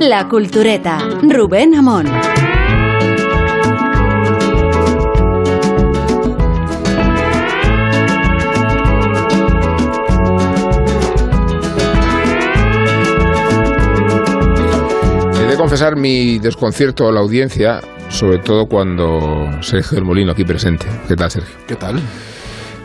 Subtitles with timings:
[0.00, 2.06] La Cultureta, Rubén Amón.
[15.38, 20.44] He de confesar mi desconcierto a la audiencia, sobre todo cuando Sergio del Molino aquí
[20.44, 20.86] presente.
[21.08, 21.54] ¿Qué tal, Sergio?
[21.66, 21.96] ¿Qué tal?
[21.96, 22.02] Yo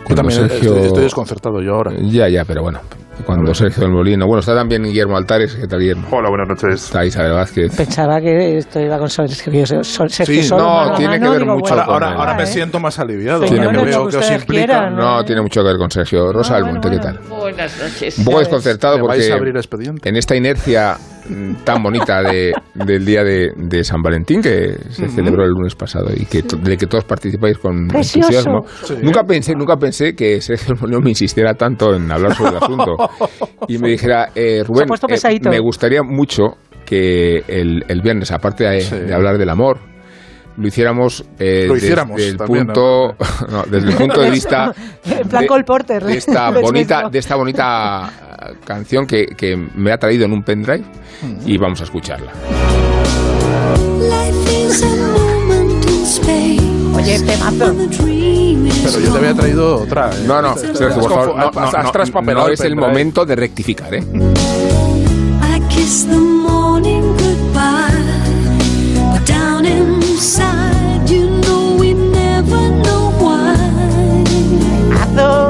[0.04, 1.94] Cuando también Sergio- estoy, estoy desconcertado yo ahora.
[2.02, 2.80] Ya, ya, pero bueno.
[3.26, 4.26] Cuando Sergio del Molino.
[4.26, 5.56] Bueno, está también Guillermo Altares.
[5.56, 6.08] ¿Qué tal, Guillermo?
[6.12, 6.84] Hola, buenas noches.
[6.86, 7.76] Está Isabel Vázquez.
[7.76, 11.42] Pensaba que esto iba con Sergio, Sergio Sí, solo, no, mano tiene que mano, ver
[11.42, 12.20] digo, mucho bueno, Ahora, ahora, con él.
[12.22, 12.48] ahora me ¿eh?
[12.48, 13.42] siento más aliviado.
[13.46, 14.66] Tiene que veo lo que que os implica.
[14.66, 16.32] quieran, No, tiene mucho que ver con Sergio.
[16.32, 17.20] Rosa Ah, bueno, Monte, ¿qué tal?
[17.30, 18.18] Buenas noches.
[18.20, 20.10] Un poco desconcertado ¿Me vais porque a abrir expediente?
[20.10, 20.98] en esta inercia
[21.64, 26.10] tan bonita de- del día de, de San Valentín que se celebró el lunes pasado
[26.16, 28.28] y que to- de que todos participáis con Precioso.
[28.30, 28.66] entusiasmo.
[28.84, 28.96] Sí.
[29.02, 32.96] Nunca pensé, nunca pensé que Sergio Molino me insistiera tanto en hablar sobre el asunto
[33.68, 38.82] y me dijera, eh, Rubén, eh, me gustaría mucho que el, el viernes, aparte de,
[38.82, 38.96] Sí.
[38.96, 39.80] de hablar del amor,
[40.58, 43.16] lo hiciéramos, eh, Lo hiciéramos desde el también, punto,
[43.50, 46.04] no, desde el punto de vista de- Porter.
[46.04, 48.12] de esta bonita, de esta bonita
[48.50, 50.84] eh, canción que, que me ha traído en un pendrive
[51.46, 52.32] y vamos a escucharla.
[56.96, 57.76] Oye, temazo.
[58.84, 60.12] Pero yo te había traído otra.
[60.12, 60.24] ¿eh?
[60.26, 63.94] No, no, Sergio, por favor, no, no, no, traspapelado no es el momento de rectificar,
[63.96, 64.04] ¿eh?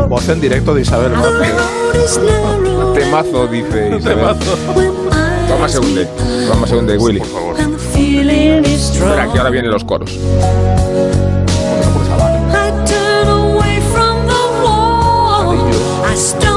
[0.08, 1.53] Voz en directo de Isabel Vázquez.
[2.94, 4.38] Temazo, dice Isabel.
[5.49, 6.02] Toma segundo,
[6.47, 7.19] toma segundo, Willy.
[7.19, 7.55] Por favor.
[7.59, 10.17] Espera, que ahora vienen los coros.
[16.11, 16.51] I stumble and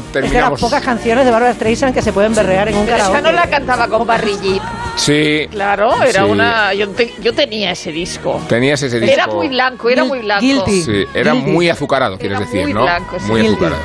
[0.00, 0.60] no Es de las terminamos.
[0.60, 3.22] pocas canciones de Barbara Streisand que se pueden berrear en un Pero esa karaoke.
[3.30, 4.60] no la cantaba con Barrilli.
[4.96, 6.30] Sí, Claro, era Sí.
[6.30, 6.74] una.
[6.74, 8.40] Yo, te- yo tenía ese disco.
[8.48, 9.12] tenías ese disco.
[9.14, 10.40] Era muy blanco, era muy blanco.
[10.42, 10.82] Guilty.
[10.82, 11.50] Sí, era Guilty.
[11.50, 12.82] muy azucarado, quieres Era decir, muy ¿no?
[12.82, 13.26] blanco, sí.
[13.26, 13.54] Muy Guilty.
[13.64, 13.82] azucarado.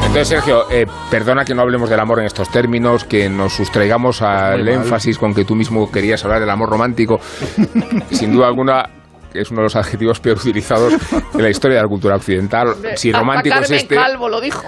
[0.00, 4.22] Entonces, Sergio, eh, perdona que no hablemos del amor en estos términos, que nos sustraigamos
[4.22, 7.20] al énfasis con que tú mismo querías hablar del amor romántico.
[8.10, 8.88] Sin duda alguna,
[9.32, 10.94] que es uno de los adjetivos peor utilizados
[11.34, 12.74] en la historia de la cultura occidental.
[12.96, 13.94] Si Hasta romántico es Carmen este...
[13.94, 14.62] Calvo lo dijo.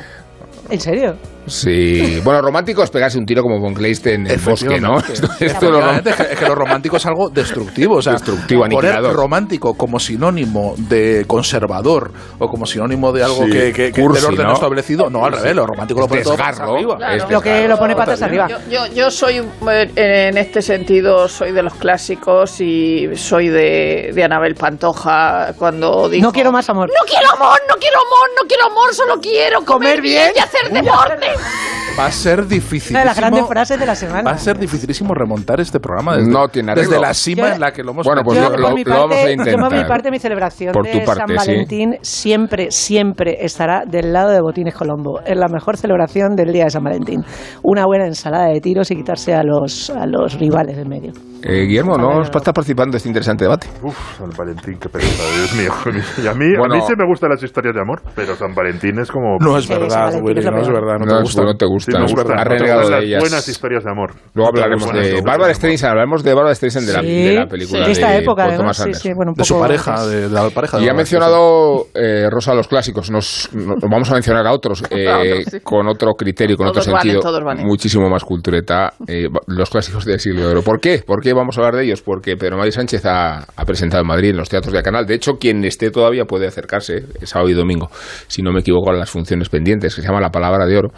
[0.70, 1.16] ¿En serio?
[1.46, 2.20] Sí.
[2.22, 4.98] Bueno, romántico es pegarse un tiro como Von Kleiste en el bosque, ¿no?
[5.12, 7.96] Esto, esto lo- es que- es que lo romántico es algo destructivo.
[7.96, 9.16] O sea, Destructivo, poner aniquilador.
[9.16, 14.20] romántico como sinónimo de conservador o como sinónimo de algo Sí, que, que, que cursi,
[14.22, 14.52] del orden ¿no?
[14.54, 15.10] establecido.
[15.10, 16.74] No, al revés, lo romántico lo pone todo patas Desgarro.
[16.74, 16.96] arriba.
[16.96, 17.14] Claro.
[17.24, 18.46] es Lo que lo pone patas arriba.
[18.48, 19.36] Yo, yo, yo soy,
[19.68, 26.08] eh, en este sentido, soy de los clásicos y soy de, de Anabel Pantoja cuando
[26.08, 26.22] dijo...
[26.26, 26.88] No quiero más amor.
[26.88, 30.32] No quiero amor, no quiero amor, no quiero amor, solo quiero comer, Comer bien bien.
[30.36, 31.26] y hacer deporte.
[31.98, 32.92] Va a ser difícil.
[32.92, 34.22] Una de las grandes frases de la semana.
[34.22, 36.88] Va a ser dificilísimo remontar este programa desde, No tiene arreglo.
[36.90, 39.30] desde la cima Yo- en la que lo hemos Bueno, pues Yo, lo- vamos a
[39.30, 39.46] intentar.
[39.54, 41.50] Yo por mi parte, mi celebración Por tu de parte, San sí.
[41.50, 45.20] Valentín siempre, siempre estará del lado de Botines Colombo.
[45.26, 47.22] Es la mejor celebración del día de San Valentín.
[47.62, 51.12] Una buena ensalada de tiros y quitarse a los, a los rivales en medio.
[51.44, 53.66] Eh, Guillermo, ¿no estás participando en este interesante debate?
[53.82, 55.72] Uf, San Valentín, qué pereza, Dios mío.
[56.22, 56.74] Y a mí, Bueno.
[56.74, 59.36] a mí sí me gustan las historias de amor, pero San Valentín es como...
[59.40, 60.98] No es Sí, verdad, Willy, es no es verdad.
[61.00, 61.42] No, No, te es- gusta.
[61.42, 62.00] no te Sí, gusta.
[62.00, 63.20] gustan, no te renegado gustan de ellas.
[63.20, 64.10] buenas historias de amor.
[64.34, 65.52] Luego hablaremos de Bárbara.
[65.54, 68.42] Streisand, hablamos de Bárbara Streisand de la, Sí, de la película de esta de época,
[68.42, 68.58] Paul además.
[68.58, 69.02] Thomas Sí, Anderson.
[69.02, 72.28] sí, bueno, un De su pareja, de, de la pareja de Y ha mencionado eh,
[72.30, 75.60] Rosa los clásicos, nos, nos vamos a mencionar a otros eh, A otros, sí.
[75.60, 77.66] con otro criterio, con Todos otro valen, sentido, todos valen.
[77.66, 80.62] muchísimo más cultureta, eh, los clásicos del siglo de oro.
[80.62, 81.02] ¿Por qué?
[81.04, 82.02] ¿Por qué vamos a hablar de ellos?
[82.02, 85.06] Porque Pedro María Sánchez ha, presentado en Madrid en los teatros de Canal.
[85.06, 87.90] De hecho, quien esté todavía puede acercarse, sábado y domingo,
[88.26, 90.92] si no me equivoco, a las funciones pendientes, que se llama La Palabra de Oro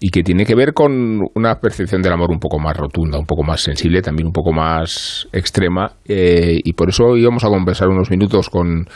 [0.00, 3.26] y que tiene que ver con una percepción del amor un poco más rotunda, un
[3.26, 7.88] poco más sensible, también un poco más extrema, eh, y por eso íbamos a conversar
[7.88, 8.86] unos minutos con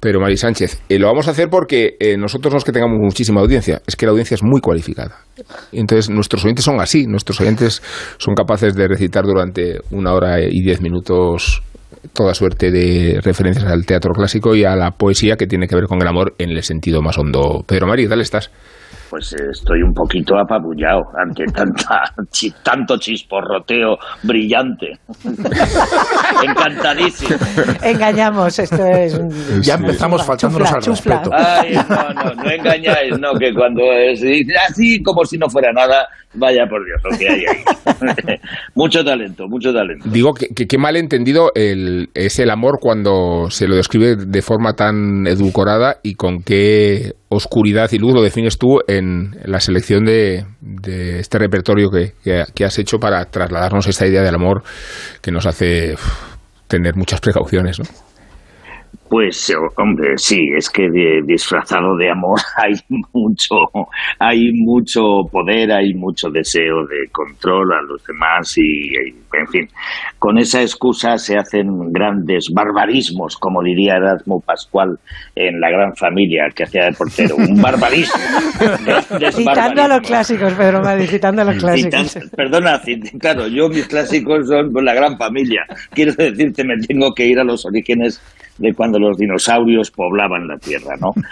[0.00, 0.82] Pedro Mari Sánchez.
[0.90, 3.96] Eh, lo vamos a hacer porque eh, nosotros no es que tengamos muchísima audiencia, es
[3.96, 5.16] que la audiencia es muy cualificada.
[5.72, 7.82] Entonces, nuestros oyentes son así, nuestros oyentes
[8.18, 11.62] son capaces de recitar durante una hora y diez minutos
[12.12, 15.86] toda suerte de referencias al teatro clásico y a la poesía que tiene que ver
[15.86, 17.64] con el amor en el sentido más hondo.
[17.66, 18.50] Pedro Mari, ¿qué tal estás?
[19.14, 22.02] Pues eh, estoy un poquito apabullado ante tanta,
[22.32, 24.88] chi- tanto chisporroteo brillante.
[25.24, 25.36] en,
[26.50, 27.36] Encantadísimo.
[27.80, 29.12] Engañamos, esto es.
[29.62, 29.82] Ya Sí.
[29.84, 31.30] empezamos Chufla, faltándonos al chufla, respeto.
[31.32, 33.82] Ay, no, no, no engañáis, no, que cuando
[34.16, 38.36] se dice así como si no fuera nada, vaya por Dios, lo que hay ahí.
[38.74, 40.08] mucho talento, mucho talento.
[40.08, 44.42] Digo que, que, que mal entendido el, es el amor cuando se lo describe de
[44.42, 50.04] forma tan edulcorada y con qué oscuridad y luz lo defines tú en, la selección
[50.04, 54.62] de, de este repertorio que, has hecho para trasladarnos esta idea del amor
[55.20, 55.96] que nos hace
[56.68, 57.84] tener muchas precauciones, ¿no?
[59.08, 62.74] Pues, eh, hombre, sí, es que de- disfrazado de amor hay
[63.12, 63.56] mucho,
[64.18, 65.00] hay mucho
[65.30, 69.68] poder, hay mucho deseo de control a los demás y, y, en fin,
[70.18, 74.98] con esa excusa se hacen grandes barbarismos, como diría Erasmo Pascual
[75.34, 78.14] en La Gran Familia, que hacía de portero, un barbarismo.
[79.32, 82.18] Citando a los clásicos, Pedro Madrid, citando a los clásicos.
[82.36, 82.80] Perdona,
[83.20, 85.62] claro, yo mis clásicos son la gran familia.
[85.90, 88.20] Quiero decirte, me tengo que ir a los orígenes
[88.58, 91.12] de cuando los dinosaurios poblaban la Tierra, ¿no?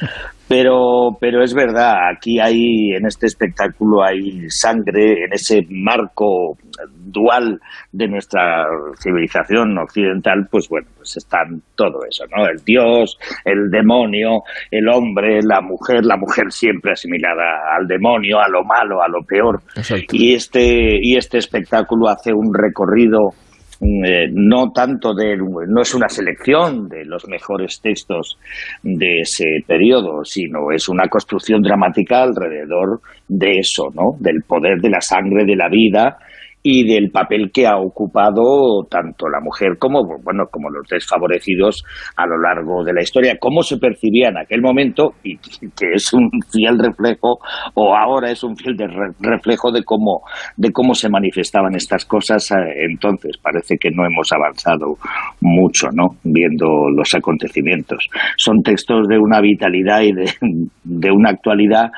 [0.48, 6.58] Pero, pero es verdad, aquí hay, en este espectáculo hay sangre, en ese marco
[7.06, 7.58] dual
[7.90, 8.66] de nuestra
[9.02, 12.44] civilización occidental, pues bueno, pues están todo eso, ¿no?
[12.46, 18.48] El dios, el demonio, el hombre, la mujer, la mujer siempre asimilada al demonio, a
[18.50, 19.62] lo malo, a lo peor.
[19.74, 20.14] Exacto.
[20.14, 23.30] Y este, y este espectáculo hace un recorrido
[23.82, 28.38] eh, no tanto de, no es una selección de los mejores textos
[28.82, 34.16] de ese periodo, sino es una construcción dramática alrededor de eso, ¿no?
[34.20, 36.16] Del poder de la sangre, de la vida
[36.62, 41.82] y del papel que ha ocupado tanto la mujer como bueno como los desfavorecidos
[42.16, 43.36] a lo largo de la historia.
[43.40, 45.36] Cómo se percibía en aquel momento y
[45.76, 47.38] que es un fiel reflejo
[47.74, 48.76] o ahora es un fiel
[49.20, 50.22] reflejo de cómo
[50.56, 53.36] de cómo se manifestaban estas cosas eh, entonces.
[53.42, 54.96] Parece que no hemos avanzado
[55.40, 56.66] mucho no viendo
[56.96, 58.08] los acontecimientos.
[58.36, 60.32] Son textos de una vitalidad y de,
[60.84, 61.90] de una actualidad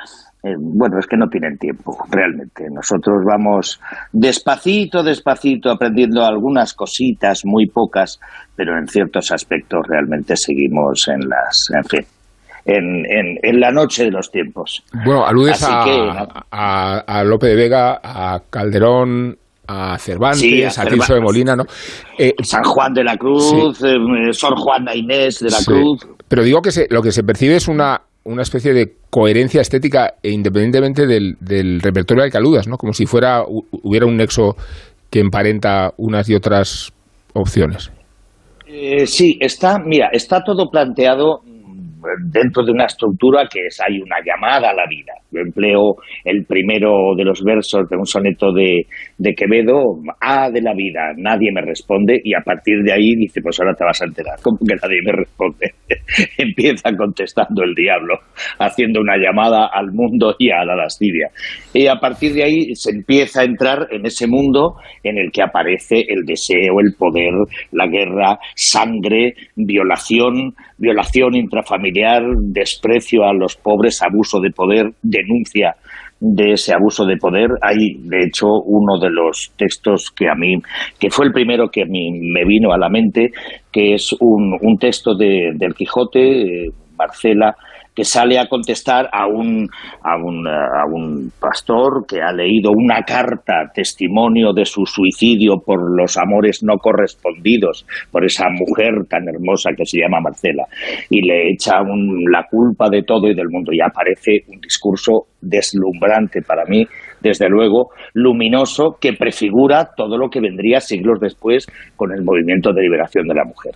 [0.45, 2.65] eh, bueno, es que no tienen tiempo, realmente.
[2.71, 3.81] Nosotros vamos
[4.13, 8.21] despacito, despacito, aprendiendo algunas cositas, muy pocas,
[8.55, 12.07] pero en ciertos aspectos realmente seguimos en las, en fin,
[12.67, 14.83] en, en, en la noche de los tiempos.
[15.05, 16.27] Bueno, aludes a, que, ¿no?
[16.51, 19.37] a, a Lope de Vega, a Calderón,
[19.67, 20.99] a Cervantes, Sí, a Cervantes.
[20.99, 21.65] Tirso de Molina, ¿no?
[22.19, 25.65] Eh, San Juan de la Cruz, eh, Sor Juana Inés de la Sí.
[25.67, 26.07] Cruz.
[26.29, 30.15] Pero digo que se- lo que se percibe es una, una especie de coherencia estética
[30.23, 31.37] e independientemente del,
[31.81, 32.77] repertorio al que aludas, ¿no?
[32.77, 34.57] Como si fuera hu- hubiera un nexo
[35.11, 36.93] que emparenta unas y otras
[37.35, 37.91] opciones.
[38.67, 41.43] Eh, sí, está, mira, está todo planteado
[42.31, 45.13] dentro de una estructura que es hay una llamada a la vida.
[45.31, 48.87] Yo empleo el primero de los versos de un soneto de,
[49.19, 53.41] de Quevedo, A de la vida, nadie me responde, y a partir de ahí dice,
[53.43, 55.75] pues ahora te vas a enterar, como que nadie me responde.
[56.39, 58.19] Empieza contestando el diablo,
[58.59, 61.29] haciendo una llamada al mundo y a la lascivia.
[61.73, 65.43] Y a partir de ahí se empieza a entrar en ese mundo en el que
[65.43, 67.33] aparece el deseo, el poder,
[67.73, 70.55] la guerra, sangre, violación,
[70.85, 75.75] violación intrafamiliar, desprecio a los pobres, abuso de poder, denuncia
[76.21, 77.49] de ese abuso de poder.
[77.61, 80.57] Hay, de hecho, uno de los textos que a mí,
[80.99, 83.31] que fue el primero que a mí me vino a la mente,
[83.73, 87.57] que es un, un texto de, del Quijote, eh, Marcela,
[87.95, 89.69] que sale a contestar a un,
[90.03, 95.59] a, un, eh, a un pastor que ha leído una carta, testimonio de su suicidio
[95.65, 100.65] por los amores no correspondidos, por esa mujer tan hermosa que se llama Marcela,
[101.09, 105.27] y le echa un- la culpa de todo y del mundo, y aparece un discurso
[105.41, 106.87] deslumbrante para mí,
[107.21, 112.83] desde luego, luminoso, que prefigura todo lo que vendría siglos después con el movimiento de
[112.83, 113.73] liberación de la mujer.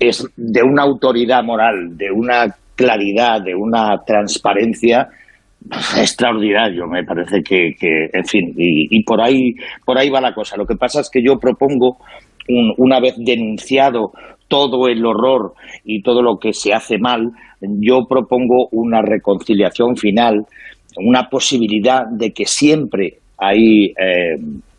[0.00, 2.46] Es de una autoridad moral, de una
[2.76, 5.08] claridad, de una transparencia
[5.98, 9.54] extraordinario, me parece que, que, en fin, y, y por ahí
[9.84, 10.56] por ahí va la cosa.
[10.56, 11.96] Lo que pasa es que yo propongo,
[12.48, 14.12] un- una vez denunciado
[14.48, 15.54] todo el horror
[15.84, 20.46] y todo lo que se hace mal, yo propongo una reconciliación final,
[20.98, 24.36] una posibilidad de que siempre hay eh,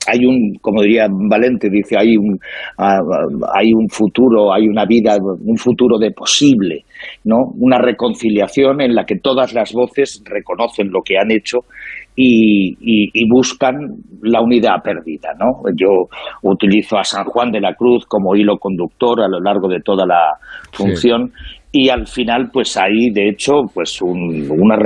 [0.08, 2.40] hay un, como diría Valente, dice, hay un,
[2.78, 6.84] hay un futuro, hay una vida, un futuro de posible
[7.24, 7.38] ¿no?
[7.60, 11.60] Una reconciliación en la que todas las voces reconocen lo que han hecho
[12.16, 13.76] y, y- y buscan
[14.24, 15.62] la unidad perdida, ¿no?
[15.76, 16.08] Yo
[16.42, 20.06] utilizo a San Juan de la Cruz como hilo conductor a lo largo de toda
[20.08, 20.34] la
[20.72, 21.32] función
[21.72, 24.78] y al final pues hay de hecho pues un- una,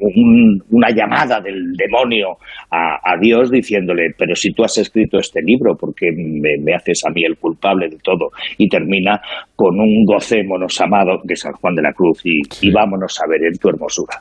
[0.00, 2.36] un- una llamada del demonio
[2.70, 7.02] a, a Dios diciéndole pero si tú has escrito este libro porque me, me haces
[7.06, 9.20] a mí el culpable de todo y termina
[9.54, 13.44] con un gocémonos amado de San Juan de la Cruz y, y vámonos a ver
[13.44, 14.16] en tu hermosura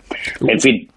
[0.47, 0.87] en fin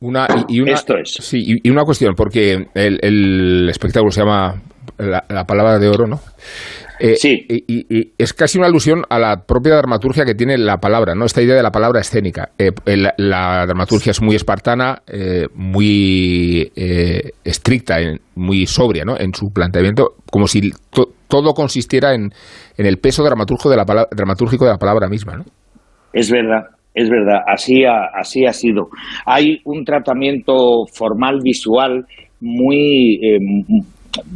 [0.00, 1.10] Una, y, y una, Esto es.
[1.20, 4.54] Sí, y, y una cuestión, porque el, el espectáculo se llama
[4.98, 6.20] La, la palabra de oro, ¿no?
[6.98, 7.44] Eh, Sí.
[7.48, 11.14] Y, y- y es casi una alusión a la propia dramaturgia que tiene la palabra,
[11.14, 11.24] ¿no?
[11.26, 12.50] Esta idea de la palabra escénica.
[12.58, 19.18] Eh, el- la dramaturgia es muy espartana, eh, muy eh, estricta, en- muy sobria, ¿no?
[19.18, 22.30] En su planteamiento, como si to- todo consistiera en,
[22.78, 25.44] en el peso dramaturgo de la pala- dramatúrgico de la palabra misma, ¿no?
[26.12, 26.62] Es verdad,
[26.94, 28.88] es verdad, así ha, así ha sido.
[29.26, 32.06] Hay un tratamiento formal visual
[32.40, 33.38] muy, eh,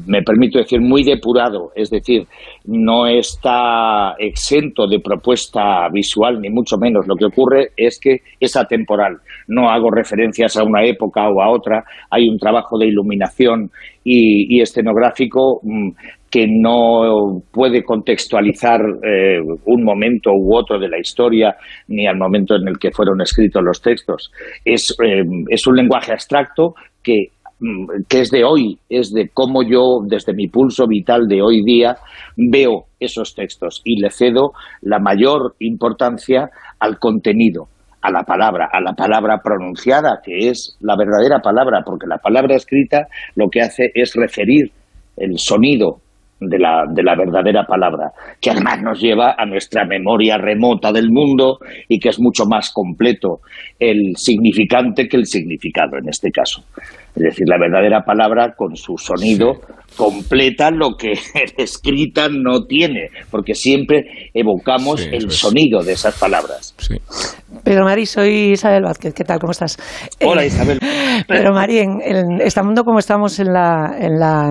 [0.06, 2.26] me permito decir, muy depurado, es decir,
[2.64, 7.06] no está exento de propuesta visual, ni mucho menos.
[7.06, 9.18] Lo que ocurre es que es atemporal.
[9.48, 13.70] No hago referencias a una época o a otra, hay un trabajo de iluminación
[14.04, 15.90] y, escenográfico mm,
[16.30, 21.56] que no puede contextualizar eh, un momento u otro de la historia
[21.88, 24.30] ni al momento en el que fueron escritos los textos.
[24.64, 27.28] Es, eh, es un lenguaje abstracto que,
[28.09, 31.97] que es de hoy, es de cómo yo, desde mi pulso vital de hoy día,
[32.37, 34.52] veo esos textos y le cedo
[34.83, 37.69] la mayor importancia al contenido
[38.02, 42.57] a la palabra, a la palabra pronunciada, que es la verdadera palabra, porque la palabra
[42.57, 44.71] escrita lo que hace es referir
[45.17, 46.00] el sonido
[46.40, 51.11] de la, de la verdadera palabra, que además nos lleva a nuestra memoria remota del
[51.11, 53.40] mundo y que es mucho más completo
[53.79, 56.62] el significante que el significado en este caso.
[57.17, 59.55] Es decir, la verdadera palabra con su sonido
[59.97, 61.12] completa lo que
[61.59, 65.35] escrita no tiene, porque siempre evocamos Sí, el es.
[65.35, 66.75] sonido de esas palabras.
[66.79, 66.97] Sí.
[67.64, 69.12] Pedro Mari, soy Isabel Vázquez.
[69.12, 69.38] ¿Qué tal?
[69.40, 69.76] ¿Cómo estás?
[70.25, 70.79] Hola Eh, Isabel.
[71.29, 74.50] Pedro Mari, en, en- estando como estamos en la, en la,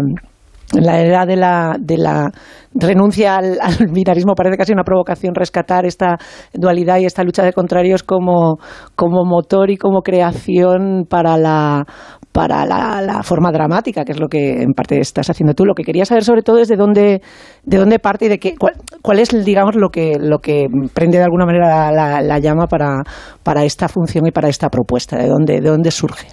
[0.74, 2.32] la era de la, de la
[2.74, 6.18] renuncia al, al binarismo, parece casi una provocación rescatar esta
[6.54, 8.58] dualidad y esta lucha de contrarios como,
[8.96, 11.86] como motor y como creación para la
[12.32, 15.66] para la, la forma dramática, que es lo que en parte estás haciendo tú.
[15.66, 17.22] Lo que quería saber sobre todo es de dónde,
[17.64, 21.18] de dónde parte y de qué, cuál, cuál es, digamos, lo que, lo que prende
[21.18, 23.02] de alguna manera la, la llama para,
[23.44, 26.28] para esta función y para esta propuesta, de dónde, de dónde surge.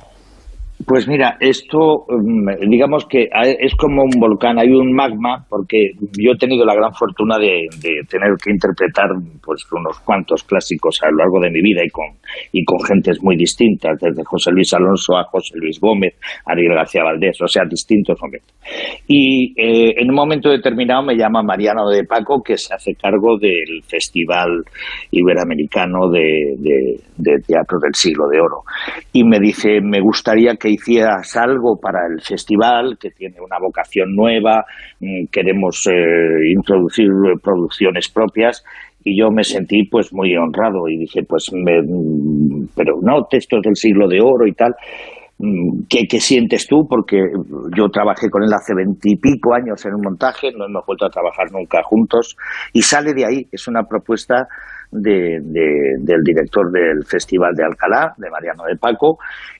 [0.84, 3.28] Pues mira, esto mm, digamos que
[3.60, 7.66] es como un volcán, hay un magma, porque yo he tenido la gran fortuna de,
[8.08, 9.08] tener que interpretar
[9.42, 12.04] pues unos cuantos clásicos a lo largo de mi vida y con,
[12.52, 16.14] y con gentes muy distintas, desde José Luis Alonso a José Luis Gómez,
[16.44, 18.54] Ariel García Valdés, o sea, distintos momentos.
[19.08, 23.38] Y eh, en un momento determinado me llama Mariano de Paco, que se hace cargo
[23.38, 24.62] del Festival
[25.10, 28.62] Iberoamericano de- de Teatro del Siglo de Oro.
[29.12, 34.14] Y me dice, me gustaría que hicieras algo para el festival, que tiene una vocación
[34.14, 34.64] nueva,
[35.00, 38.64] mm, queremos eh, introducir eh, producciones propias.
[39.04, 43.60] Y yo me sentí pues muy honrado y dije, pues, me- mm, pero no, textos
[43.62, 44.74] del siglo de oro y tal.
[45.38, 46.86] Mm, ¿Qué, qué sientes tú?
[46.88, 47.18] Porque
[47.76, 51.52] yo trabajé con él hace veintipico años en un montaje, no hemos vuelto a trabajar
[51.52, 52.36] nunca juntos,
[52.72, 54.48] y sale de ahí, es una propuesta
[54.90, 59.18] de- de- del director del Festival de Alcalá, de Mariano de Paco,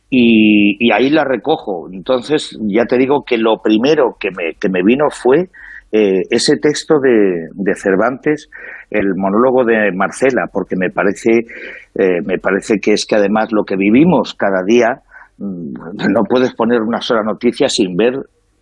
[0.08, 1.88] y, ahí la recojo.
[1.92, 5.48] Entonces, ya te digo que lo primero que me, que me vino fue
[5.92, 8.48] eh, ese texto de, de Cervantes,
[8.90, 11.46] el monólogo de Marcela, porque me parece,
[11.94, 15.02] eh, me parece que es que además lo que vivimos cada día,
[15.38, 15.72] mm,
[16.12, 18.14] no puedes poner una sola noticia sin ver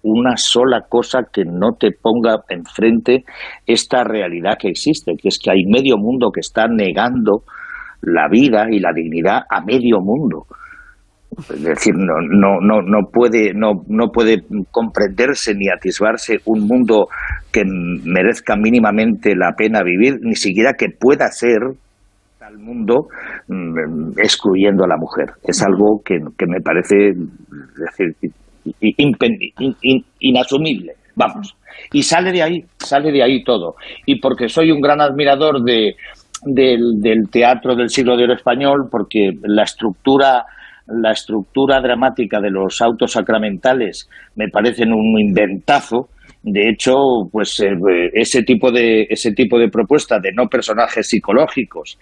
[0.03, 3.25] una sola cosa que no te ponga enfrente
[3.67, 7.45] esta realidad que existe, que es que hay medio mundo que está negando
[8.03, 10.47] la vida y la dignidad a medio mundo.
[11.39, 17.09] Es decir, no, no, no, no, puede, no, no puede comprenderse ni atisbarse un mundo
[17.53, 21.61] que merezca mínimamente la pena vivir, ni siquiera que pueda ser
[22.39, 23.09] tal mundo
[23.49, 25.33] mm, excluyendo a la mujer.
[25.43, 27.15] Es algo que, que me parece
[27.77, 28.33] decir,
[30.21, 30.93] inasumible.
[31.17, 31.57] Vamos.
[31.93, 33.77] Y sale de ahí, sale de ahí todo.
[34.07, 35.95] Y porque soy un gran admirador de,
[36.45, 40.45] del teatro del siglo de oro español, porque la estructura
[40.87, 46.09] la estructura dramática de los autos sacramentales me parecen un inventazo
[46.43, 46.95] De hecho,
[47.33, 47.71] pues eh,
[48.13, 51.99] ese tipo de ese tipo de propuesta de no personajes psicológicos,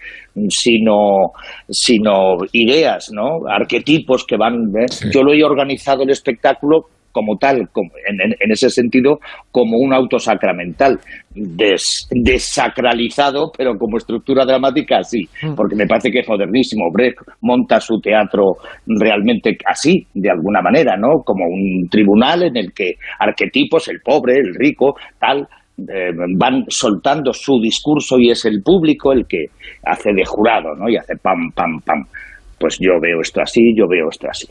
[0.49, 1.31] sino
[1.69, 3.47] sino ideas, ¿no?
[3.47, 4.55] Arquetipos que van.
[4.75, 4.85] ¿eh?
[5.13, 9.19] Yo lo he organizado el espectáculo como tal, como- en, en- ese sentido,
[9.51, 10.99] como un auto sacramental,
[11.33, 16.91] des- desacralizado, pero como estructura dramática sí, porque me parece que es modernísimo.
[16.91, 18.55] Brecht monta su teatro
[18.85, 21.23] realmente así, de alguna manera, ¿no?
[21.25, 27.33] Como un tribunal en el que arquetipos, el pobre, el rico, tal, eh, van soltando
[27.33, 29.45] su discurso y es el público el que
[29.85, 30.89] hace de jurado, ¿no?
[30.89, 32.03] Y hace pam, pam, pam.
[32.59, 34.47] Pues yo veo esto así, yo veo esto así.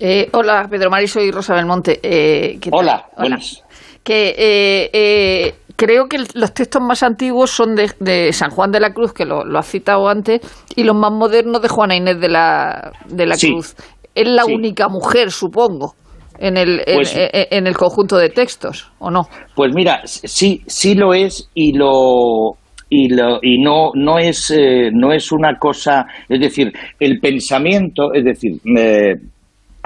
[0.00, 2.00] Eh, hola, Pedro Mari, soy Rosa Belmonte.
[2.02, 2.80] Eh, ¿qué tal?
[2.80, 3.62] Hola, buenas.
[4.02, 8.80] Que eh, eh, creo que los textos más antiguos son de, de San Juan de
[8.80, 10.40] la Cruz, que lo, lo has citado antes,
[10.76, 13.50] y los más modernos de Juana Inés de la, de la Sí.
[13.52, 13.74] Cruz.
[14.14, 14.54] Es la Sí.
[14.54, 15.94] única mujer, supongo,
[16.38, 19.22] en el, Pues- en- en el conjunto de textos, ¿o no?
[19.54, 22.52] Pues mira, sí, sí lo es y lo
[22.88, 28.12] y lo y no no es eh, no es una cosa, es decir, el pensamiento,
[28.14, 29.14] es decir, eh,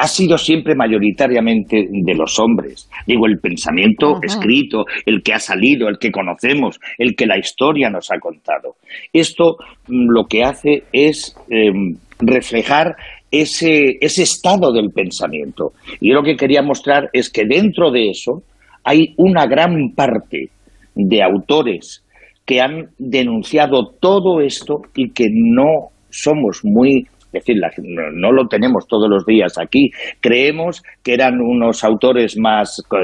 [0.00, 2.88] ha sido siempre mayoritariamente de los hombres.
[3.07, 7.90] Digo, el pensamiento escrito, el que ha salido, el que conocemos, el que la historia
[7.90, 8.76] nos ha contado.
[9.12, 11.71] Esto mm, lo que hace es eh,
[12.19, 12.97] reflejar
[13.30, 15.75] ese, ese estado del pensamiento.
[16.00, 18.42] Y yo lo que quería mostrar es que dentro de eso
[18.85, 20.49] hay una gran parte
[20.95, 22.02] de autores
[22.47, 28.33] que han denunciado todo esto y que no somos muy es decir, la- no, no
[28.33, 29.91] lo tenemos todos los días aquí.
[30.21, 32.99] Creemos que eran unos autores más, co-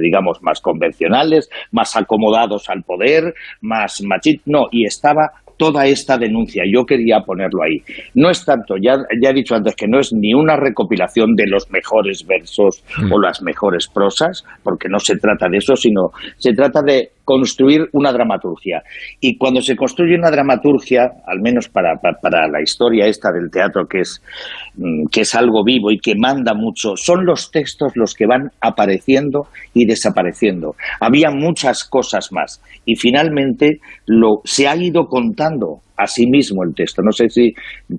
[0.00, 4.46] digamos, más convencionales, más acomodados al poder, más machistas.
[4.46, 6.64] No, y estaba toda esta denuncia.
[6.70, 7.82] Yo quería ponerlo ahí.
[8.14, 11.46] No es tanto, ya, ya he dicho antes que no es ni una recopilación de
[11.46, 16.52] los mejores versos o las mejores prosas, porque no se trata de eso, sino se
[16.52, 18.82] trata de construir una dramaturgia.
[19.20, 23.86] Y cuando se construye una dramaturgia, al menos para, para, la historia esta del teatro,
[23.86, 24.22] que es,
[24.76, 28.50] mm, que es algo vivo y que manda mucho, son los textos los que van
[28.60, 30.76] apareciendo y desapareciendo.
[31.00, 32.62] Había muchas cosas más.
[32.84, 37.02] Y finalmente lo, se ha ido contando a sí mismo el texto.
[37.02, 37.52] No sé si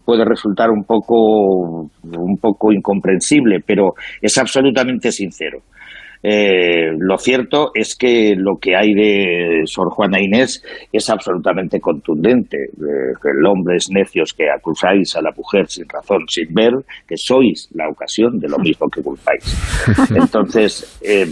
[0.06, 5.60] puede resultar un poco, un poco incomprensible, pero es absolutamente sincero.
[6.24, 12.58] Eh, lo cierto es que lo que hay de Sor Juana Inés es absolutamente contundente.
[12.58, 16.72] Eh, el hombre es necios que acusáis a la mujer sin razón, sin ver
[17.08, 19.44] que sois la ocasión de lo mismo que culpáis.
[20.16, 21.26] Entonces, eh,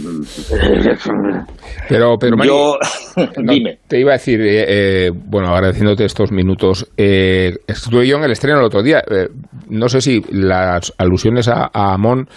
[1.88, 2.78] Pero, pero Mari, yo,
[3.42, 3.78] no, dime.
[3.88, 4.64] te iba a decir, eh,
[5.06, 9.02] eh, bueno, agradeciéndote estos minutos, eh, estuve yo en el estreno el otro día.
[9.68, 12.28] no sé si las alusiones a, a Amón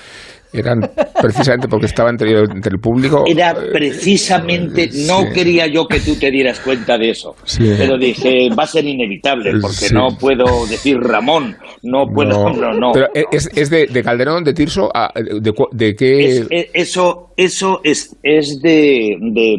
[0.54, 0.82] eran
[1.22, 3.24] precisamente porque estaba entre, entre el público.
[3.28, 5.28] Era eh, precisamente, no sí.
[5.34, 7.64] quería yo que tú te dieras cuenta de eso, Sí.
[7.78, 9.94] pero dije, va a ser inevitable, porque Sí.
[9.94, 12.92] no puedo decir Ramón, no puedo, no, no.
[12.94, 16.20] Pero es, es de, de Calderón, de Tirso, a- de, de qué.
[16.28, 19.54] Es- es- eso eso es, es de, de,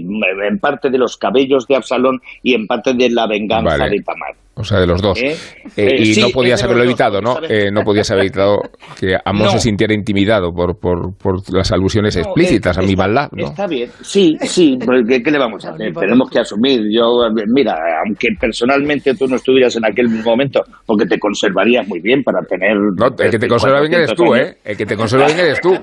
[0.49, 3.97] en parte de los cabellos de Absalón y en parte de la venganza Vale.
[3.97, 4.35] de Tamar.
[4.61, 5.19] O sea, de los dos.
[5.21, 5.33] ¿Eh?
[5.33, 5.37] Eh,
[5.77, 7.39] Eh, y sí, no es podías haberlo evitado, ¿no?
[7.49, 8.59] Eh, no podías haber evitado
[8.99, 9.51] que Amón No.
[9.53, 13.47] se sintiera intimidado por, por, por las alusiones No, explícitas eh, a mi maldad, ¿no?
[13.47, 15.93] Está bien, sí, sí, porque ¿qué le vamos a hacer?
[15.95, 16.81] Tenemos que asumir.
[16.93, 22.23] Yo, mira, aunque personalmente tú no estuvieras en aquel momento, porque te conservarías muy bien
[22.23, 22.77] para tener...
[22.97, 24.57] No, el que te conserva bien eres tú, ¿eh?
[24.65, 25.75] El que te conserva bien eres tú.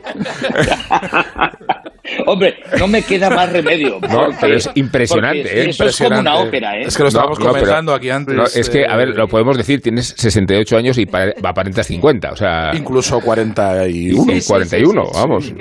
[2.25, 3.99] Hombre, no me queda más remedio.
[4.01, 5.69] No, porque- pero es impresionante, ¿eh?
[5.69, 6.83] Eso es como una ópera, ¿eh?
[6.87, 8.35] Es que lo estábamos No, no, pero- comentando aquí antes.
[8.35, 12.31] No, es que, a ver, lo podemos decir, tienes 68 años y pare- aparentas 50,
[12.31, 12.71] o sea...
[12.73, 14.33] Incluso 41.
[14.33, 15.53] y 41, vamos.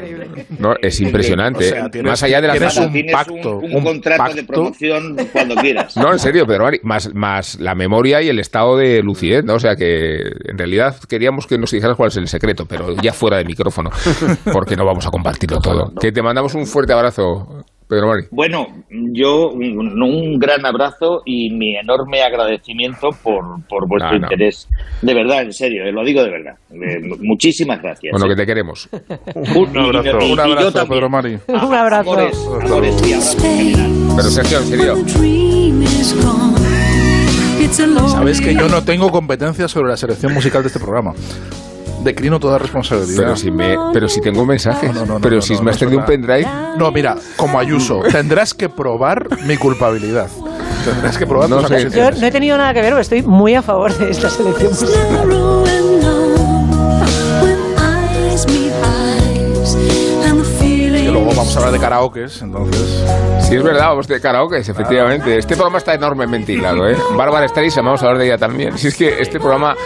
[0.59, 1.67] No, es impresionante.
[1.67, 5.17] O sea, tienes- Más allá de la tienes un pacto, un, un contrato de promoción
[5.33, 5.97] cuando quieras.
[5.97, 9.55] No, en serio, Pedro Mari, más, más la memoria y el estado de lucidez, ¿no?
[9.55, 13.13] O sea que en realidad queríamos que nos dijeras cuál es el secreto, pero ya
[13.13, 13.91] fuera de micrófono,
[14.53, 15.93] porque no vamos a compartirlo todo.
[16.01, 18.25] Que te mandamos un fuerte abrazo, Pedro Mari.
[18.33, 18.67] Bueno,
[19.13, 24.27] yo un, un gran abrazo y mi enorme agradecimiento por, por vuestro No, no.
[24.27, 24.69] interés.
[25.03, 26.55] De verdad, en serio, eh, lo digo de verdad.
[26.73, 28.11] Eh, muchísimas gracias.
[28.11, 28.31] Bueno, eh.
[28.31, 28.89] que te queremos.
[29.55, 30.19] Un abrazo.
[30.21, 30.87] y- y Un abrazo.
[30.89, 31.39] Pedro Mari.
[31.49, 32.11] Un abrazo.
[32.13, 33.91] Amores, amores y abrazos en general.
[34.17, 34.97] Pero Sergio, en serio,
[38.09, 41.13] Sabes que yo no tengo competencia sobre la selección musical de este programa.
[42.07, 43.23] Declino toda responsabilidad.
[43.25, 45.59] pero si, me, pero si tengo un mensaje, No, no, no, pero no, si no,
[45.61, 46.47] me no has tenido un pendrive,
[46.79, 50.29] No, mira, como Ayuso, tendrás que probar mi culpabilidad.
[50.85, 51.75] Tendrás que probar No tus sé.
[51.75, 52.21] Yo acusaciones.
[52.21, 54.71] no he tenido nada que ver, pero estoy muy a favor de esta selección
[61.37, 63.05] vamos a hablar de karaokes, entonces...
[63.41, 65.39] Sí, es verdad, vamos de karaoke, efectivamente.
[65.39, 66.97] Este programa está enormemente hilado, ¿eh?
[67.15, 68.77] Bárbara Streisand, vamos a hablar de ella también.
[68.77, 69.77] Si es que este programa,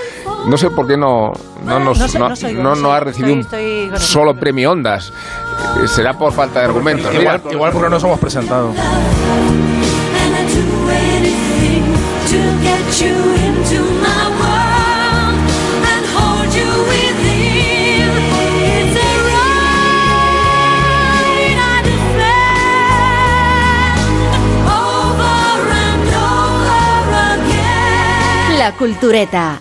[0.46, 1.32] no sé por qué no,
[1.64, 3.98] no, nos, No sé, no, no soy- no- no no sé, ha recibido estoy- un
[3.98, 5.12] solo premio Ondas.
[5.82, 7.14] Eh, Será por falta de argumentos.
[7.14, 8.72] Igual, igual porque nos hemos presentado.
[28.58, 29.60] La Cultureta.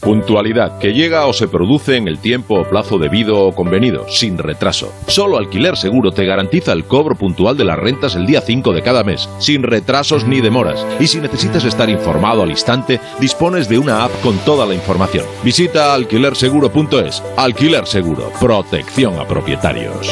[0.00, 4.38] Puntualidad, que llega o se produce en el tiempo o plazo debido o convenido, sin
[4.38, 4.92] retraso.
[5.06, 8.82] Solo Alquiler Seguro te garantiza el cobro puntual de las rentas el día 5 de
[8.82, 10.86] cada mes, sin retrasos ni demoras.
[10.98, 15.24] Y si necesitas estar informado al instante, dispones de una app con toda la información.
[15.42, 17.22] Visita alquilerseguro.es.
[17.36, 20.10] Alquiler Seguro, protección a propietarios.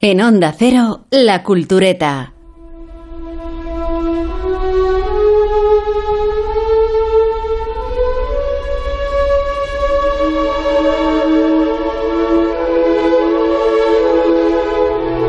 [0.00, 2.37] En Onda Cero, La Cultureta.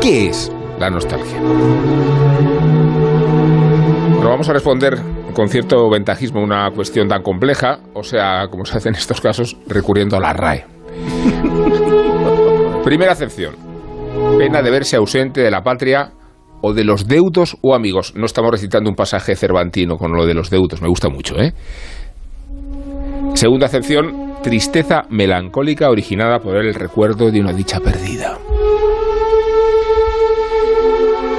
[0.00, 1.40] ¿Qué es la nostalgia?
[4.14, 4.98] Bueno, vamos a responder
[5.34, 9.20] con cierto ventajismo a una cuestión tan compleja, o sea, como se hace en estos
[9.20, 10.64] casos, recurriendo a la RAE.
[12.84, 13.54] Primera acepción.
[14.38, 16.12] Pena de verse ausente de la patria
[16.62, 18.14] o de los deudos o amigos.
[18.16, 21.52] No estamos recitando un pasaje cervantino con lo de los deudos, me gusta mucho, ¿eh?
[23.34, 28.38] Segunda acepción, tristeza melancólica originada por el recuerdo de una dicha perdida.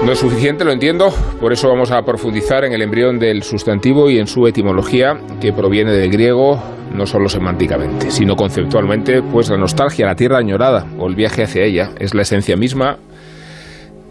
[0.06, 4.10] No es suficiente, lo entiendo, por eso vamos a profundizar en el embrión del sustantivo
[4.10, 6.62] y en su etimología, que proviene del griego
[6.92, 11.64] no solo semánticamente, sino conceptualmente, pues la nostalgia, la tierra añorada o el viaje hacia
[11.64, 12.98] ella es la esencia misma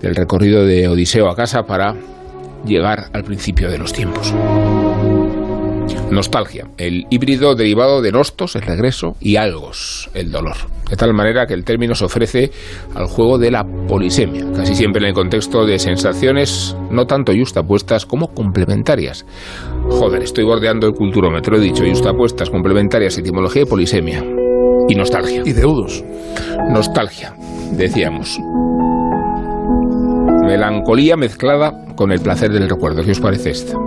[0.00, 1.94] del recorrido de Odiseo a casa para
[2.64, 4.32] llegar al principio de los tiempos.
[6.10, 10.56] Nostalgia, el híbrido derivado de nostos, el regreso, y algos, el dolor.
[10.88, 12.50] De tal manera que el término se ofrece
[12.94, 18.06] al juego de la polisemia, casi siempre en el contexto de sensaciones no tanto yustapuestas
[18.06, 19.24] como complementarias.
[19.88, 24.24] Joder, estoy bordeando el culturómetro, he dicho yustapuestas, complementarias, etimología y polisemia.
[24.88, 25.42] Y nostalgia.
[25.44, 26.02] Y deudos.
[26.70, 27.34] Nostalgia,
[27.72, 28.40] decíamos.
[30.50, 33.04] Melancolía mezclada con el placer del recuerdo.
[33.04, 33.78] ¿Qué os parece esta?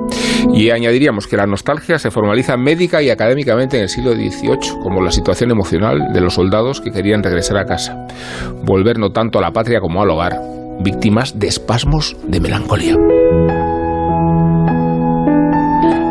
[0.54, 5.02] Y añadiríamos que la nostalgia se formaliza médica y académicamente en el siglo XVIII como
[5.02, 8.08] la situación emocional de los soldados que querían regresar a casa,
[8.64, 10.40] volver no tanto a la patria como al hogar,
[10.80, 12.96] víctimas de espasmos de melancolía.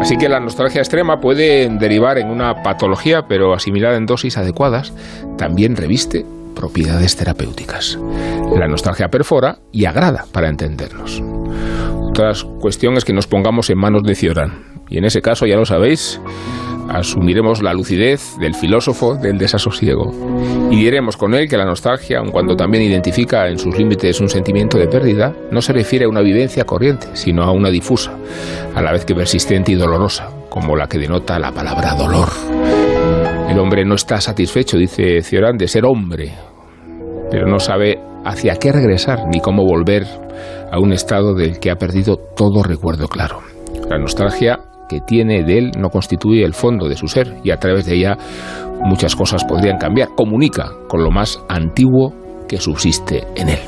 [0.02, 4.92] Así que la nostalgia extrema puede derivar en una patología, pero asimilada en dosis adecuadas,
[5.38, 7.98] también reviste propiedades terapéuticas.
[8.56, 11.22] La nostalgia perfora y agrada para entendernos.
[12.00, 14.82] Otra cuestión es que nos pongamos en manos de Cioran.
[14.88, 16.20] Y en ese caso, ya lo sabéis,
[16.88, 20.12] asumiremos la lucidez del filósofo del desasosiego.
[20.70, 24.28] Y diremos con él que la nostalgia, aun cuando también identifica en sus límites un
[24.28, 28.12] sentimiento de pérdida, no se refiere a una vivencia corriente, sino a una difusa,
[28.74, 32.28] a la vez que persistente y dolorosa, como la que denota la palabra dolor.
[33.52, 36.32] El hombre no está satisfecho, dice Cioran, de ser hombre,
[37.30, 40.06] pero no sabe hacia qué regresar ni cómo volver
[40.72, 43.40] a un estado del que ha perdido todo recuerdo claro.
[43.90, 47.58] La nostalgia que tiene de él no constituye el fondo de su ser y a
[47.58, 48.16] través de ella
[48.86, 50.08] muchas cosas podrían cambiar.
[50.16, 52.14] Comunica con lo más antiguo
[52.48, 53.60] que subsiste en él.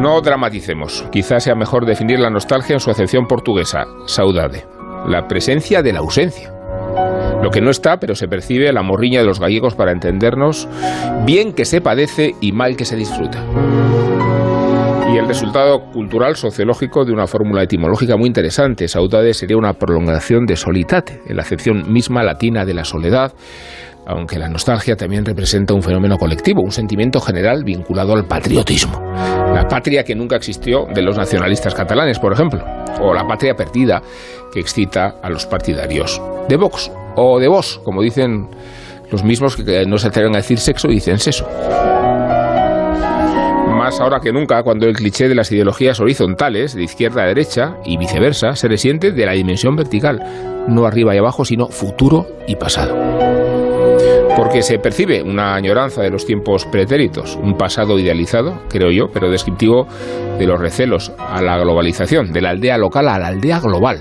[0.00, 1.04] No dramaticemos.
[1.12, 4.64] Quizás sea mejor definir la nostalgia en su acepción portuguesa, saudade,
[5.06, 6.54] la presencia de la ausencia.
[7.42, 10.68] Lo que no está, pero se percibe la morriña de los gallegos para entendernos,
[11.24, 13.42] bien que se padece y mal que se disfruta.
[15.12, 18.88] Y el resultado cultural sociológico de una fórmula etimológica muy interesante.
[18.88, 23.32] Saudade sería una prolongación de solitate, en la acepción misma latina de la soledad,
[24.08, 29.00] aunque la nostalgia también representa un fenómeno colectivo, un sentimiento general vinculado al patriotismo.
[29.14, 32.64] La patria que nunca existió de los nacionalistas catalanes, por ejemplo,
[33.02, 34.02] o la patria perdida
[34.50, 38.48] que excita a los partidarios de Vox o de Vos, como dicen
[39.10, 41.46] los mismos que no se atreven a decir sexo y dicen seso.
[43.68, 47.76] Más ahora que nunca, cuando el cliché de las ideologías horizontales, de izquierda a derecha
[47.84, 52.56] y viceversa, se resiente de la dimensión vertical, no arriba y abajo, sino futuro y
[52.56, 53.37] pasado.
[54.38, 59.28] Porque se percibe una añoranza de los tiempos pretéritos, un pasado idealizado, creo yo, pero
[59.28, 59.88] descriptivo
[60.38, 63.98] de los recelos a la globalización, de la aldea local a la aldea global.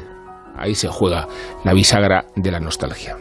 [0.56, 1.28] Ahí se juega
[1.64, 3.18] la bisagra de la nostalgia.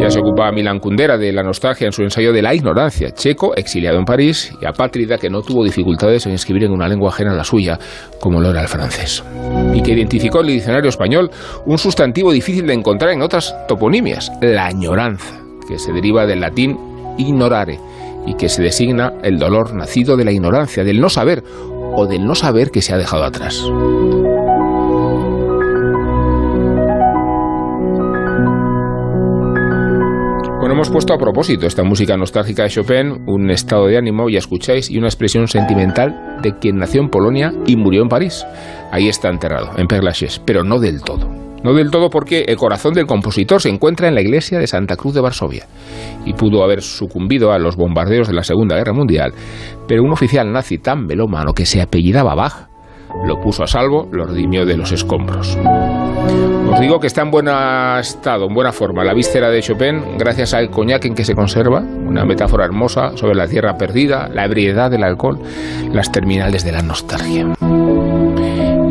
[0.00, 3.54] Ya se ocupa Milan Kundera de la nostalgia en su ensayo de la ignorancia, checo,
[3.54, 7.32] exiliado en París y apátrida que no tuvo dificultades en escribir en una lengua ajena
[7.32, 7.78] a la suya,
[8.18, 9.22] como lo era el francés.
[9.74, 11.30] Y que identificó en el diccionario español
[11.66, 16.78] un sustantivo difícil de encontrar en otras toponimias, la añoranza, que se deriva del latín
[17.18, 17.78] ignorare
[18.26, 21.44] y que se designa el dolor nacido de la ignorancia, del no saber
[21.94, 23.62] o del no saber que se ha dejado atrás.
[30.70, 34.88] Hemos puesto a propósito esta música nostálgica de Chopin, un estado de ánimo, ya escucháis,
[34.88, 38.46] y una expresión sentimental de quien nació en Polonia y murió en París.
[38.92, 40.00] Ahí está enterrado, en Père
[40.46, 41.28] pero no del todo.
[41.64, 44.94] No del todo porque el corazón del compositor se encuentra en la iglesia de Santa
[44.94, 45.66] Cruz de Varsovia
[46.24, 49.32] y pudo haber sucumbido a los bombardeos de la Segunda Guerra Mundial,
[49.88, 52.68] pero un oficial nazi tan melómano que se apellidaba Bach
[53.26, 55.58] lo puso a salvo, lo redimió de los escombros.
[56.70, 57.48] Os digo que está en buen
[57.98, 61.80] estado, en buena forma, la víscera de Chopin, gracias al coñac en que se conserva,
[61.80, 65.40] una metáfora hermosa sobre la tierra perdida, la ebriedad del alcohol,
[65.92, 67.46] las terminales de la nostalgia.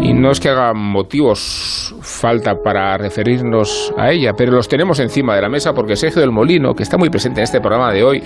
[0.02, 5.36] Y no es que hagan motivos falta para referirnos a ella, pero los tenemos encima
[5.36, 8.04] de la mesa porque Sergio del Molino, que está muy presente en este programa de
[8.04, 8.24] hoy,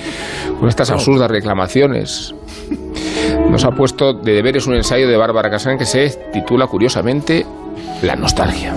[0.59, 2.33] con estas absurdas reclamaciones,
[3.49, 7.45] nos ha puesto de deberes un ensayo de Bárbara Casán que se titula curiosamente
[8.01, 8.73] La nostalgia.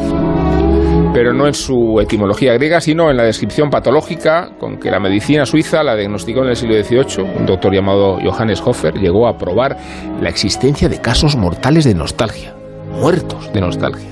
[1.16, 5.46] Pero no en su etimología griega, sino en la descripción patológica con que la medicina
[5.46, 7.24] suiza la diagnosticó en el siglo XVIII.
[7.38, 9.78] Un doctor llamado Johannes Hofer llegó a probar
[10.20, 12.54] la existencia de casos mortales de nostalgia,
[13.00, 14.10] muertos de nostalgia.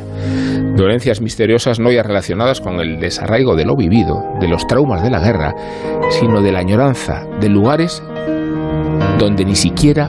[0.77, 5.11] Dolencias misteriosas no ya relacionadas con el desarraigo de lo vivido, de los traumas de
[5.11, 5.55] la guerra,
[6.09, 8.03] sino de la añoranza de lugares
[9.19, 10.09] donde ni siquiera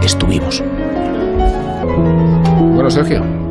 [0.00, 0.62] estuvimos.
[2.74, 3.41] Bueno, Sergio,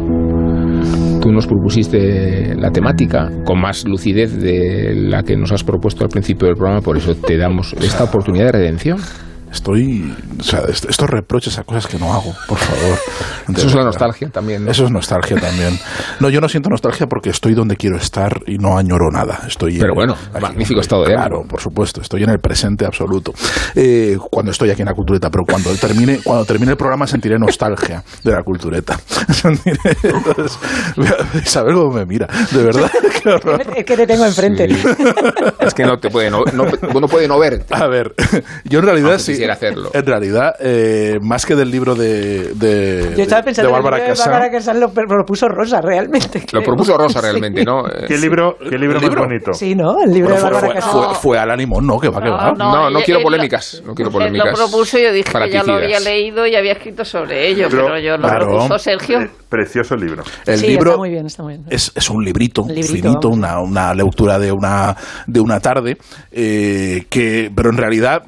[1.22, 6.10] tú nos propusiste la temática con más lucidez de la que nos has propuesto al
[6.10, 8.98] principio del programa, por eso te damos esta oportunidad de redención.
[9.52, 10.16] Estoy.
[10.40, 12.98] O sea, est- estos reproches a cosas que no hago, por favor.
[13.56, 14.66] Eso es la nostalgia también.
[14.66, 14.72] ¿no?
[14.72, 15.78] Eso es nostalgia también.
[16.20, 19.42] No, yo no siento nostalgia porque estoy donde quiero estar y no añoro nada.
[19.48, 21.50] Estoy Pero en- bueno, aquí, magnífico estado de Claro, ánimo.
[21.50, 22.02] por supuesto.
[22.02, 23.34] Estoy en el presente absoluto.
[23.76, 27.38] Eh, cuando estoy aquí en la cultureta, pero cuando termine, cuando termine el programa sentiré
[27.38, 28.98] nostalgia de la cultureta.
[29.30, 30.58] Sentiré- Entonces,
[31.46, 32.28] Isabel cómo me mira.
[32.52, 32.90] De verdad.
[33.76, 34.68] Es que te tengo enfrente.
[35.60, 36.66] Es que no te puede no, no,
[37.00, 37.66] no puede no verte.
[37.74, 38.14] A ver,
[38.66, 39.41] yo en realidad Aunque sí.
[39.42, 39.90] Quisiera hacerlo.
[39.94, 43.98] En realidad, eh, más que del libro de, de, Yo estaba pensando de el Bárbara
[43.98, 46.40] libro de Casán, Bárbara Casán lo lo propuso Rosa, realmente.
[46.40, 46.64] Lo creo.
[46.64, 47.26] propuso Rosa Sí.
[47.28, 47.88] realmente, ¿no?
[47.88, 49.24] Eh, ¿Qué libro, qué libro ¿El más libro?
[49.24, 49.54] bonito?
[49.54, 49.96] Sí, ¿no?
[50.04, 50.92] El libro Bueno, de fue, Bárbara fue, Casán.
[50.92, 52.00] fue- fue Alan Limón, ¿no?
[52.00, 52.52] Que va, que va.
[52.58, 55.32] No, no él- quiero él polémicas, no quiero Él polémicas lo propuso y yo dije
[55.32, 58.48] que ya lo había leído y había escrito sobre ello, Pero- pero, yo lo Claro.
[58.48, 59.20] propuso Sergio.
[59.22, 60.24] Eh, precioso el libro.
[60.46, 61.66] El sí, libro está muy bien, está muy bien.
[61.70, 64.96] es, es un librito, Un librito, finito, una, una lectura de una,
[65.28, 65.98] de una tarde,
[66.32, 68.22] eh, que, pero en realidad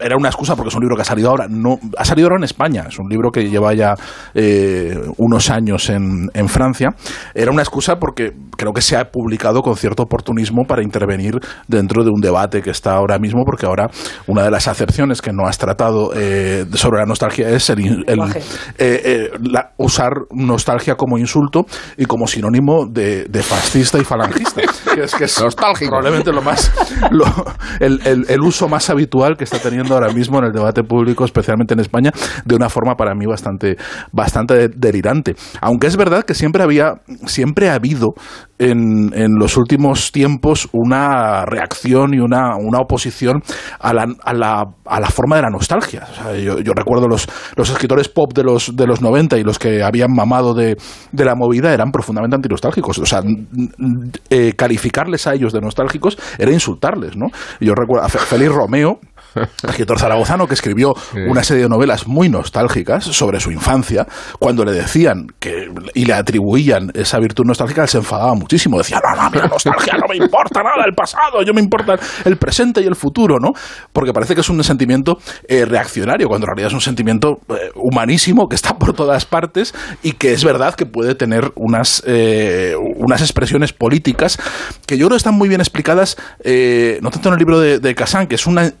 [0.00, 1.46] era una excusa porque es un libro que ha salido ahora.
[1.48, 3.94] No, ha salido ahora en España, es un libro que lleva ya
[4.34, 6.90] eh, unos años en, en Francia.
[7.34, 12.04] Era una excusa porque creo que se ha publicado con cierto oportunismo para intervenir dentro
[12.04, 13.88] de un debate que está ahora mismo, porque ahora
[14.26, 18.04] una de las acepciones que no has tratado eh, sobre la nostalgia es el, in-
[18.06, 18.34] el- eh,
[18.78, 24.60] eh, la- usar nostalgia como insulto y como sinónimo de, de fascista y falangista.
[24.94, 25.90] que es, que es Nostálgico.
[25.90, 26.72] probablemente lo más
[27.10, 27.24] lo-
[27.80, 31.24] el, el- el uso más habitual que está teniendo ahora mismo en el debate público,
[31.24, 32.10] especialmente en España,
[32.44, 33.76] de una forma para mí bastante,
[34.12, 35.34] bastante de- delirante.
[35.60, 36.94] Aunque es verdad que siempre había,
[37.26, 38.14] siempre ha habido
[38.58, 43.42] en, en los últimos tiempos una reacción y una, una oposición
[43.78, 46.06] a la, a, la, a la forma de la nostalgia.
[46.10, 47.26] O sea, yo, recuerdo los,
[47.56, 50.76] los escritores pop de los, de los 90 y los que habían mamado de,
[51.12, 52.98] de la movida eran profundamente antinostálgicos.
[52.98, 53.22] O sea,
[54.30, 57.26] eh, calificarles a ellos de nostálgicos era insultarles, ¿no?
[57.60, 58.98] Yo recuerdo a Félix Romeo,
[59.62, 60.94] escritor zaragozano que escribió
[61.28, 64.06] una serie de novelas muy nostálgicas sobre su infancia,
[64.38, 68.78] cuando le decían que y le atribuían esa virtud nostálgica, él se enfadaba muchísimo.
[68.78, 72.36] Decía, no, no, la nostalgia no me importa nada el pasado, yo me importa el
[72.36, 73.52] presente y el futuro, ¿no?
[73.92, 77.70] Porque parece que es un sentimiento eh, reaccionario, cuando en realidad es un sentimiento eh,
[77.74, 82.74] humanísimo que está por todas partes y que es verdad que puede tener unas, eh,
[82.96, 84.38] unas expresiones políticas
[84.86, 87.78] que yo creo que están muy bien explicadas, eh, no tanto en el libro de,
[87.78, 88.72] de Kazan, que es una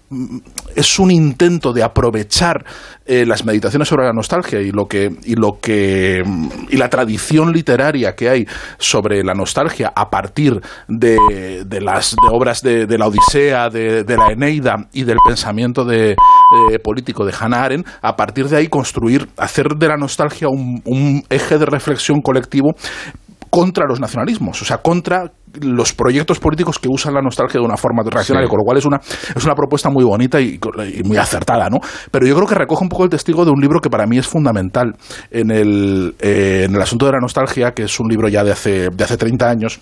[0.74, 2.64] es un intento de aprovechar
[3.04, 6.22] eh, las meditaciones sobre la nostalgia y lo que y lo que
[6.68, 8.46] y la tradición literaria que hay
[8.78, 14.04] sobre la nostalgia a partir de, de las de obras de, de la Odisea, de,
[14.16, 18.68] la Eneida y del pensamiento de, eh, político de Hannah Arendt, a partir de ahí
[18.68, 22.74] construir, hacer de la nostalgia un eje de reflexión colectivo
[23.50, 27.76] contra los nacionalismos, o sea, contra los proyectos políticos que usan la nostalgia de una
[27.76, 28.50] forma reaccionaria, Sí.
[28.50, 29.00] con lo cual es una,
[29.34, 30.60] es una propuesta muy bonita y,
[30.94, 31.78] y muy acertada, ¿no?
[32.12, 34.16] Pero yo creo que recoge un poco el testigo de un libro que para mí
[34.18, 34.94] es fundamental
[35.32, 38.52] en el, eh, en el asunto de la nostalgia, que es un libro ya de
[38.52, 39.80] hace, de hace 30 años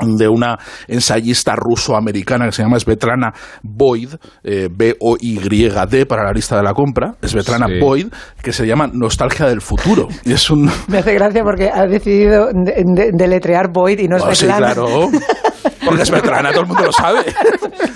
[0.00, 6.62] de una ensayista ruso-americana que se llama Svetlana Boyd, eh, B-O-Y-D para la lista de
[6.62, 7.78] la compra, Svetlana Sí.
[7.80, 8.06] Boyd,
[8.42, 10.08] que se llama Nostalgia del futuro.
[10.24, 10.70] Y es un...
[10.88, 14.46] Me hace gracia porque ha decidido de- de- deletrear Boyd y no es Oh, sí,
[14.46, 14.74] Svetlana.
[14.74, 15.08] claro.
[15.84, 17.20] Porque es Svetlana, todo el mundo lo sabe.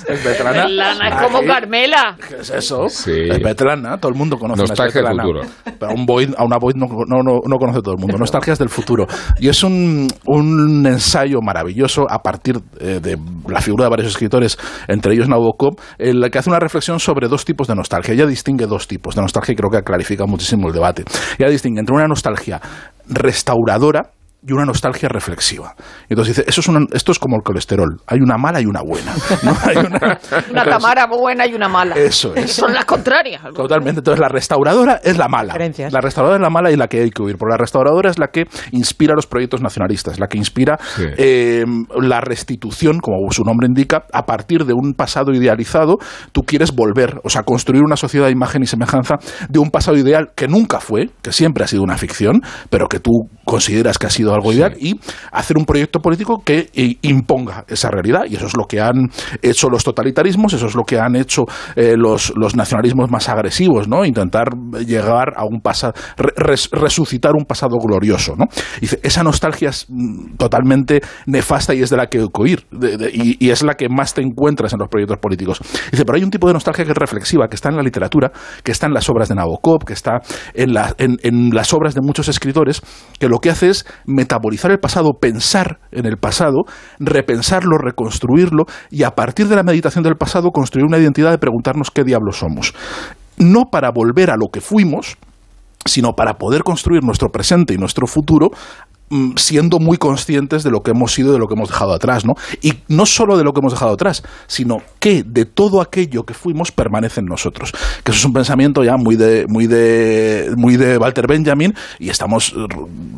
[0.09, 0.41] Es.
[0.41, 1.43] Lana es como.
[1.47, 2.17] Carmela.
[2.29, 2.89] ¿Qué es eso?
[2.89, 3.29] Sí.
[3.29, 5.41] Es Svetlana, todo el mundo conoce a Nostalgia del futuro.
[5.65, 8.17] Pero a, un Boyd, a una Boyd no, no, no, no conoce todo el mundo.
[8.19, 9.07] Nostalgias del futuro.
[9.39, 13.17] Y es un, un ensayo maravilloso a partir eh, de
[13.49, 17.29] la figura de varios escritores, entre ellos Nabokov, en la que hace una reflexión sobre
[17.29, 18.15] dos tipos de nostalgia.
[18.15, 21.05] Ella distingue dos tipos de nostalgia y creo que clarifica muchísimo el debate.
[21.39, 22.61] Ella distingue entre una nostalgia
[23.09, 24.11] restauradora
[24.47, 25.75] y una nostalgia reflexiva.
[26.09, 28.67] Y entonces dice, eso es una- esto es como el colesterol, hay una mala y
[28.67, 29.13] una buena.
[29.43, 29.57] ¿no?
[29.65, 30.19] Hay una-
[30.51, 31.95] Una tamara buena y una mala.
[31.97, 32.53] Eso es.
[32.53, 33.43] Son las contrarias.
[33.55, 34.01] Totalmente.
[34.01, 35.55] Entonces, la restauradora es la mala.
[35.91, 37.37] La restauradora es la mala y la que hay que huir.
[37.39, 41.05] Porque la restauradora es la que inspira los proyectos nacionalistas, la que inspira Sí.
[41.17, 41.65] eh,
[42.01, 45.99] la restitución, como su nombre indica, a partir de un pasado idealizado,
[46.33, 49.17] tú quieres volver, o sea, construir una sociedad de imagen y semejanza
[49.49, 53.01] de un pasado ideal que nunca fue, que siempre ha sido una ficción, pero que
[53.01, 53.11] tú
[53.45, 54.95] consideras que ha sido algo ideal, y
[55.33, 58.23] hacer un proyecto político que eh, imponga esa realidad.
[58.29, 59.11] Y eso es lo que han
[59.43, 61.43] hecho los totalitarismos, eso es lo que han hecho
[61.75, 64.05] eh, los, los nacionalismos más agresivos, ¿no?
[64.05, 64.51] Intentar
[64.87, 65.95] llegar a un pasado,
[66.73, 68.47] resucitar un pasado glorioso, ¿no?
[68.81, 72.67] Y esa nostalgia es mm, totalmente nefasta y es de la que huir,
[73.13, 75.61] y, y es la que más te encuentras en los proyectos políticos.
[75.91, 78.31] Dice, pero hay un tipo de nostalgia que es reflexiva, que está en la literatura,
[78.63, 80.21] que está en las obras de Nabokov, que está
[80.55, 82.83] en, la- en- en las obras de muchos escritores,
[83.19, 83.87] que lo que hace es
[84.27, 86.65] metabolizar el pasado, pensar en el pasado,
[86.99, 91.91] repensarlo, reconstruirlo y a partir de la meditación del pasado construir una identidad de preguntarnos
[91.91, 92.75] qué diablos somos.
[93.39, 95.17] No para volver a lo que fuimos,
[95.85, 98.51] sino para poder construir nuestro presente y nuestro futuro
[99.37, 102.35] siendo muy conscientes de lo que hemos sido de lo que hemos dejado atrás, ¿no?
[102.61, 106.35] Y no solo de lo que hemos dejado atrás, sino que de todo aquello que
[106.35, 107.71] fuimos permanece en nosotros.
[108.03, 112.09] Que eso es un pensamiento ya muy de muy de muy de Walter Benjamin y
[112.11, 112.53] estamos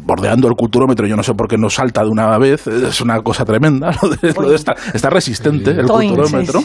[0.04, 3.20] bordeando el culturómetro, yo no sé por qué nos salta de una vez, es una
[3.22, 6.60] cosa tremenda, lo de- lo de esta- está resistente el culturómetro,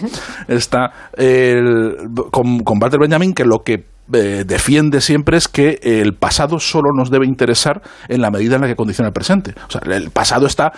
[0.48, 1.96] está el-
[2.32, 6.92] con, con Walter Benjamin que lo que eh, defiende siempre es que el pasado solo
[6.94, 9.54] nos debe interesar en la medida en la que condiciona el presente.
[9.68, 10.74] O sea, el pasado está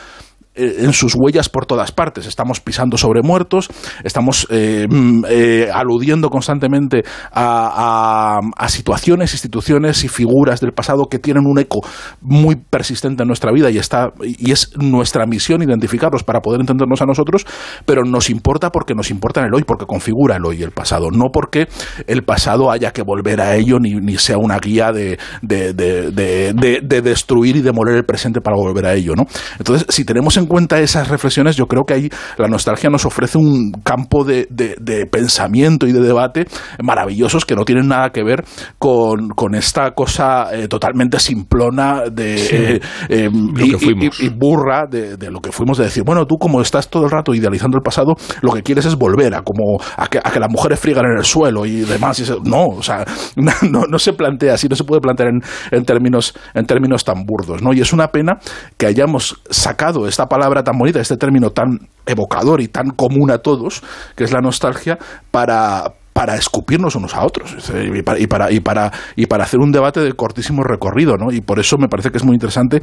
[0.56, 2.26] en sus huellas por todas partes.
[2.26, 3.70] Estamos pisando sobre muertos,
[4.04, 11.46] estamos eh, mm, eh, aludiendo constantemente a, situaciones, instituciones y figuras del pasado que tienen
[11.46, 11.80] un eco
[12.22, 17.02] muy persistente en nuestra vida y, está, y es nuestra misión identificarlos para poder entendernos
[17.02, 17.46] a nosotros,
[17.86, 20.72] pero nos importa porque nos importa en el hoy, porque configura el hoy y el
[20.72, 21.68] pasado, no porque
[22.08, 26.82] el pasado haya que volver a ello ni, ni sea una guía de- de- de-
[26.82, 29.14] de destruir y demoler el presente para volver a ello.
[29.16, 29.26] ¿no?
[29.60, 33.38] Entonces, si tenemos en cuenta esas reflexiones, yo creo que ahí la nostalgia nos ofrece
[33.38, 36.46] un campo de, de- de pensamiento y de debate
[36.82, 38.44] maravillosos que no tienen nada que ver
[38.78, 42.36] con, con esta cosa eh, totalmente simplona de,
[42.76, 43.30] eh, eh,
[44.20, 47.12] y, burra de, de lo que fuimos, de decir, bueno, tú como estás todo el
[47.12, 50.40] rato idealizando el pasado, lo que quieres es volver a como a que, a que
[50.40, 52.20] las mujeres friegan en el suelo y demás.
[52.20, 53.06] y no, o sea,
[53.36, 57.24] no, no se plantea así, no se puede plantear en, en términos, en términos tan
[57.26, 57.74] burdos, ¿no?
[57.74, 58.38] Y es una pena
[58.78, 63.38] que hayamos sacado esta palabra tan bonita, este término tan evocador y tan común a
[63.38, 63.82] todos,
[64.16, 64.98] que es la nostalgia,
[65.32, 69.60] para para escupirnos unos a otros y para, y, para, y, para, y para hacer
[69.60, 71.30] un debate de cortísimo recorrido, ¿no?
[71.30, 72.80] Y por eso me parece que es muy interesante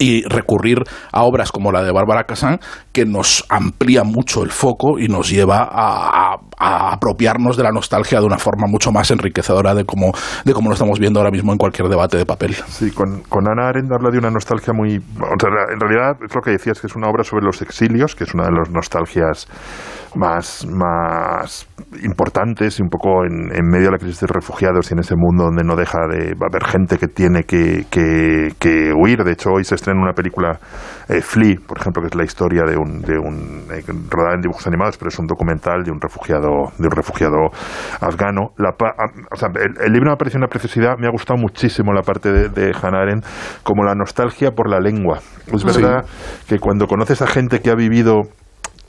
[0.00, 0.78] y recurrir
[1.12, 2.58] a obras como la de Bárbara Casán,
[2.90, 8.26] que nos amplía mucho el foco y nos lleva a, apropiarnos de la nostalgia de
[8.26, 10.12] una forma mucho más enriquecedora de como,
[10.44, 12.54] de como lo estamos viendo ahora mismo en cualquier debate de papel.
[12.68, 14.94] Sí, con, con Ana Arendt habla de una nostalgia muy...
[14.94, 18.34] en realidad es lo que decías, que es una obra sobre los exilios, que es
[18.34, 19.48] una de las nostalgias
[20.16, 21.66] más, más
[22.02, 25.14] importantes y un poco en, en medio de la crisis de refugiados y en ese
[25.16, 29.24] mundo donde no deja de haber gente que tiene que, que, que huir.
[29.24, 30.58] De hecho, hoy se estrena una película,
[31.08, 34.40] eh, Flea, por ejemplo, que es la historia de un, de un eh, rodada en
[34.42, 37.36] dibujos animados, pero es un documental de un refugiado, de un refugiado
[38.00, 38.50] afgano.
[38.58, 41.92] La o sea, el, el libro me ha parecido una preciosidad, me ha gustado muchísimo
[41.92, 43.24] la parte de, de Hannah Arendt,
[43.62, 45.18] como la nostalgia por la lengua.
[45.52, 45.66] Es Sí.
[45.66, 46.04] verdad
[46.48, 48.22] que cuando conoces a gente que ha vivido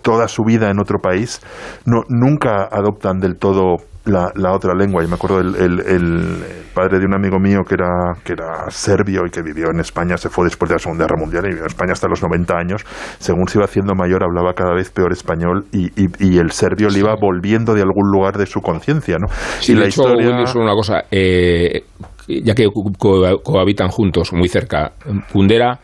[0.01, 1.41] toda su vida en otro país,
[1.85, 5.03] no, nunca adoptan del todo la, la otra lengua.
[5.03, 6.37] Y me acuerdo el, el- el
[6.73, 10.17] padre de un amigo mío que era, que era serbio y que vivió en España,
[10.17, 12.53] se fue después de la Segunda Guerra Mundial y vivió en España hasta los 90
[12.57, 12.81] años.
[13.19, 16.89] Según se iba haciendo mayor, hablaba cada vez peor español y, y- y el serbio
[16.89, 19.17] le iba volviendo de algún lugar de su conciencia.
[19.19, 19.27] ¿no?
[19.59, 21.03] Sí, y de hecho, Willy, solo una cosa.
[21.11, 21.81] eh,
[22.27, 24.93] ya que co- co- cohabitan juntos, muy cerca,
[25.33, 25.79] Kundera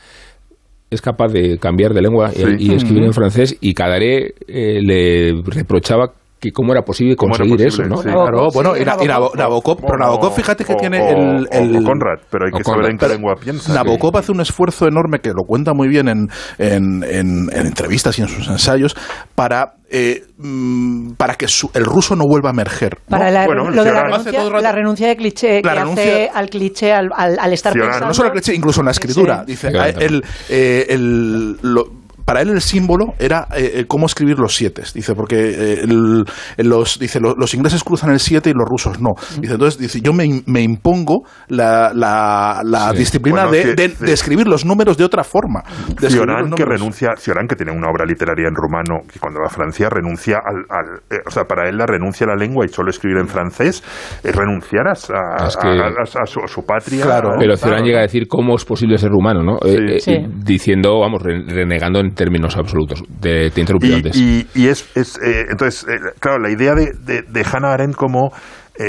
[0.89, 2.55] es capaz de cambiar de lengua y- Sí.
[2.59, 7.45] y, escribir en francés y Cadaré eh, le reprochaba que cómo era posible ¿Cómo era
[7.45, 7.87] conseguir posible?
[7.87, 8.01] eso, ¿no?
[8.03, 8.09] Sí.
[8.09, 9.07] Claro, bueno, y, Na- y Nabokov.
[9.07, 12.61] Nabo- Nabokov, pero Nabokov, fíjate que o- tiene el, el- o Conrad, pero hay que
[12.61, 12.91] o saber Conrad.
[12.91, 13.73] en qué lengua piensa.
[13.73, 16.27] Nabokov hace un esfuerzo enorme que lo cuenta muy bien en,
[16.59, 18.95] en, en- en entrevistas y en sus ensayos
[19.35, 22.97] para, eh, mm, para que su- el ruso no vuelva a emerger.
[23.07, 23.17] ¿no?
[23.17, 26.29] Para la, Bueno, lo de la renuncia, la renuncia de cliché La que renuncia- hace
[26.33, 28.05] al cliché al, al, al estar pensando.
[28.07, 29.39] no solo el cliché, incluso en la escritura.
[29.39, 29.51] Sí.
[29.53, 31.96] Dice, el, eh, el- lo-
[32.27, 34.83] para él el símbolo era eh, eh, cómo escribir los siete.
[34.93, 36.25] Dice, porque eh, el-
[36.57, 39.11] los, dice, lo- los ingleses cruzan el siete y los rusos no.
[39.39, 42.97] Dice, entonces, dice, yo me, me impongo la, la, la Sí.
[42.97, 45.63] disciplina Bueno, de, de- de escribir los números de otra forma.
[46.01, 49.45] De Cioran que renuncia, Cioran que tiene una obra literaria en rumano, que cuando va
[49.45, 52.65] a Francia renuncia al, al- eh, o sea, para él la renuncia a la lengua
[52.65, 53.81] y solo escribir en francés
[54.21, 57.05] es renunciar a, a- Es que- a- a- a su, a su patria.
[57.05, 57.35] Claro, ¿no?
[57.39, 57.57] pero Claro.
[57.69, 59.55] Cioran llega a decir cómo es posible ser humano, ¿no?
[59.65, 60.13] Eh, eh, Sí.
[60.43, 63.01] Diciendo, vamos, re- renegando en términos absolutos.
[63.21, 64.17] De, te interrumpí antes.
[64.17, 67.95] Y, y es, es, eh, entonces, eh, claro, la idea de, de, de Hannah Arendt
[67.95, 68.33] como
[68.77, 68.83] eh,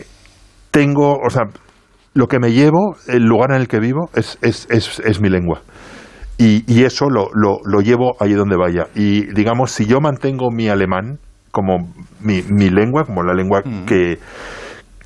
[0.00, 0.04] eh,
[0.72, 1.44] tengo, o sea,
[2.14, 5.28] lo que me llevo, el lugar en el que vivo, es, es, es, es mi
[5.28, 5.62] lengua.
[6.38, 8.86] Y, y eso lo, lo, lo llevo allí donde vaya.
[8.94, 11.18] Y digamos, si yo mantengo mi alemán
[11.50, 14.18] como mi, mi lengua, como la lengua que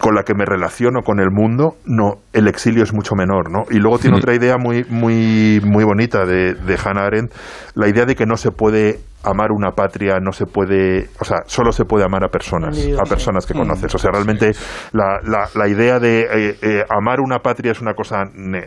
[0.02, 3.60] con la que me relaciono con el mundo, no, el exilio es mucho menor, ¿no?
[3.70, 4.18] Y luego tiene Mm.
[4.18, 7.32] otra idea muy, muy, muy bonita de, de Hannah Arendt,
[7.76, 11.42] la idea de que no se puede amar una patria, no se puede, o sea,
[11.46, 13.94] solo se puede amar a personas, a personas que conoces.
[13.94, 14.50] O sea, realmente
[14.92, 18.66] la, la, la idea de eh, eh, amar una patria es una cosa ne-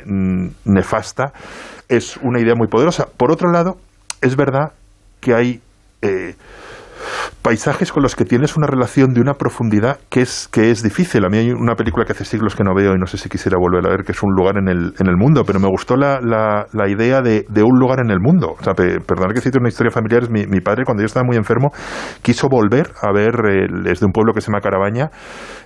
[0.63, 1.33] nefasta,
[1.89, 3.07] es una idea muy poderosa.
[3.17, 3.75] Por otro lado,
[4.21, 4.71] es verdad
[5.19, 5.59] que hay
[6.01, 6.33] eh,
[7.45, 11.23] paisajes con los que tienes una relación de una profundidad que es, que es difícil.
[11.25, 13.29] A mí hay una película que hace siglos que no veo y no sé si
[13.29, 15.67] quisiera volver a ver, que es un lugar en el, en el mundo, pero me
[15.67, 18.55] gustó la, la, la idea de, de un lugar en el mundo.
[18.59, 21.05] O sea, pe- perdonad que cite una historia familiar, es mi, mi padre cuando yo
[21.05, 21.69] estaba muy enfermo
[22.23, 25.11] quiso volver a ver, el- es de un pueblo que se llama Carabaña,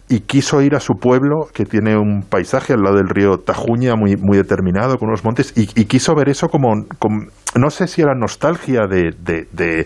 [0.10, 3.96] y quiso ir a su pueblo que tiene un paisaje al lado del río Tajuña
[3.96, 8.02] muy, muy determinado, con unos montes, y, quiso ver eso como, como- no sé si
[8.02, 9.86] era nostalgia de-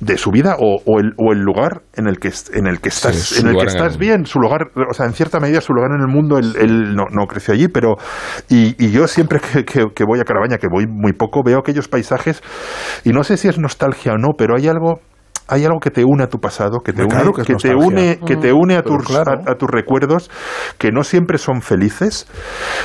[0.00, 2.88] de su vida o, o el, o el lugar en el que, en el que
[2.88, 5.60] estás, Sí, en el que en estás bien, su lugar, o sea, en cierta medida
[5.60, 7.94] su lugar en el mundo, él, él no, no creció allí, pero,
[8.48, 11.58] y, y yo siempre que, que- que voy a Carabaña, que voy muy poco, veo
[11.58, 12.42] aquellos paisajes,
[13.04, 15.00] y no sé si es nostalgia o no, pero hay algo
[15.48, 17.74] hay algo que te une a tu pasado, que te une, claro que es te
[17.74, 19.32] une, que te une a Pero tus, claro.
[19.46, 20.30] a, a tus recuerdos,
[20.78, 22.26] que no siempre son felices,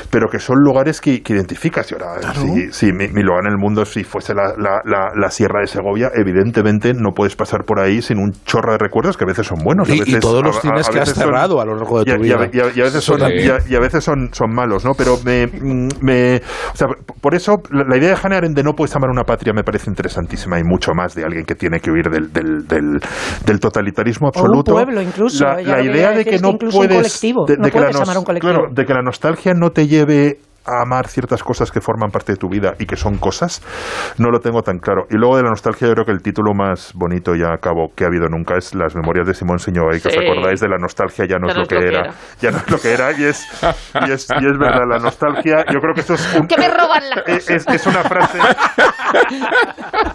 [0.09, 1.91] pero que son lugares que, que identificas.
[1.91, 5.11] Y ahora, si, si mi, mi lugar en el mundo, si fuese la, la- la-
[5.15, 9.17] la Sierra de Segovia, evidentemente no puedes pasar por ahí sin un chorro de recuerdos
[9.17, 9.89] que a veces son buenos.
[9.89, 11.75] a Y- y veces- todos los cines a que has veces son- cerrado a lo
[11.75, 12.49] largo de tu vida.
[12.51, 14.91] y a- y a veces son, y a- y a veces son, son malos, ¿no?
[14.97, 16.41] Pero me, mm, me-
[16.73, 16.87] o sea,
[17.21, 19.63] por eso la, la idea de Hannah Arendt de no puedes amar una patria me
[19.63, 22.99] parece interesantísima y mucho más de alguien que tiene que huir del, del, del,
[23.45, 24.71] del totalitarismo O un absoluto.
[24.73, 25.45] pueblo, incluso.
[25.45, 29.53] La, la idea de que no puedes colectivo, de, no puedes de que la nostalgia
[29.53, 32.95] no te lleve a amar ciertas cosas que forman parte de tu vida y que
[32.95, 33.61] son cosas,
[34.17, 35.05] no lo tengo tan claro.
[35.09, 38.03] Y luego de la nostalgia yo creo que el título más bonito ya acabo que
[38.03, 40.19] ha habido nunca es Las memorias de Simón Señor, que os Sí.
[40.19, 42.09] acordáis de la nostalgia ya no Ya es lo que era,
[42.41, 43.45] ya no es lo que era y es,
[44.07, 46.67] y es, y es verdad, la nostalgia, yo creo que eso es un, Que me
[46.69, 48.37] roban las es, es- es una frase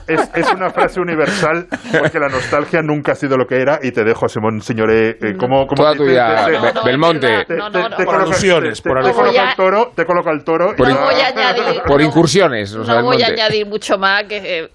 [0.07, 1.67] es, es una frase universal
[1.99, 5.35] porque la nostalgia nunca ha sido lo que era y te dejo Simón Señoré eh,
[5.39, 7.45] como, como Toda te- tuya, te- te- Be- te- Belmonte.
[7.45, 9.33] te- te- te Por alusiones, te- por te alusiones.
[9.35, 11.83] coloca el toro te coloca toro Por No voy a añadir.
[11.87, 12.75] Por incursiones.
[12.75, 14.69] No voy a añadir mucho más, que eh,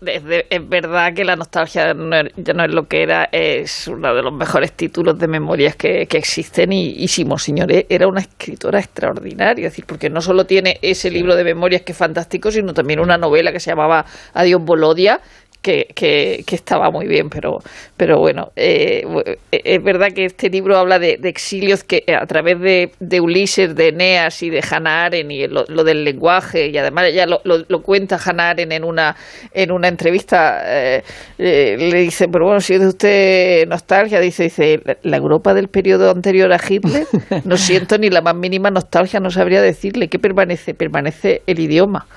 [0.49, 4.13] es, verdad que la nostalgia no es- ya no es lo que era, es uno
[4.13, 8.21] de los mejores títulos de memorias que, que existen y, y Simón Signoret era una
[8.21, 12.51] escritora extraordinaria, es decir, porque no solo tiene ese libro de memorias que es fantástico,
[12.51, 15.19] sino también una novela que se llamaba Adiós Bolodia,
[15.61, 17.59] que, que, que estaba muy bien, pero,
[17.97, 19.05] pero bueno, eh,
[19.51, 22.91] eh, es verdad que este libro habla de, de exilios que eh, a través de,
[22.99, 27.25] de Ulises, de Eneas y de Hannah Arendt y lo, del lenguaje, y además ella
[27.25, 29.15] lo, lo, cuenta Hannah Arendt en una,
[29.53, 31.03] en una entrevista, eh,
[31.37, 36.09] eh, le dice, pero bueno, si es usted nostalgia, dice, dice, "La- Europa del periodo
[36.11, 37.05] anterior a Hitler,
[37.43, 40.73] no siento ni la más mínima nostalgia, no sabría decirle, ¿qué permanece?
[40.73, 42.07] Permanece el idioma.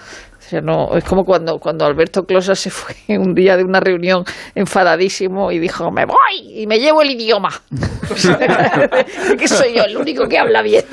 [0.53, 4.22] Sea, no, es como cuando, cuando Alberto Closa se fue un día de una reunión
[4.55, 7.48] enfadadísimo y dijo, me voy y me llevo el idioma.
[9.38, 10.84] Que soy yo el único que habla bien,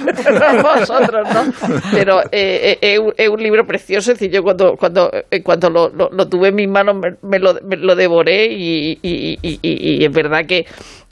[0.63, 1.51] vosotros, ¿no?
[1.91, 5.89] Pero eh, eh, es, un, libro precioso, es decir, yo cuando, cuando, eh, cuando lo,
[5.89, 9.59] lo- lo tuve en mis manos me, me lo, me lo devoré y, y- y-
[9.61, 10.65] y- y es verdad que,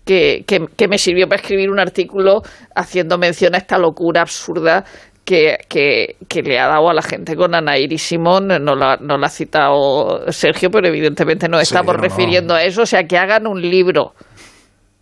[0.05, 2.41] que, que- que me sirvió para escribir un artículo
[2.75, 4.85] haciendo mención a esta locura absurda
[5.27, 8.95] que, que, que le ha dado a la gente con Anaír y Simón, no la,
[9.01, 12.03] no la ha citado Sergio, pero evidentemente nos Sí, estamos no, no.
[12.03, 14.13] refiriendo a eso, o sea, que hagan un libro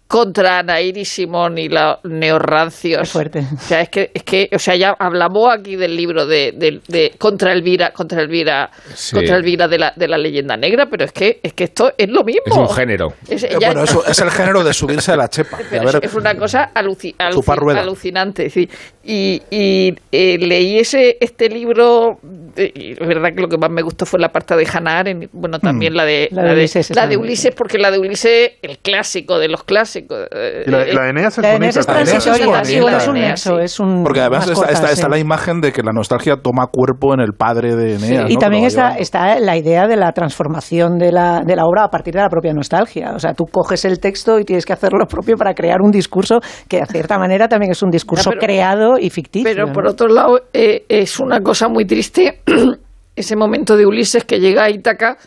[0.08, 3.10] contra Anaír y Simón y los neorrancios.
[3.10, 3.40] fuerte.
[3.56, 6.80] O sea, es que, es que, o sea, ya hablamos aquí del libro de, de,
[6.88, 9.16] de contra Elvira, contra Elvira, Sí.
[9.16, 12.08] contra Elvira de la, de la leyenda negra, pero es que, es que esto es
[12.10, 12.44] lo mismo.
[12.46, 13.14] Es un género.
[13.28, 15.58] Es, ya- bueno, eso es el género de subirse a la chepa.
[15.70, 18.50] pero es, es una cosa aluci- alucinante.
[18.50, 18.70] sí.
[19.08, 22.20] Y, y, eh, leí ese este libro,
[22.56, 25.00] eh, y es verdad que lo que más me gustó fue la parte de Hannah
[25.00, 25.98] Arendt, bueno, también Hmm.
[25.98, 29.48] la de, La de Ulises la de Ulises, porque la de Ulises, el clásico de
[29.48, 29.95] los clásicos.
[30.00, 31.56] Eh, Y la, eh, la Eneas es La bonita.
[31.56, 32.46] Eneas es es transitoria,
[32.82, 33.64] bueno, es un Eneas, nexo, sí.
[33.64, 34.94] es un Porque además más está, corta, está- sí.
[34.94, 38.30] está la imagen de que la nostalgia toma cuerpo en el padre de Eneas.
[38.30, 38.40] Y ¿no?
[38.40, 42.14] también está, está la idea de la transformación de la, de la obra a partir
[42.14, 43.14] de la propia nostalgia.
[43.16, 45.92] O sea, tú coges el texto y tienes que hacer lo propio para crear un
[45.92, 49.50] discurso que, de cierta manera, también es un discurso pero- creado y ficticio.
[49.50, 49.74] Pero ¿no?
[49.74, 52.42] por otro lado, eh, es una cosa muy triste
[53.16, 55.18] ese momento de Ulises que llega a Ítaca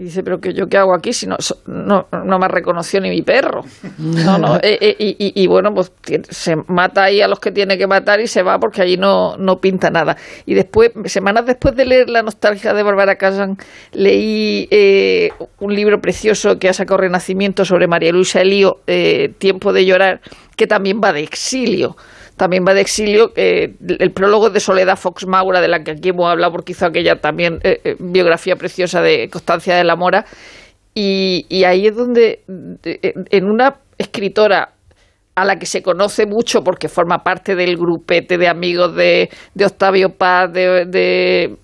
[0.00, 1.36] y dice, pero que yo qué hago aquí si no,
[1.66, 3.64] no, no me ha reconocido ni mi perro.
[3.98, 5.90] No, no, eh, eh, y, y- y bueno, pues
[6.30, 9.36] se mata ahí a los que tiene que matar y se va porque allí no,
[9.36, 10.16] no pinta nada.
[10.46, 13.58] Y después, semanas después de leer La nostalgia de Bárbara Casan,
[13.92, 19.72] leí eh, un libro precioso que ha sacado Renacimiento sobre María Luisa Elío, eh, Tiempo
[19.72, 20.20] de llorar,
[20.56, 21.96] que también va de exilio
[22.38, 23.32] también va de exilio.
[23.36, 26.86] eh, el prólogo de Soledad Fox Maura, de la que aquí hemos hablado porque hizo
[26.86, 30.24] aquella también eh, eh, biografía preciosa de Constancia de la Mora.
[30.94, 34.70] Y, y ahí es donde, de- en una escritora
[35.34, 39.64] a la que se conoce mucho porque forma parte del grupete de amigos de, de
[39.66, 41.56] Octavio Paz, de- de-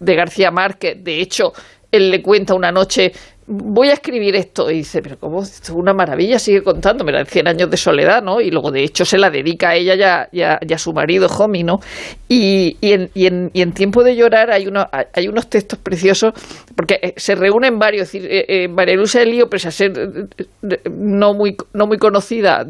[0.00, 0.96] de García Márquez.
[1.04, 1.52] De hecho,
[1.92, 3.12] él le cuenta una noche,
[3.46, 4.70] voy a escribir esto.
[4.70, 5.42] Y dice, pero ¿cómo?
[5.42, 7.04] Esto es una maravilla, sigue contando.
[7.04, 8.40] Mira, 100 años de soledad, ¿no?
[8.40, 10.02] Y luego, de hecho, se la dedica a ella y
[10.42, 11.80] a, y a- su marido, Jomi, ¿no?
[12.28, 15.78] Y, y, en, y, en, y en Tiempo de Llorar hay, uno, hay unos textos
[15.78, 16.34] preciosos,
[16.74, 18.08] porque eh, se reúnen varios.
[18.08, 19.20] Es decir, eh, eh, María Luisa
[19.50, 22.66] pese a ser eh, eh, no muy, no muy conocida,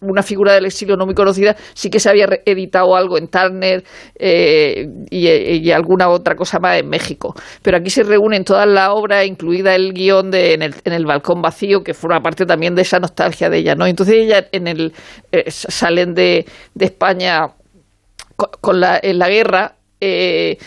[0.00, 3.82] una figura del exilio no muy conocida, sí que se había editado algo en Turner
[4.16, 7.34] eh, y, y alguna otra cosa más en México.
[7.62, 11.82] Pero aquí se reúnen todas las obras, incluida el guion de en el, balcón vacío,
[11.82, 13.86] que forma parte también de esa nostalgia de ella, ¿no?
[13.86, 14.92] Entonces ella en el
[15.32, 17.48] eh, salen de, de España
[18.36, 19.74] co- con la, en la guerra.
[20.00, 20.58] eh,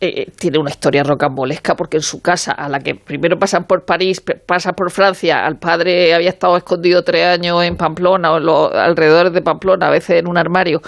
[0.00, 3.84] eh, tiene una historia rocambolesca porque en su casa, a la que primero pasan por
[3.84, 8.78] París, pasan por Francia, al padre había estado escondido tres años en Pamplona o en
[8.78, 10.80] alrededores de Pamplona, a veces en un armario.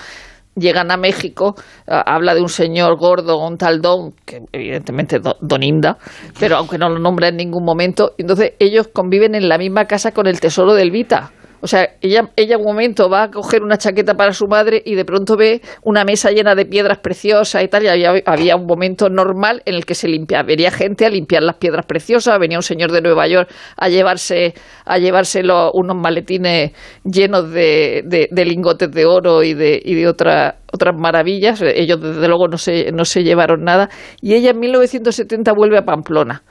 [0.57, 1.55] Llegan a México,
[1.87, 5.99] habla de un señor gordo, un tal Don, que evidentemente es Do- Don Inda,
[6.41, 10.11] pero aunque no lo nombra en ningún momento, entonces ellos conviven en la misma casa
[10.11, 11.31] con el tesoro del Vita.
[11.61, 14.95] O sea, ella, ella un momento va a coger una chaqueta para su madre y
[14.95, 18.67] de pronto ve una mesa llena de piedras preciosas y tal, y había, había un
[18.67, 22.59] momento normal en el que se limpia, vería gente a limpiar las piedras preciosas, venía
[22.59, 24.55] un señor de Nueva York a llevarse,
[24.85, 26.73] a llevarse lo- unos maletines
[27.05, 32.01] llenos de, de- de lingotes de oro y de, y de otra- otras maravillas, ellos
[32.01, 33.89] desde luego no se, no se llevaron nada,
[34.21, 36.43] y ella en 1970 vuelve a Pamplona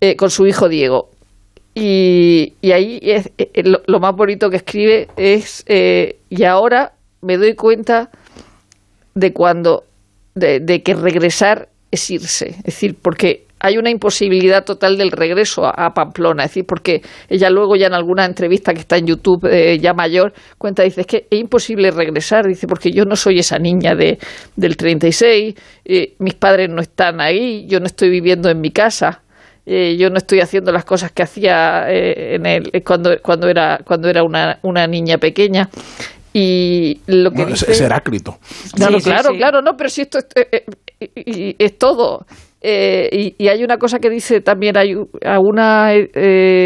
[0.00, 1.10] eh, con su hijo Diego.
[1.74, 7.36] Y, ahí es, eh, lo, lo más bonito que escribe es, eh, y ahora me
[7.36, 8.10] doy cuenta
[9.14, 9.84] de cuando,
[10.34, 12.50] de, de que regresar es irse.
[12.50, 16.44] Es decir, porque hay una imposibilidad total del regreso a, a Pamplona.
[16.44, 17.00] Es decir, porque
[17.30, 21.00] ella luego ya en alguna entrevista que está en YouTube, eh, ya mayor, cuenta, dice,
[21.00, 22.46] es que es imposible regresar.
[22.46, 24.18] Dice, porque yo no soy esa niña de,
[24.54, 25.54] del 36,
[25.86, 29.23] eh, mis padres no están ahí, yo no estoy viviendo en mi casa.
[29.66, 33.80] Eh, yo no estoy haciendo las cosas que hacía eh, en el, cuando, cuando era,
[33.84, 35.68] cuando era una, una niña pequeña.
[36.32, 38.38] Y lo que Bueno, es, dice- es Heráclito.
[38.78, 39.36] no, no, Sí, sí, claro, sí.
[39.38, 40.64] claro, no, pero si esto es, eh,
[41.00, 42.26] eh, es todo.
[42.60, 44.94] eh, y, y hay una cosa que dice también, hay
[45.24, 46.08] a una eh,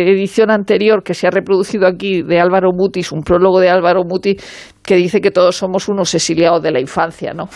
[0.09, 4.43] edición anterior que se ha reproducido aquí de Álvaro Mutis, un prólogo de Álvaro Mutis,
[4.83, 7.49] que dice que todos somos unos exiliados de la infancia, ¿no?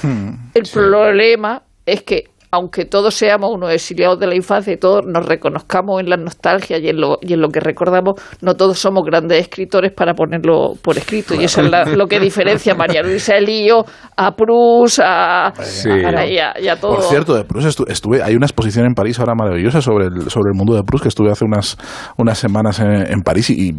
[0.55, 2.25] El problema es que
[2.55, 6.77] aunque todos seamos unos exiliados de la infancia y todos nos reconozcamos en la nostalgia
[6.79, 10.75] y en lo, y en lo que recordamos, no todos somos grandes escritores para ponerlo
[10.83, 11.35] por escrito.
[11.35, 13.85] Y eso es la- lo que diferencia a María Luisa Elío,
[14.17, 15.89] a Proust, a, Sí.
[15.91, 16.97] a- y a- y a todo.
[16.97, 20.29] Por cierto, de Proust estu- estuve, hay una exposición en París ahora maravillosa sobre el,
[20.31, 21.79] sobre el mundo de Proust que estuve hace unas,
[22.19, 23.73] unas semanas en, en París y, y,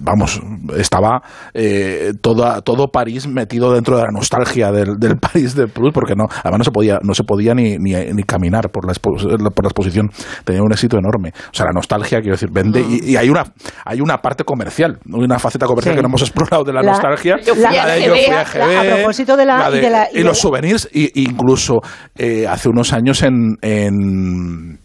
[0.00, 0.40] vamos,
[0.76, 1.22] estaba
[1.54, 6.14] eh, toda, todo París metido dentro de la nostalgia del, del París de Proust porque
[6.16, 9.64] no, además no se podía, no se podía ni, ni, ni caminar por la, por
[9.64, 10.10] la exposición.
[10.44, 11.32] Tenía un éxito enorme.
[11.36, 13.44] O sea, la nostalgia, quiero decir, vende y, y hay una
[13.84, 15.96] hay una parte comercial, una faceta comercial Sí.
[15.98, 17.36] que no hemos explorado de la, La- nostalgia.
[17.44, 19.80] Yo fui a La de GB, a la- GB, a propósito de la- la y
[19.80, 21.80] de la- los la- souvenirs, y, incluso
[22.16, 24.78] eh, hace unos años en, en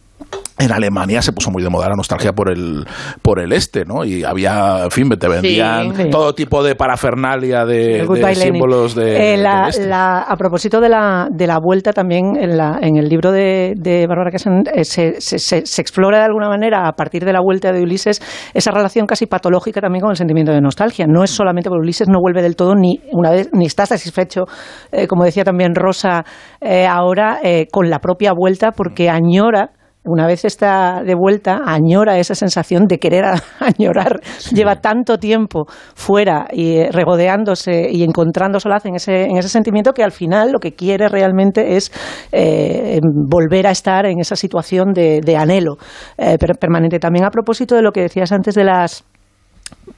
[0.61, 2.85] en Alemania se puso muy de moda la nostalgia por el
[3.21, 4.03] por el este, ¿no?
[4.05, 6.09] Y había, en fin, te vendían Sí.
[6.09, 8.05] todo tipo de parafernalia de,
[8.35, 9.87] símbolos de, Eh, la- del este.
[9.87, 13.73] la- a propósito de la, de la vuelta también en, la, en el libro de,
[13.77, 17.33] de Bárbara Casán eh, se, se- se- se explora de alguna manera a partir de
[17.33, 18.21] la vuelta de Ulises
[18.53, 21.05] esa relación casi patológica también con el sentimiento de nostalgia.
[21.07, 24.43] No es solamente porque Ulises no vuelve del todo ni una vez ni está satisfecho,
[24.91, 26.23] eh, como decía también Rosa
[26.89, 29.71] ahora, eh, con la propia vuelta porque añora
[30.03, 34.19] una vez está de vuelta, añora esa sensación de querer a- añorar.
[34.51, 39.93] Lleva tanto tiempo fuera y eh, regodeándose y encontrando solaz en ese, en ese sentimiento
[39.93, 41.91] que al final lo que quiere realmente es
[42.31, 45.77] eh, volver a estar en esa situación de, de anhelo
[46.17, 46.97] eh, per- permanente.
[46.99, 49.03] También a propósito de lo que decías antes de las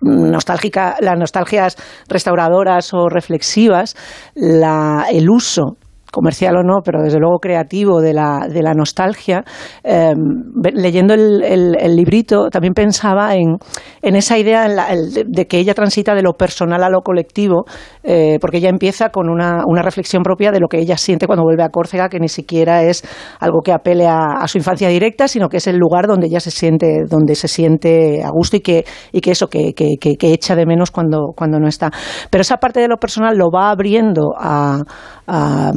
[0.01, 1.77] nostálgica, las nostalgias
[2.09, 3.95] restauradoras o reflexivas,
[4.35, 5.77] la, el uso
[6.13, 9.43] comercial o no, pero desde luego creativo de la, de la nostalgia,
[9.83, 13.57] ve- leyendo el, el- librito también pensaba en,
[14.01, 14.87] en esa idea en la-
[15.25, 17.65] de que ella transita de lo personal a lo colectivo,
[18.03, 21.43] eh, porque ella empieza con una, una reflexión propia de lo que ella siente cuando
[21.43, 23.03] vuelve a Córcega, que ni siquiera es
[23.39, 26.39] algo que apele a, a su infancia directa, sino que es el lugar donde ella
[26.39, 30.15] se siente, donde se siente a gusto y que, y que eso, que, que- que-
[30.15, 31.89] que echa de menos cuando, cuando no está.
[32.29, 34.79] Pero esa parte de lo personal lo va abriendo a,
[35.27, 35.71] a,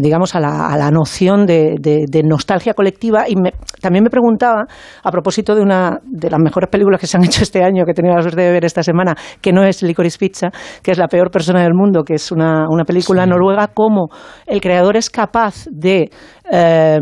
[0.00, 3.28] digamos, a la, a la noción de, de- de nostalgia colectiva.
[3.28, 4.64] Y me- también me preguntaba,
[5.02, 7.90] a propósito de una de las mejores películas que se han hecho este año, que
[7.92, 10.48] he tenido la suerte de ver esta semana, que no es Licorice Pizza,
[10.82, 14.08] que es La peor persona del mundo, que es una, una película noruega, cómo
[14.46, 16.10] el creador es capaz de...
[16.50, 17.00] eh,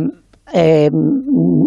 [0.52, 0.88] eh,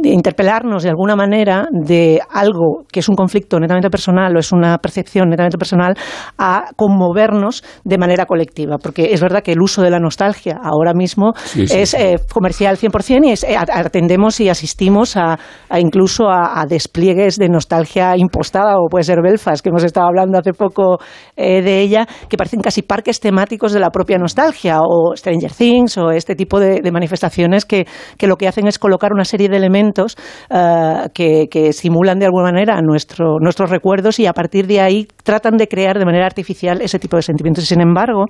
[0.03, 4.77] interpelarnos de alguna manera de algo que es un conflicto netamente personal o es una
[4.77, 5.95] percepción netamente personal
[6.37, 8.77] a conmovernos de manera colectiva.
[8.77, 11.97] Porque es verdad que el uso de la nostalgia ahora mismo Sí, sí, es sí.
[11.99, 15.37] eh, comercial 100% y es, eh, atendemos y asistimos a,
[15.69, 20.07] a incluso a, a despliegues de nostalgia impostada o puede ser Belfast, que hemos estado
[20.07, 20.99] hablando hace poco
[21.35, 25.97] eh, de ella, que parecen casi parques temáticos de la propia nostalgia o Stranger Things
[25.97, 29.49] o este tipo de, de manifestaciones que, que lo que hacen es colocar una serie
[29.49, 30.17] de elementos
[30.49, 35.07] eh, que, que simulan de alguna manera nuestro, nuestros recuerdos y a partir de ahí
[35.23, 37.65] tratan de crear de manera artificial ese tipo de sentimientos.
[37.65, 38.25] Sin embargo,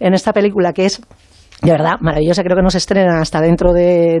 [0.00, 1.00] en esta película que es
[1.62, 4.20] de verdad, maravillosa, creo que no se estrena hasta dentro de,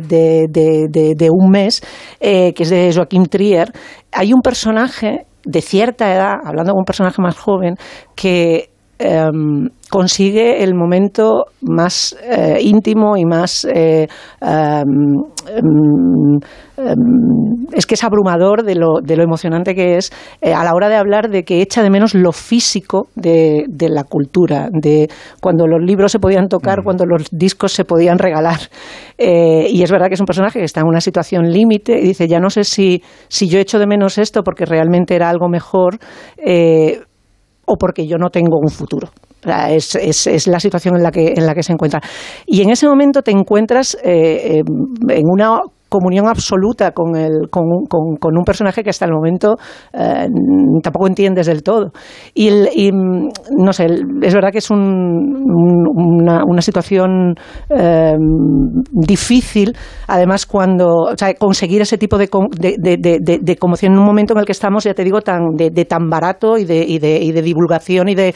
[1.30, 1.82] un mes,
[2.20, 3.70] eh, que es de Joaquim Trier.
[4.12, 7.76] Hay un personaje de cierta edad, hablando de un personaje más joven,
[8.14, 14.08] que em, consigue el momento más eh, íntimo y más eh,
[14.40, 16.40] em, em,
[17.72, 20.88] es que es abrumador de lo, de lo emocionante que es eh, a la hora
[20.88, 25.08] de hablar de que echa de menos lo físico de, de la cultura, de
[25.40, 28.58] cuando los libros se podían tocar, cuando los discos se podían regalar.
[29.16, 32.26] Y es verdad que es un personaje que está en una situación límite y dice,
[32.26, 35.98] ya no sé si, si yo echo de menos esto porque realmente era algo mejor.
[37.66, 39.08] O porque yo no tengo un futuro.
[39.68, 42.00] Es, es- es la situación en la, que, en la que se encuentra.
[42.46, 44.62] Y en ese momento te encuentras eh, eh,
[45.10, 45.60] en una
[45.98, 49.54] comunión absoluta con, el, con, un- con- con un personaje que hasta el momento
[49.92, 50.26] eh,
[50.82, 51.92] tampoco entiendes del todo.
[52.34, 53.28] Y, el- y, mm,
[53.58, 53.86] no sé,
[54.22, 55.86] es verdad que es un- un-
[56.22, 57.34] una, una situación
[57.70, 58.14] eh,
[58.90, 59.76] difícil,
[60.08, 62.28] además cuando, o sea, conseguir ese tipo de,
[62.58, 65.70] de, de- conmoción en un momento en el que estamos, ya te digo, tan, de,
[65.84, 68.34] tan barato y de, y de, y de divulgación y de,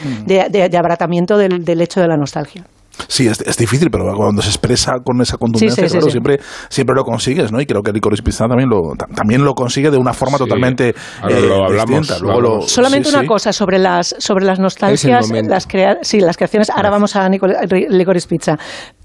[0.79, 2.65] abaratamiento del, del hecho de la nostalgia.
[3.07, 6.07] Sí, es, es difícil, pero cuando se expresa con esa contundencia, Sí, sí, sí, claro,
[6.07, 6.11] sí.
[6.11, 7.61] siempre, siempre lo consigues, ¿no?
[7.61, 10.45] Y creo que Licorice Pizza también lo, ta- también lo consigue de una forma Sí.
[10.45, 12.15] totalmente Ahora eh, lo hablamos, distinta.
[12.19, 12.71] lo Luego lo- hablamos.
[12.73, 13.29] Solamente sí, una sí.
[13.29, 16.71] cosa sobre las sobre las nostalgias, las crea sí, las creaciones.
[16.71, 18.57] Ahora vamos a Licorice Pizza.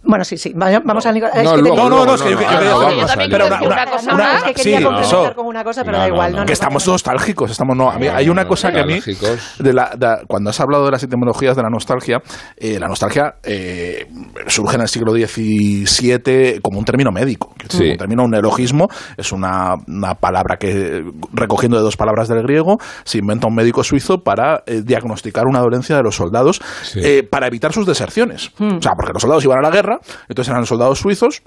[0.05, 0.53] Bueno, sí, sí.
[0.55, 2.59] Vamos a es No, que luego, tenía- no, no, es que yo- no, no, a
[2.59, 5.81] pero una- decir una- una cosa una- es que quería sí, complementar con una cosa,
[5.83, 6.31] pero No, da no, igual.
[6.31, 8.85] no, No, no, que estamos nostálgicos, estamos no, a mí hay una cosa que a
[8.85, 9.55] mí Nostálgicos.
[9.59, 12.21] de la, de- cuando has hablado de las etimologías de la nostalgia,
[12.57, 14.07] eh, la nostalgia eh,
[14.47, 17.91] surge en el siglo XVII como un término médico, Sí.
[17.91, 18.87] un término, un neologismo,
[19.17, 23.83] es una, una palabra que recogiendo de dos palabras del griego se inventa un médico
[23.83, 26.99] suizo para eh, diagnosticar una dolencia de los soldados Sí.
[27.03, 29.92] eh, para evitar sus deserciones, o sea, porque los soldados iban a la guerra,
[30.27, 31.43] entonces eran soldados suizos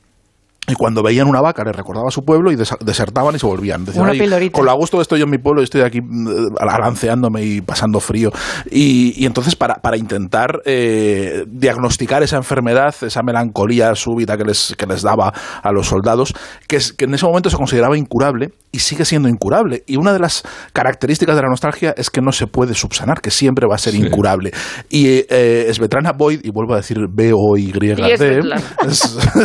[0.69, 3.85] y cuando veían una vaca les recordaba a su pueblo y desertaban y se volvían.
[3.85, 4.05] Decían,
[4.51, 8.01] con lo gusto estoy yo en mi pueblo y estoy aquí mm, alanceándome y pasando
[8.01, 8.31] frío.
[8.71, 14.75] Y, y entonces para, para intentar eh, diagnosticar esa enfermedad, esa melancolía súbita que les,
[14.77, 16.35] que les daba a los soldados,
[16.69, 19.85] que, es- que en ese momento se consideraba incurable y sigue siendo incurable.
[19.87, 20.43] Y una de las
[20.73, 23.95] características de la nostalgia es que no se puede subsanar, que siempre va a ser
[23.95, 24.53] incurable.
[24.91, 28.99] Y eh, Svetlana Boyd, y vuelvo a decir B-O-Y-D, Y es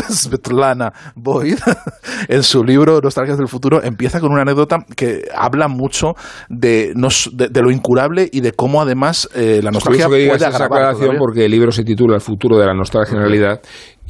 [0.09, 0.93] Svetlana.
[1.15, 1.57] es- Boyd,
[2.27, 6.13] en su libro Nostalgias del Futuro, empieza con una anécdota que habla mucho
[6.49, 10.09] de, nos- de, de lo incurable y de cómo además eh, la Es nostalgia curioso
[10.09, 13.21] que puede esa agravar porque el libro se titula El futuro de la nostalgia en
[13.21, 13.61] realidad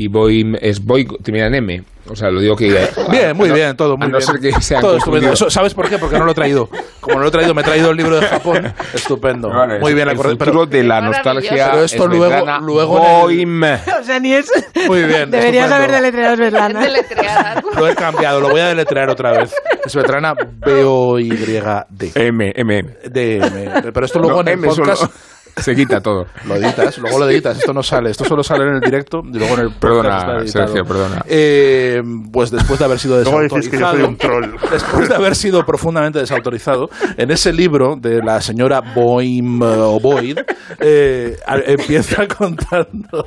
[0.03, 1.83] y voy es voy termina en M.
[2.09, 2.65] O sea, lo digo que
[3.11, 4.27] Bien, muy no- bien, todo muy a no bien.
[4.27, 5.31] ser que sea Todo estupendo.
[5.33, 5.99] Eso- ¿Sabes por qué?
[5.99, 6.67] Porque no lo he traído.
[6.99, 8.73] Como no lo he traído, me he traído el libro de Japón.
[8.93, 9.49] Estupendo.
[9.79, 11.69] muy bien, el futuro de la nostalgia.
[11.71, 13.63] Pero esto luego- Svetlana luego en el- Boym.
[14.01, 14.51] O sea, ni es.
[14.87, 15.29] Muy bien.
[15.31, 15.75] Deberías estupendo.
[15.75, 16.85] haber deletreado Svetlana.
[16.85, 17.75] Es.
[17.77, 19.53] Lo he cambiado, lo voy a deletrear otra vez.
[19.85, 20.33] Svetlana
[20.65, 22.11] B-O-Y-D.
[22.15, 22.97] M, M, M.
[23.09, 23.81] D, M.
[23.93, 25.13] Pero esto luego No, en el M solo- podcast
[25.57, 26.25] se quita todo.
[26.47, 27.57] lo editas, luego lo editas.
[27.57, 30.45] Esto no sale, esto solo sale en el directo y luego en el Perdona.
[30.45, 31.23] Sergio, perdona.
[31.27, 33.71] Eh, pues después de haber sido desautorizado.
[33.71, 34.45] que yo soy un troll.
[34.71, 39.99] Después de haber sido profundamente desautorizado, en ese libro de la señora Boym eh, o
[39.99, 40.39] Boyd,
[40.79, 43.25] eh, empieza contando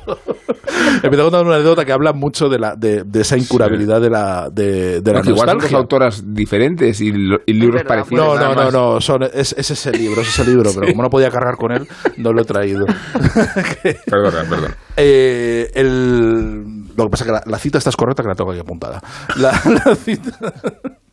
[1.03, 4.49] empieza contando una anécdota que habla mucho de, la, de, de esa incurabilidad de la,
[4.51, 8.39] de, de la Porque igual son dos autoras diferentes y, lo- y libros parecidos.
[8.39, 11.09] No, no, no, no, son, es, es ese libro, es ese libro, pero como no
[11.09, 11.87] podía cargar con él,
[12.17, 12.85] no lo he traído.
[14.05, 14.75] Perdona, perdona.
[14.97, 16.63] Eh, el,
[16.95, 18.59] lo que pasa es que la, la cita está es correcta, que la tengo aquí
[18.59, 19.01] apuntada.
[19.37, 19.51] La,
[19.85, 20.31] la cita.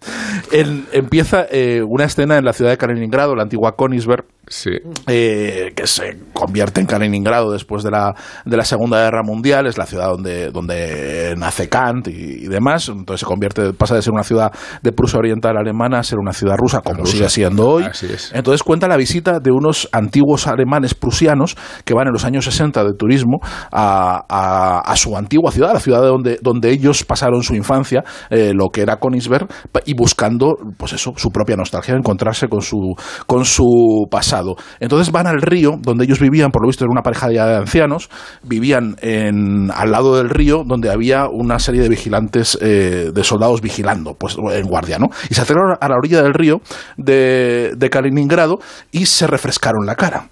[0.53, 4.71] En- empieza eh, una escena en la ciudad de Kaliningrado, la antigua Königsberg, Sí.
[5.07, 9.79] eh, que se convierte en Kaliningrado después de la, de la Segunda Guerra Mundial, es
[9.79, 14.13] la ciudad donde, donde nace Kant y, y demás, entonces se convierte, pasa de ser
[14.13, 17.13] una ciudad de Prusia Oriental alemana a ser una ciudad rusa, como Rusa.
[17.13, 17.85] sigue siendo hoy.
[17.85, 18.33] Así es.
[18.35, 22.83] Entonces cuenta la visita de unos antiguos alemanes prusianos que van en los años 60
[22.85, 23.39] de turismo
[23.71, 28.53] a, a- a su antigua ciudad, la ciudad donde, donde ellos pasaron su infancia, eh,
[28.55, 29.47] lo que era Königsberg,
[29.93, 32.95] y buscando, pues eso, su propia nostalgia, encontrarse con su,
[33.27, 34.57] con su pasado.
[34.81, 38.09] Entonces van al río donde ellos vivían, por lo visto era una pareja de ancianos,
[38.43, 43.61] vivían en, al lado del río donde había una serie de vigilantes, eh, de soldados
[43.61, 45.09] vigilando, pues en guardia, ¿no?
[45.29, 46.61] Y se acercaron a la orilla del río
[46.97, 48.59] de, de Kaliningrado
[48.91, 50.29] y se refrescaron la cara.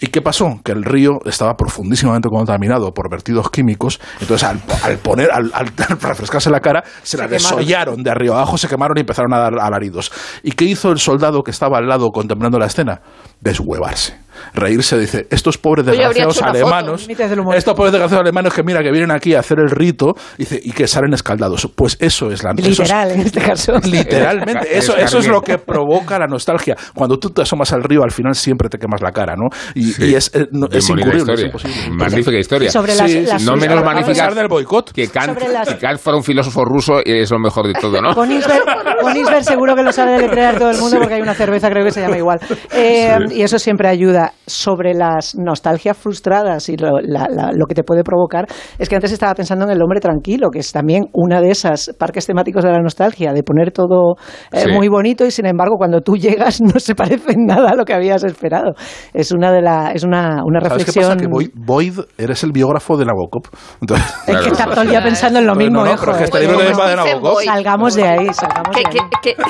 [0.00, 0.60] ¿Y qué pasó?
[0.64, 4.00] Que el río estaba profundísimamente contaminado por vertidos químicos.
[4.20, 5.66] Entonces, al, al poner, al, al
[6.00, 7.58] refrescarse la cara, se, la quemaron.
[7.58, 10.10] desollaron de arriba abajo, se quemaron y empezaron a dar alaridos.
[10.42, 13.02] ¿Y qué hizo el soldado que estaba al lado contemplando la escena?
[13.40, 14.23] Deshuevarse.
[14.52, 18.90] Reírse, dice, estos pobres Oye, desgraciados foto, alemanos, estos pobres desgraciados alemanes que mira, que
[18.90, 21.68] vienen aquí a hacer el rito, dice, y que salen escaldados.
[21.74, 23.72] Pues eso es la eso es- Literal, en este caso.
[23.84, 26.76] Literalmente, eso, eso es lo que provoca la nostalgia.
[26.94, 29.48] Cuando tú te asomas al río, al final siempre te quemas la cara, ¿no?
[29.74, 30.06] Y, Sí.
[30.10, 31.46] y es, eh, no- es incurrible, es historia.
[31.46, 31.90] imposible.
[31.90, 32.70] Magnífica historia.
[32.70, 34.92] Sobre las- las- no menos a magnífica pesar del boicot.
[34.92, 38.14] que Kant, las- que Kant fuera un filósofo ruso es lo mejor de todo, ¿no?
[38.14, 38.64] Königsberg,
[39.02, 41.90] Königsberg seguro que lo sabe deletrear todo el mundo porque hay una cerveza, creo que
[41.92, 42.40] se llama igual.
[42.72, 44.32] Eh, Y eso siempre ayuda.
[44.46, 48.44] Sobre las nostalgias frustradas y lo, la- la- lo que te puede provocar,
[48.78, 51.90] es que antes estaba pensando en El hombre tranquilo, que es también una de esas
[51.98, 54.16] parques temáticos de la nostalgia, de poner todo
[54.52, 54.70] eh, Sí.
[54.72, 57.84] muy bonito y sin embargo cuando tú llegas no se parece en nada a lo
[57.86, 58.72] que habías esperado.
[59.14, 61.04] Es una de la, es una, una ¿Sabes qué reflexión.
[61.04, 61.16] pasa?
[61.16, 63.44] Que Boyd, Boyd eres el biógrafo de Nabokov.
[63.80, 66.18] Entonces, Es que está todo el día pensando en lo mismo, no, no, pero es
[66.18, 66.40] que este eh.
[66.42, 67.42] libro de Nabokov.
[67.44, 69.08] Salgamos de ahí, salgamos Que, de ahí.
[69.22, 69.42] que, que,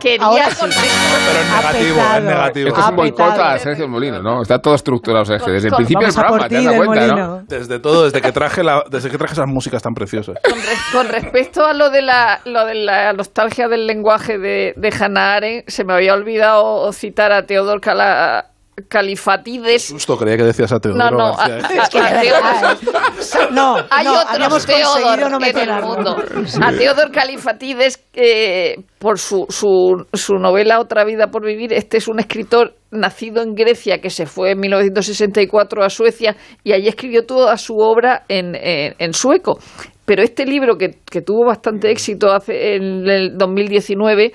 [0.00, 0.64] quería Ahora sí.
[0.66, 2.68] pero Ha negativo, en negativo.
[2.68, 4.42] Esto es un boicot a Sergio Molino, ¿no?
[4.42, 5.52] Está todo estructurado, Sergio.
[5.52, 7.42] Desde el principio del programa, ¿te del cuenta, no?
[7.48, 10.36] Desde todo, desde que traje la, desde que traje esas músicas tan preciosas.
[10.42, 14.74] Con, re- con respecto a lo de la, lo de la nostalgia del lenguaje de,
[14.76, 18.50] de Hannah Arendt, se me había olvidado citar a Theodor Kala-
[18.88, 19.90] Califatides.
[19.92, 21.82] Justo creía que decías a Teodoro No, no, García.
[21.82, 25.80] a- a Teodoro- No, Hay no, habíamos otros conseguido Teodor no en el meterla.
[25.80, 26.16] mundo.
[26.62, 32.08] A Teodor Califatides, eh, por su, su, su novela Otra vida por vivir, este es
[32.08, 37.24] un escritor nacido en Grecia que se fue en 1964 a Suecia y allí escribió
[37.24, 39.58] toda su obra en, en- en sueco.
[40.04, 44.32] Pero este libro, que, que tuvo bastante éxito hace, en el 2019,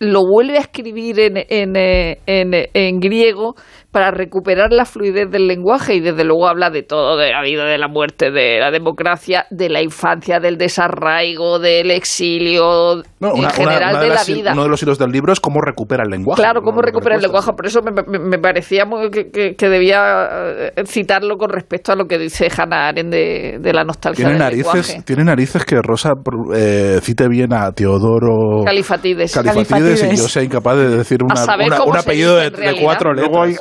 [0.00, 3.54] lo vuelve a escribir en, en, eh, en, eh, en griego
[3.90, 7.64] para recuperar la fluidez del lenguaje y desde luego habla de todo, de la vida,
[7.64, 13.38] de la muerte, de la democracia, de la infancia, del desarraigo, del exilio, No, en
[13.40, 14.52] una- general una de de la vida.
[14.52, 16.40] Uno de los hilos del libro es cómo recupera el lenguaje.
[16.40, 17.52] Claro, cómo recuperar el lenguaje.
[17.52, 20.28] Por eso me, me- me parecía muy- que, que- que debía
[20.76, 24.32] eh, citarlo con respecto a lo que dice Hannah Arendt de, de la nostalgia Tiene
[24.32, 25.02] del narices, lenguaje.
[25.04, 26.12] tiene narices que Rosa
[26.54, 29.34] eh, cite bien a Teodoro Califatides.
[29.34, 32.50] Califatides y yo sea incapaz de decir una- un apellido de,
[32.82, 33.30] cuatro letras.
[33.30, 33.56] Luego hay,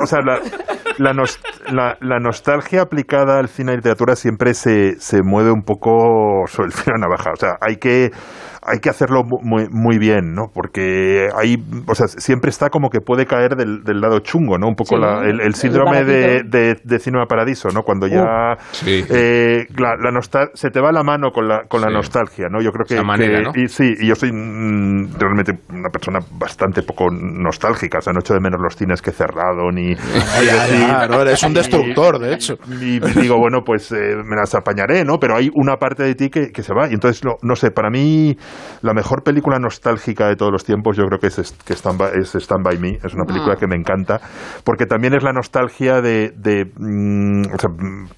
[0.00, 0.38] o sea, la,
[0.98, 1.38] la, nos-
[1.72, 6.72] la- nostalgia aplicada al cine y literatura siempre se, se mueve un poco sobre el
[6.72, 7.30] filo de navaja.
[7.32, 8.10] O sea, hay que
[8.62, 10.46] hay que hacerlo mu- muy, muy bien, ¿no?
[10.52, 11.56] Porque hay,
[11.86, 14.68] o sea, siempre está como que puede caer del, del lado chungo, ¿no?
[14.68, 17.82] Un poco Sí, la- el, el el síndrome de, de, de Cinema Paradiso, ¿no?
[17.82, 19.04] Cuando ya Sí.
[19.10, 22.60] eh, la, la nostal- se te va la mano con la, con la nostalgia, ¿no?
[22.62, 23.64] Yo creo que, manera, que- ¿no?
[23.64, 28.20] y sí, y yo soy mm, realmente una persona bastante poco nostálgica, o sea, no
[28.20, 29.94] echo de menos los cines que he cerrado, ni...
[31.10, 32.54] No, eres un destructor, de hecho.
[32.80, 35.18] Y digo, bueno, pues eh, me las apañaré, ¿no?
[35.18, 36.88] Pero hay una parte de ti que, que se va.
[36.88, 38.36] Y entonces, no, no sé, para mí
[38.82, 42.10] la mejor película nostálgica de todos los tiempos yo creo que es, que Stand, by,
[42.20, 42.98] es Stand By Me.
[43.04, 44.20] Es una película que me encanta.
[44.64, 46.32] Porque también es la nostalgia de...
[46.36, 47.70] de, mm, o sea,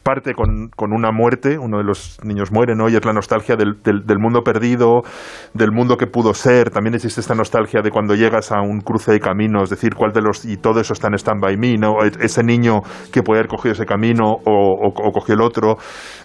[0.03, 2.89] parte con, con una muerte, uno de los niños muere, ¿no?
[2.89, 5.03] Y es la nostalgia del, del, del mundo perdido,
[5.55, 6.71] del mundo que pudo ser.
[6.71, 10.23] También existe esta nostalgia de cuando llegas a un cruce de caminos, decir cuál de
[10.23, 10.45] los...
[10.45, 12.05] Y todo eso está en Stand By Me, ¿no?
[12.05, 15.77] E- Ese niño que puede haber cogido ese camino o, o- o cogió el otro.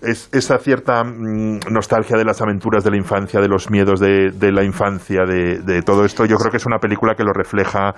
[0.01, 4.31] Es esa cierta mm, nostalgia de las aventuras de la infancia, de los miedos de,
[4.31, 6.25] de la infancia, de, de todo esto.
[6.25, 7.93] Yo creo que es una película que lo refleja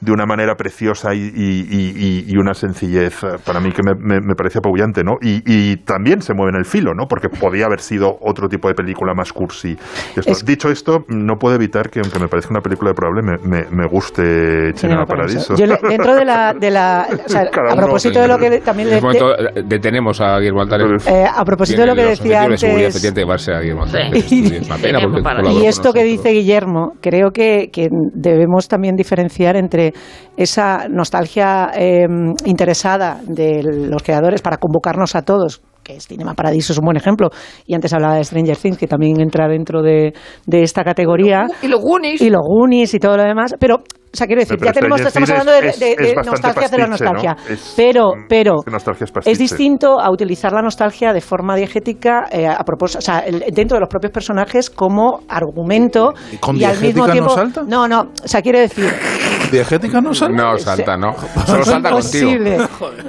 [0.00, 3.82] de una manera preciosa y, y- y- y- y una sencillez eh, para mí que
[3.82, 5.14] me, me- me parece apabullante, ¿no?
[5.20, 7.06] Y, y también se mueve en el filo, ¿no?
[7.08, 9.76] Porque podía haber sido otro tipo de película más cursi.
[10.16, 13.22] Esto- Es- Dicho esto, no puedo evitar que, aunque me parezca una película de probable,
[13.22, 15.54] me, me- me guste Cinema Paradiso.
[15.56, 18.60] Yo le- dentro de la, de la o sea, Cada a propósito de lo que
[18.60, 21.06] también En le, este momento detenemos a Guillermo Altares.
[21.06, 22.62] Eh, a propósito de lo que decía de antes-
[23.48, 24.24] a Guillermo Altares.
[24.24, 24.44] Sí.
[24.54, 28.96] Es una pena porque colaboró Y esto que dice Guillermo, creo que, que debemos también
[28.96, 29.87] diferenciar entre
[30.36, 32.06] esa nostalgia eh,
[32.44, 36.96] interesada de los creadores para convocarnos a todos, que es Cinema Paradiso, es un buen
[36.96, 37.30] ejemplo,
[37.66, 40.12] y antes hablaba de Stranger Things, que también entra dentro de,
[40.46, 42.20] de esta categoría, Y los Goonies.
[42.20, 43.78] y los Goonies y todo lo demás, pero,
[44.12, 46.30] o sea, quiero decir, Pero ya tenemos, estamos hablando de, es- de- es de bastante
[46.30, 49.38] nostalgia de la nostalgia, Es- pero, pero es que nostalgia es es pastiche.
[49.38, 53.76] distinto a utilizar la nostalgia de forma diegética eh, a propósito, o sea, el- dentro
[53.76, 57.62] de los propios personajes como argumento ¿Y con al mismo diegética no tiempo salta?
[57.66, 58.90] no, no, o sea, quiere decir
[59.50, 60.34] ¿Diegética no sale?
[60.36, 61.14] No, salta, no.
[61.46, 62.30] Solo salta contigo.
[62.32, 62.58] imposible.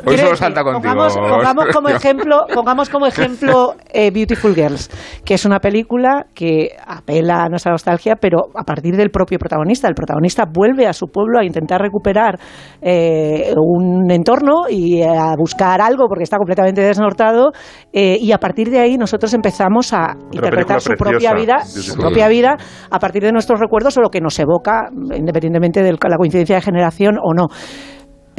[0.05, 0.81] Hoy solo salta contigo.
[0.93, 4.89] Pongamos, pongamos como ejemplo, pongamos como ejemplo eh, Beautiful Girls,
[5.25, 9.89] que es una película que apela a nuestra nostalgia, pero a partir del propio protagonista.
[9.89, 12.39] El protagonista vuelve a su pueblo a intentar recuperar
[12.81, 17.51] eh, un entorno y a buscar algo porque está completamente desnortado
[17.93, 22.27] eh, y a partir de ahí nosotros empezamos a interpretar su propia vida, su propia
[22.27, 22.57] vida
[22.89, 26.61] a partir de nuestros recuerdos o lo que nos evoca, independientemente de la coincidencia de
[26.61, 27.47] generación o no.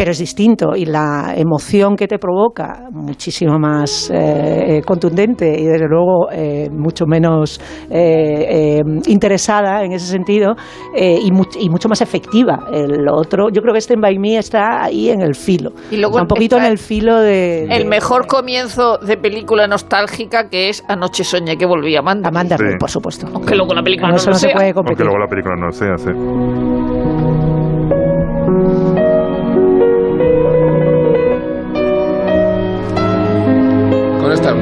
[0.01, 5.86] Pero es distinto y la emoción que te provoca, muchísimo más eh, contundente y desde
[5.88, 10.55] luego eh, mucho menos eh, eh, interesada en ese sentido
[10.96, 12.61] eh, y, much- y mucho más efectiva.
[12.72, 15.72] El otro, yo creo que Stand By Me está ahí en el filo.
[15.90, 17.64] Y luego O sea, un poquito está en el filo de...
[17.64, 22.30] El de- mejor comienzo de película nostálgica que es Anoche soñé que volví a Amanda.
[22.30, 22.64] Amanda Sí.
[22.80, 23.26] Por supuesto.
[23.34, 24.55] Aunque luego la película no lo no se sea.
[24.55, 25.05] puede Aunque competir.
[25.05, 27.49] luego la película no sea, sí.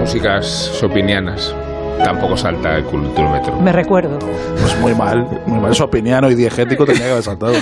[0.08, 1.54] Músicas sopinianas
[2.02, 3.60] tampoco salta el culturómetro.
[3.60, 4.18] Me recuerdo.
[4.18, 5.74] Pues muy mal, muy mal.
[5.74, 7.52] Sopiniano y diegético tenía que haber saltado.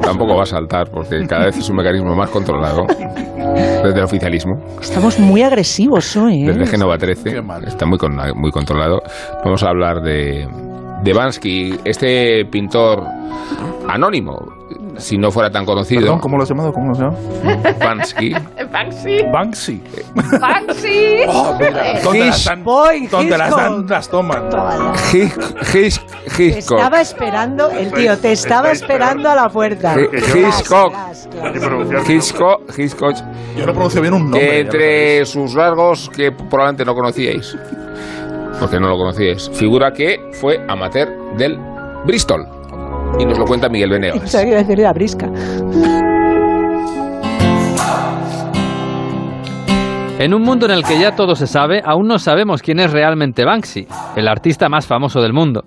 [0.00, 2.86] Tampoco va a saltar porque cada vez es un mecanismo más controlado
[3.84, 4.54] desde el oficialismo.
[4.80, 6.44] Estamos muy agresivos hoy.
[6.44, 6.52] ¿eh?
[6.52, 7.64] Desde Génova 13 Qué mal.
[7.68, 9.02] está muy, con- muy controlado.
[9.44, 10.48] Vamos a hablar de,
[11.02, 13.04] de Bansky, este pintor
[13.90, 14.38] anónimo.
[15.00, 16.02] Si no fuera tan conocido.
[16.02, 16.72] Perdón, ¿cómo lo has llamado?
[16.72, 17.78] ¿Cómo lo has llamado?
[17.80, 18.32] Bansky.
[18.72, 19.22] Banksy.
[19.32, 19.82] Banksy.
[20.40, 21.20] Banksy.
[21.32, 22.64] Oh, mira, ¿dónde las dan?
[22.64, 23.86] Boy, ¿Dónde las dan?
[23.86, 24.50] Las toman.
[26.36, 29.94] Te estaba esperando, el tío, te estaba esperando a la puerta.
[29.96, 30.92] Hi- Hitchcock.
[32.08, 32.78] Hitchcock.
[32.78, 33.14] Hitchcock.
[33.56, 34.60] Yo no pronuncio bien un nombre.
[34.60, 37.56] entre sus rasgos que probablemente no conocíais,
[38.58, 41.58] porque no lo conocíais, figura que fue amateur del
[42.06, 42.46] Bristol.
[43.18, 44.34] Y nos lo cuenta Miguel Venegas.
[44.34, 45.30] Iba a decir la brisca.
[50.18, 52.92] En un mundo en el que ya todo se sabe, aún no sabemos quién es
[52.92, 53.86] realmente Banksy,
[54.16, 55.64] el artista más famoso del mundo.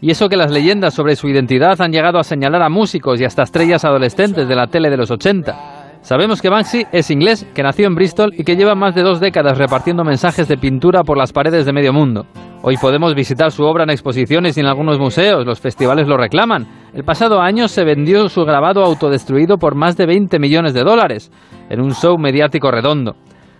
[0.00, 3.24] Y eso que las leyendas sobre su identidad han llegado a señalar a músicos y
[3.24, 5.75] hasta estrellas adolescentes de la tele de los 80.
[6.06, 9.18] Sabemos que Banksy es inglés, que nació en Bristol y que lleva más de dos
[9.18, 12.26] décadas repartiendo mensajes de pintura por las paredes de medio mundo.
[12.62, 16.64] Hoy podemos visitar su obra en exposiciones y en algunos museos, los festivales lo reclaman.
[16.94, 21.32] El pasado año se vendió su grabado autodestruido por más de 20 millones de dólares,
[21.68, 23.16] en un show mediático redondo.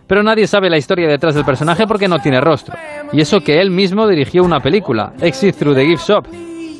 [0.06, 2.76] Pero nadie sabe la historia detrás del personaje porque no tiene rostro.
[3.12, 6.26] Y eso que él mismo dirigió una película, Exit Through the Gift Shop,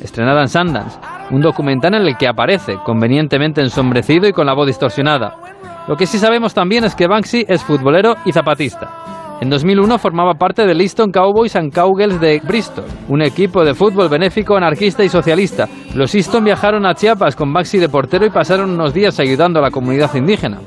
[0.00, 0.96] estrenada en Sundance,
[1.32, 5.55] un documental en el que aparece, convenientemente ensombrecido y con la voz distorsionada.
[5.88, 8.90] Lo que sí sabemos también es que Banksy es futbolero y zapatista.
[9.40, 14.08] En 2001 formaba parte del Easton Cowboys and Cowgirls de Bristol, un equipo de fútbol
[14.08, 15.68] benéfico, anarquista y socialista.
[15.94, 19.62] Los Easton viajaron a Chiapas con Banksy de portero y pasaron unos días ayudando a
[19.62, 20.58] la comunidad indígena.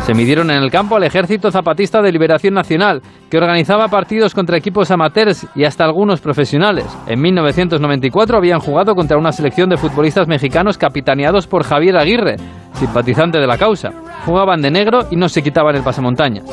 [0.00, 4.58] Se midieron en el campo al Ejército Zapatista de Liberación Nacional, que organizaba partidos contra
[4.58, 6.86] equipos amateurs y hasta algunos profesionales.
[7.06, 12.36] En 1994 habían jugado contra una selección de futbolistas mexicanos capitaneados por Javier Aguirre,
[12.74, 13.92] simpatizante de la causa.
[14.26, 16.44] Jugaban de negro y no se quitaban el pasamontañas.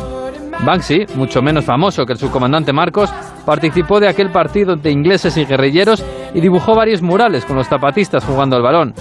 [0.66, 3.12] Banksy, mucho menos famoso que el subcomandante Marcos,
[3.46, 8.24] participó de aquel partido de ingleses y guerrilleros y dibujó varios murales con los zapatistas
[8.24, 8.94] jugando al balón.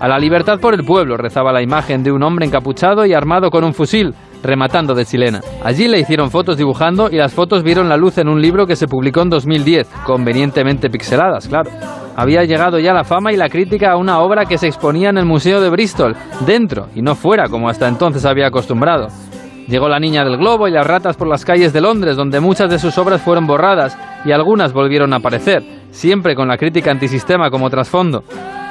[0.00, 3.50] A la libertad por el pueblo rezaba la imagen de un hombre encapuchado y armado
[3.50, 5.40] con un fusil, rematando de chilena.
[5.64, 8.76] Allí le hicieron fotos dibujando y las fotos vieron la luz en un libro que
[8.76, 11.70] se publicó en 2010, convenientemente pixeladas, claro.
[12.14, 15.18] Había llegado ya la fama y la crítica a una obra que se exponía en
[15.18, 16.14] el Museo de Bristol,
[16.46, 19.08] dentro y no fuera como hasta entonces había acostumbrado.
[19.66, 22.70] Llegó la niña del globo y las ratas por las calles de Londres, donde muchas
[22.70, 27.50] de sus obras fueron borradas y algunas volvieron a aparecer, siempre con la crítica antisistema
[27.50, 28.24] como trasfondo.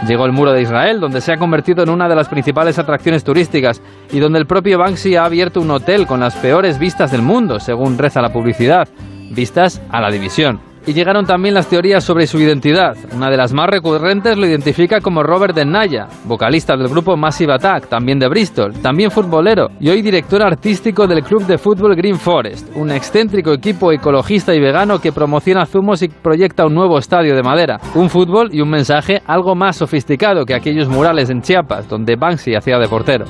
[0.07, 3.24] Llegó el muro de Israel, donde se ha convertido en una de las principales atracciones
[3.24, 7.24] turísticas y donde el propio Banksy ha abierto un hotel con las peores vistas del
[7.24, 8.88] mundo, según reza la publicidad,
[9.32, 10.59] vistas a la división.
[10.88, 12.96] Y llegaron también las teorías sobre su identidad.
[13.14, 17.54] Una de las más recurrentes lo identifica como Robert de Naya, vocalista del grupo Massive
[17.54, 22.18] Attack, también de Bristol, también futbolero y hoy director artístico del club de fútbol Green
[22.18, 27.36] Forest, un excéntrico equipo ecologista y vegano que promociona zumos y proyecta un nuevo estadio
[27.36, 31.90] de madera, un fútbol y un mensaje algo más sofisticado que aquellos murales en Chiapas
[31.90, 33.26] donde Banksy hacía de portero.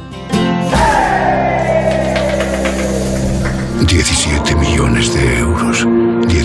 [3.88, 5.36] 17 millones de.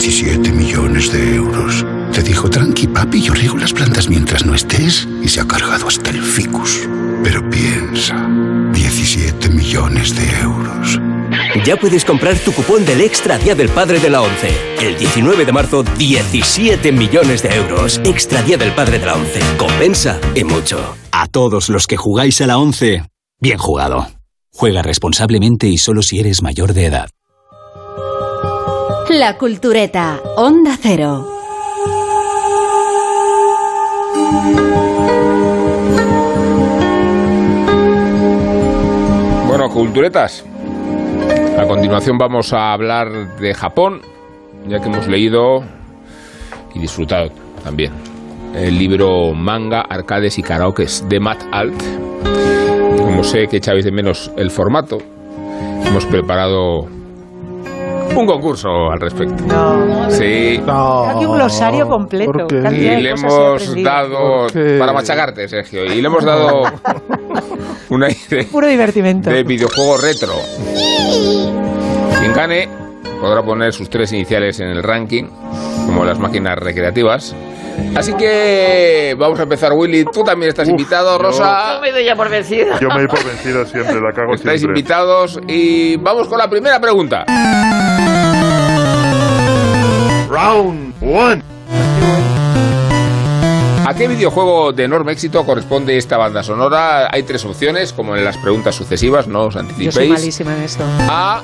[0.03, 1.87] 17 millones de euros.
[2.13, 5.07] Te dijo, tranqui, papi, yo riego las plantas mientras no estés.
[5.23, 6.89] Y se ha cargado hasta el ficus.
[7.23, 8.29] Pero piensa,
[8.73, 10.99] 17 millones de euros.
[11.65, 14.51] Ya puedes comprar tu cupón del Extra Día del Padre de la ONCE.
[14.81, 18.01] El 19 de marzo, 17 millones de euros.
[18.03, 19.39] Extra Día del Padre de la ONCE.
[19.57, 20.97] Compensa y mucho.
[21.13, 23.05] A todos los que jugáis a la 11,
[23.39, 24.09] bien jugado.
[24.53, 27.09] Juega responsablemente y solo si eres mayor de edad.
[29.19, 31.29] La Cultureta, Onda Cero.
[39.47, 40.47] Bueno, culturetas.
[41.59, 44.01] A continuación vamos a hablar de Japón,
[44.67, 45.63] ya que hemos leído
[46.75, 47.29] y disfrutado
[47.63, 47.93] también
[48.55, 51.83] el libro Manga, Arcades y Karaokes de Matt Alt.
[52.97, 54.97] Como sé que echáis de menos el formato,
[55.85, 57.02] hemos preparado
[58.21, 59.45] un concurso al respecto.
[60.11, 60.61] Sí.
[60.67, 62.47] Aquí un glosario completo.
[62.71, 64.47] Y le hemos dado,
[64.79, 66.63] para machacarte, Sergio, y le hemos dado
[67.91, 69.31] una idea Puro divertimento.
[69.31, 70.35] de videojuego retro.
[72.21, 72.69] Quien gane
[73.21, 75.25] podrá poner sus tres iniciales en el ranking,
[75.87, 77.35] como las máquinas recreativas.
[77.97, 80.05] Así que vamos a empezar, Willy.
[80.05, 81.75] Tú también estás invitado, Rosa.
[81.75, 82.79] No me doy ya por vencida.
[82.81, 84.81] Yo me doy por vencido siempre, la cago Estáis siempre.
[84.81, 87.25] invitados y vamos con la primera pregunta.
[90.33, 91.43] Round one.
[93.87, 97.11] ¿A qué videojuego de enorme éxito corresponde esta banda sonora?
[97.13, 100.11] Hay tres opciones, como en las preguntas sucesivas, no os Yo soy anticipéis.
[100.11, 100.85] malísima en esto.
[101.01, 101.43] A.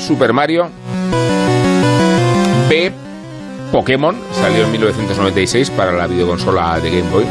[0.00, 0.68] Super Mario.
[2.68, 2.90] B.
[3.70, 4.16] Pokémon.
[4.32, 7.24] Salió en 1996 para la videoconsola de Game Boy.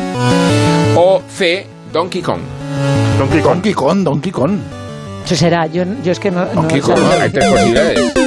[0.95, 1.67] O C.
[1.91, 2.39] Donkey Kong.
[3.19, 3.53] Donkey Kong.
[3.55, 4.57] Donkey Kong, Donkey Kong.
[5.25, 6.45] Eso será, yo, yo es que no...
[6.45, 6.99] no Donkey Kong.
[7.19, 8.22] Hay tres posibilidades.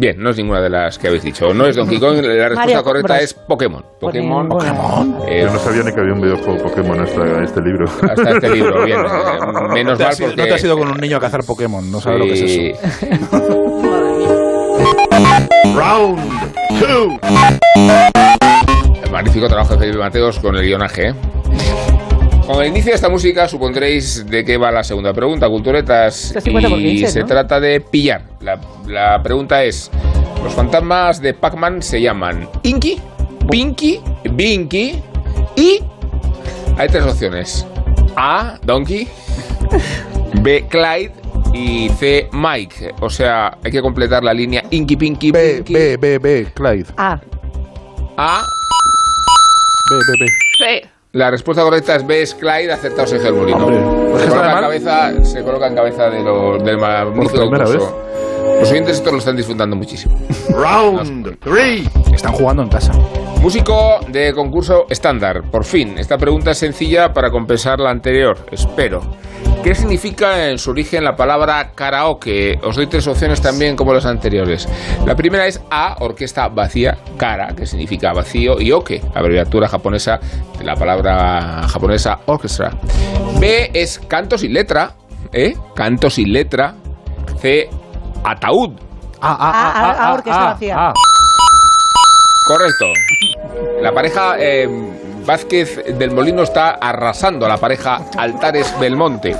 [0.00, 1.52] Bien, no es ninguna de las que habéis dicho.
[1.52, 3.22] No es Donkey Kong, la respuesta Mario correcta Bros.
[3.22, 3.84] es Pokémon.
[4.00, 4.48] Pokémon.
[4.48, 5.18] Pokémon.
[5.28, 7.84] eh, Yo no sabía ni que había un videojuego Pokémon hasta este libro.
[7.86, 8.98] hasta este libro, bien.
[8.98, 9.02] eh,
[9.74, 10.36] menos mal ido, porque...
[10.36, 12.40] no te has ido con un niño a cazar Pokémon, no sabes lo que es
[12.40, 12.80] eso.
[15.76, 16.18] Round
[16.80, 17.18] two.
[19.12, 21.08] Magnífico trabajo de Felipe Mateos con el guionaje.
[21.08, 21.14] ¿eh?
[22.50, 26.34] Con el inicio de esta música supondréis de qué va la segunda pregunta, culturetas.
[26.34, 27.26] Es 50 por y 15, se ¿no?
[27.26, 28.22] trata de pillar.
[28.40, 29.88] La, la pregunta es:
[30.42, 33.00] ¿los fantasmas de Pac-Man se llaman Inky,
[33.48, 34.00] Pinky,
[34.32, 35.00] Binky
[35.54, 35.80] y.
[36.76, 37.64] Hay tres opciones:
[38.16, 38.58] A.
[38.64, 39.06] Donkey,
[40.42, 40.66] B.
[40.68, 41.12] Clyde
[41.54, 42.28] y C.
[42.32, 42.96] Mike.
[42.98, 45.72] O sea, hay que completar la línea Inky, Pinky, B, Binky.
[45.72, 46.86] B, B, B, Clyde.
[46.96, 47.20] Ah,
[48.16, 48.42] A.
[49.88, 50.26] B, B, B.
[50.58, 50.88] Sí.
[51.12, 53.66] La respuesta correcta es B, es Clyde, acertado Sergio el Molino.
[53.66, 57.66] Hombre, se, coloca en cabeza, se coloca en cabeza de los, del magnífico primera.
[58.60, 60.18] Los oyentes esto lo están disfrutando muchísimo.
[60.50, 61.88] Round three.
[62.12, 62.92] Están jugando en casa.
[63.40, 65.42] Músico de concurso estándar.
[65.50, 68.46] Por fin, esta pregunta es sencilla para compensar la anterior.
[68.50, 69.00] Espero.
[69.62, 72.58] ¿Qué significa en su origen la palabra karaoke?
[72.62, 74.66] Os doy tres opciones también como las anteriores.
[75.06, 80.18] La primera es A, orquesta vacía, kara, que significa vacío, y oke, abreviatura japonesa
[80.58, 82.72] de la palabra japonesa orchestra.
[83.38, 84.94] B es canto sin letra,
[85.32, 85.54] ¿eh?
[85.74, 86.74] Canto sin letra.
[87.40, 87.68] C,
[88.24, 88.72] ataúd.
[89.20, 90.92] Ah, ah, ah, ah, orquesta vacía.
[92.46, 92.86] Correcto.
[93.82, 94.66] La pareja eh,
[95.26, 99.36] Vázquez del Molino está arrasando a la pareja Altares Belmonte.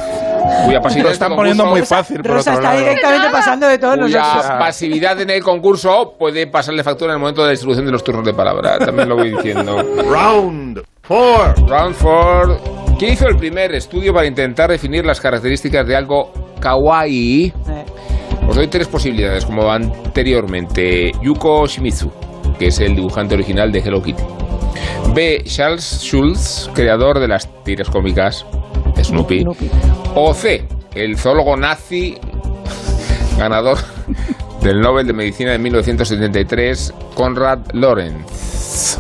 [0.65, 2.85] Cuya pasividad Lo este están poniendo muy fácil, por Rosa otro está lado.
[2.85, 4.59] directamente pasando de todos cuya nosotros.
[4.59, 8.05] pasividad en el concurso puede pasarle factura en el momento de la distribución de los
[8.05, 8.79] turnos de palabra.
[8.79, 9.77] También lo voy diciendo.
[10.09, 11.55] Round four.
[11.69, 12.61] Round 4.
[12.99, 17.47] ¿Quién hizo el primer estudio para intentar definir las características de algo kawaii?
[17.47, 17.85] Eh,
[18.51, 21.13] Os doy tres posibilidades, como anteriormente.
[21.23, 22.11] Yuko Shimizu,
[22.59, 24.25] que es el dibujante original de Hello Kitty.
[25.15, 25.45] B.
[25.45, 28.45] Charles Schulz, creador de las tiras cómicas
[29.01, 29.43] Snoopy.
[29.43, 29.71] Snoopy.
[30.17, 30.67] O C.
[30.97, 32.19] El zoólogo nazi,
[33.39, 33.79] ganador
[34.63, 38.99] del Nobel de Medicina de 1973, Konrad Lorenz.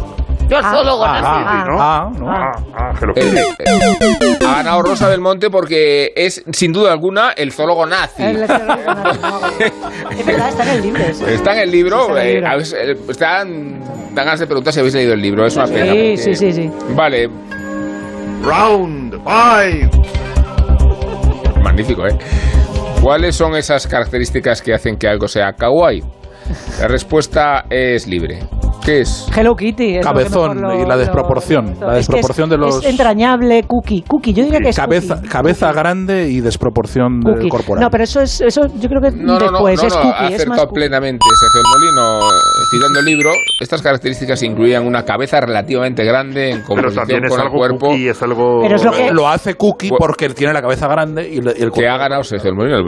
[0.50, 1.26] Yo el zoólogo Ah, nazi.
[1.46, 1.80] ah, ¿no?
[1.80, 2.30] ah, no.
[2.30, 3.38] Ah, ah, Hello Eh, Kitty.
[3.38, 8.22] eh, ha ganado Rosa Belmonte porque es, sin duda alguna, el zoólogo nazi.
[8.24, 11.02] el- Es verdad, está en el libro.
[11.04, 11.26] eso.
[11.28, 12.00] Está en el Sí, libro.
[12.00, 12.48] está en el eh, libro.
[12.50, 13.80] a veces, eh, están,
[14.14, 15.46] dan ganas de preguntar si habéis leído el libro.
[15.46, 15.92] Es una pena.
[15.92, 16.70] Sí, porque- sí, sí, sí.
[16.96, 17.30] Vale,
[18.42, 19.90] Round five.
[21.62, 22.16] magnífico, ¿eh?
[23.02, 26.02] ¿Cuáles son esas características que hacen que algo sea kawaii?
[26.80, 28.40] La respuesta es libre.
[28.84, 29.26] ¿Qué es?
[29.36, 29.96] Hello Kitty.
[29.96, 32.78] es lo Cabezón lo- y la lo- desproporción, la Es que desproporción es- de los-
[32.84, 34.02] Es entrañable, cookie.
[34.08, 35.28] Cookie, yo diría que es Cabeza, cookie.
[35.28, 37.48] cabeza grande y desproporción de- Cookie.
[37.50, 37.82] corporal.
[37.84, 40.00] No, pero eso es, eso yo creo que No, no, no, después no, es no,
[40.00, 40.74] ha cookie, es más acertado cookie.
[40.80, 42.20] plenamente Sergio Molino.
[42.70, 47.40] Citando el libro, estas características incluían una cabeza relativamente grande en composición también es con
[47.40, 48.60] el algo cuerpo cookie, es algo...
[48.62, 51.38] Pero es lo que- lo hace Cookie porque él tiene la cabeza grande y, y
[51.38, 52.78] el que ha cuerpo- ganado Sergio Molino.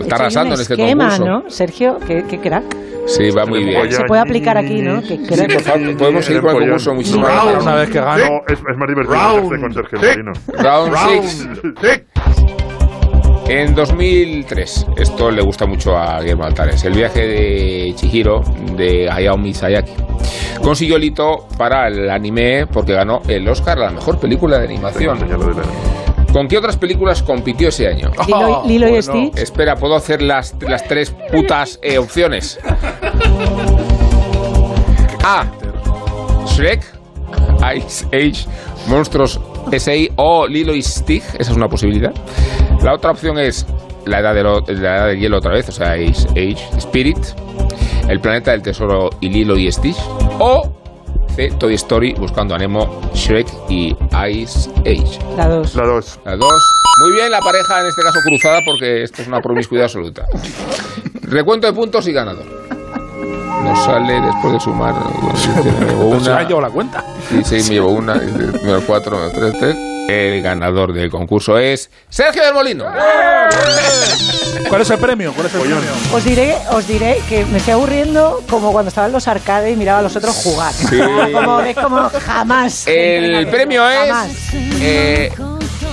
[0.00, 1.24] Está arrasando en este esquema, concurso.
[1.44, 1.50] ¿no?
[1.50, 2.64] Sergio, qué, qué crack.
[3.06, 3.90] Sí, va muy bien.
[3.90, 5.02] Se puede aplicar aquí, ¿no?
[5.18, 5.52] Que Sí, crack.
[5.54, 7.62] por favor, podemos seguir con el concurso muchísimo Round más.
[7.62, 10.10] Una vez que gano- No, es, es más divertido Round con Sergio six.
[10.16, 10.32] Molino.
[10.48, 11.48] Round Round 6.
[11.80, 12.02] six.
[13.48, 18.42] En 2003, esto le gusta mucho a Guillermo Altares, el viaje de Chihiro
[18.76, 19.92] de Hayao Miyazaki.
[20.62, 24.64] Consiguió el hito para el anime porque ganó el Oscar a la mejor película de
[24.66, 25.18] animación.
[26.32, 28.10] ¿Con qué otras películas compitió ese año?
[28.26, 29.02] Lilo, y- Lilo y bueno.
[29.02, 29.36] Stitch.
[29.38, 32.58] Espera, ¿puedo hacer las, las tres putas eh, opciones?
[35.24, 35.46] A.
[36.46, 36.82] Shrek,
[37.76, 38.46] Ice Age,
[38.88, 40.10] Monstruos S.I.
[40.16, 41.22] o Lilo y Stitch.
[41.38, 42.12] Esa es una posibilidad.
[42.82, 43.64] La otra opción es
[44.06, 47.18] la edad, de lo- la edad del hielo otra vez, o sea, Ice Age, Spirit,
[48.08, 49.96] El planeta del tesoro y Lilo y Stitch.
[50.40, 50.72] O
[51.36, 51.50] C.
[51.58, 53.96] Toy Story, Buscando a Nemo, Shrek y
[54.32, 55.18] Ice Age.
[55.36, 55.74] La dos.
[55.76, 56.18] La dos.
[56.24, 56.62] Las dos.
[57.00, 60.26] Muy bien, la pareja en este caso cruzada porque esto es una promiscuidad absoluta.
[61.22, 62.44] Recuento de puntos y ganador.
[63.62, 64.94] Nos sale después de sumar.
[64.94, 65.32] bueno,
[65.80, 66.36] me llevo se una.
[66.38, 67.04] ha llevado la cuenta.
[67.28, 68.14] Sí, sí, me llevo una.
[68.14, 69.76] Número 4, número 3, 3.
[70.08, 72.84] El ganador del concurso es Sergio del Molino.
[74.68, 75.32] ¿Cuál es el premio?
[75.32, 75.78] ¿Cuál es el premio?
[76.12, 79.76] Os diré, os diré que me estoy aburriendo como cuando estaba en los arcades y
[79.76, 80.72] miraba a los otros jugar.
[80.72, 80.98] Sí.
[81.32, 82.86] Como, es como jamás.
[82.88, 84.28] El premio Jamás.
[84.28, 84.54] es.
[84.80, 85.32] eh,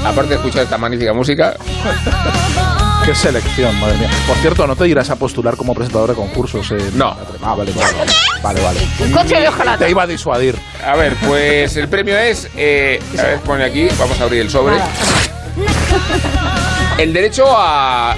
[0.05, 1.55] aparte de escuchar esta magnífica música,
[3.10, 4.10] Qué selección, madre mía.
[4.28, 6.72] Por cierto, ¿no te irás a postular como presentador de concursos?
[6.93, 7.18] No.
[7.41, 8.12] Ah, vale, vale, vale.
[8.43, 8.80] Vale, vale.
[8.99, 9.80] Un coche de ojalá.
[9.80, 10.55] Te iba a disuadir.
[10.86, 12.47] A ver, pues el premio es.
[12.55, 14.76] eh, a ver, pone aquí, vamos a abrir el sobre.
[16.99, 18.16] El derecho a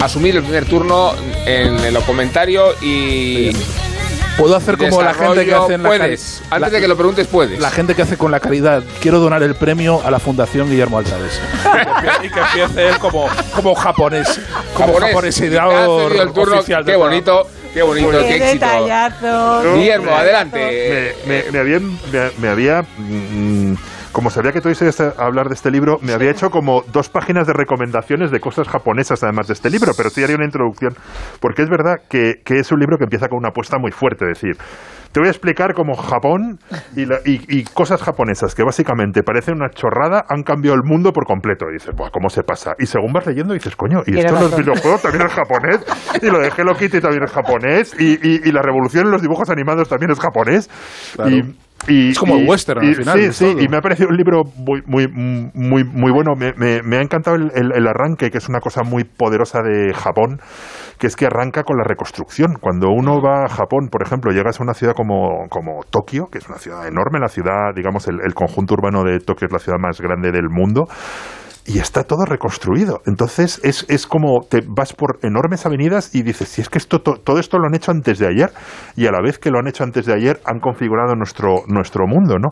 [0.00, 1.12] asumir el primer turno
[1.44, 3.52] en el comentario y.
[4.36, 6.42] Puedo hacer como la gente que hace en la Puedes.
[6.50, 7.58] Antes la- de que lo preguntes, puedes.
[7.58, 10.98] La gente que hace con la caridad, quiero donar el premio a la Fundación Guillermo
[10.98, 11.40] Altares.
[12.22, 14.40] y que empiece él como, como japonés,
[14.74, 15.34] como Japonés.
[15.36, 16.56] cedido el turno.
[16.56, 18.66] oficial Qué bonito, qué bonito, Qué qué éxito.
[18.66, 19.74] detallazo.
[19.74, 21.14] Guillermo, adelante.
[21.26, 22.84] Me, me- me habían- me- me había.
[22.98, 23.74] mm,
[24.16, 27.10] como sabía que tú ibas a hablar de este libro, me había hecho como dos
[27.10, 30.94] páginas de recomendaciones de cosas japonesas, además de este libro, pero sí haría una introducción,
[31.38, 34.24] porque es verdad que, que es un libro que empieza con una apuesta muy fuerte,
[34.24, 34.56] es decir,
[35.12, 36.58] te voy a explicar cómo Japón
[36.96, 41.12] y, la- y- y cosas japonesas que básicamente parecen una chorrada han cambiado el mundo
[41.12, 41.66] por completo.
[41.70, 42.72] Y dices, Buah, ¿cómo se pasa?
[42.78, 45.80] Y según vas leyendo dices, coño, y esto en los videojuegos también es japonés,
[46.22, 49.22] y lo de Hello Kitty también es japonés, y, y- y la revolución en los
[49.22, 50.68] dibujos animados también es japonés.
[51.14, 51.30] Claro.
[51.30, 51.54] Y,
[51.88, 53.60] y- Es como y- el western al y- final, Sí, sí, todo.
[53.62, 56.34] y me ha parecido un libro muy, muy, muy, muy bueno.
[56.36, 59.60] Me, me- me ha encantado el, el- el arranque, que es una cosa muy poderosa
[59.62, 60.40] de Japón,
[60.98, 62.54] que es que arranca con la reconstrucción.
[62.60, 66.38] Cuando uno va a Japón, por ejemplo, llegas a una ciudad como, como Tokio, que
[66.38, 69.58] es una ciudad enorme, la ciudad, digamos, el, el conjunto urbano de Tokio es la
[69.58, 70.88] ciudad más grande del mundo
[71.66, 73.00] y está todo reconstruido.
[73.06, 77.00] Entonces es, es como te vas por enormes avenidas y dices, si es que esto,
[77.00, 78.50] to- todo esto lo han hecho antes de ayer
[78.96, 82.06] y a la vez que lo han hecho antes de ayer han configurado nuestro, nuestro
[82.06, 82.50] mundo, ¿no?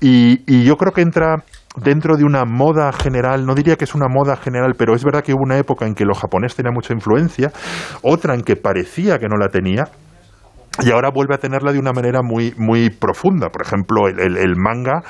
[0.00, 1.44] Y, y yo creo que entra
[1.76, 5.22] dentro de una moda general, no diría que es una moda general, pero es verdad
[5.22, 7.50] que hubo una época en que lo japonés tenía mucha influencia,
[8.02, 9.88] otra en que parecía que no la tenía,
[10.82, 13.48] y ahora vuelve a tenerla de una manera muy, muy profunda.
[13.48, 15.02] Por ejemplo, el, manga,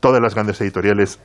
[0.00, 1.20] todas las grandes editoriales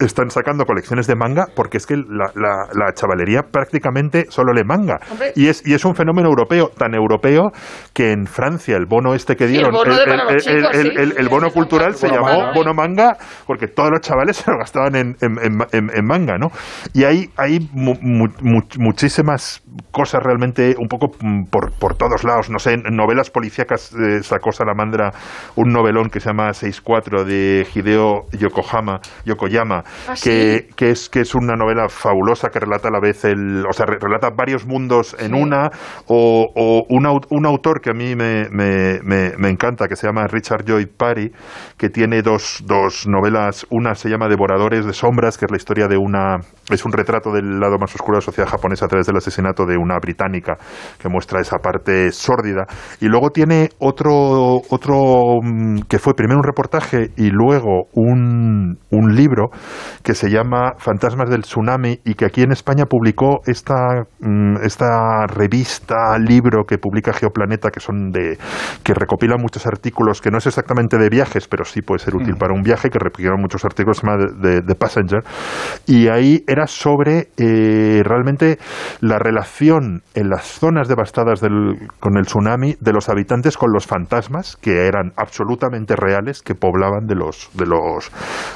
[0.00, 4.64] están sacando colecciones de manga porque es que la, la- la chavalería prácticamente solo lee
[4.64, 4.98] manga.
[5.10, 5.32] Hombre.
[5.34, 7.50] Y es, y es un fenómeno europeo, tan europeo
[7.92, 9.74] que en Francia el bono este que dieron,
[11.18, 12.52] el- bono cultural se Bono llamó manga.
[12.54, 13.16] bono manga
[13.46, 15.38] porque todos los chavales se lo gastaban en, en-
[15.72, 16.48] en- en- manga, ¿no?
[16.94, 22.24] Y hay, hay mu- mu- mu- muchísimas cosas realmente un poco mm, por, por todos
[22.24, 25.10] lados, no sé, en novelas policíacas eh, sacó Salamandra
[25.56, 31.20] un novelón que se llama 6-4 de Hideo Yokohama, Yokoyama, ¿Ah, que, que es, que
[31.20, 34.66] es una novela fabulosa que relata a la vez el, o sea, re- relata varios
[34.66, 35.40] mundos en Sí.
[35.42, 35.70] una,
[36.06, 40.06] o, o un, un autor que a mí me, me, me, me encanta, que se
[40.06, 41.30] llama Richard Joy Parry,
[41.76, 45.86] que tiene dos, dos novelas, una se llama Devoradores de Sombras, que es la historia
[45.88, 46.36] de una,
[46.70, 49.64] es un retrato del lado más oscuro de la sociedad japonesa a través del asesinato
[49.66, 50.56] de una británica,
[51.00, 52.64] que muestra esa parte sórdida,
[53.00, 59.14] y luego tiene otro, otro mm, que fue primero un reportaje y luego un, un
[59.14, 59.50] libro
[60.02, 65.26] que se llama Fantasmas del Tsunami y que aquí en España publicó esta, mm, esta
[65.26, 68.38] revista, libro que publica Geoplaneta, que son de
[68.82, 72.36] que recopila muchos artículos, que no es exactamente de viajes, pero sí puede ser útil
[72.36, 74.02] para un viaje, que recopila muchos artículos
[74.40, 75.20] de- de Passenger,
[75.86, 78.58] y ahí era sobre eh, realmente
[79.00, 83.86] la relación en las zonas devastadas del- con el tsunami de los habitantes con los
[83.86, 88.10] fantasmas, que eran absolutamente reales, que poblaban de los, de los,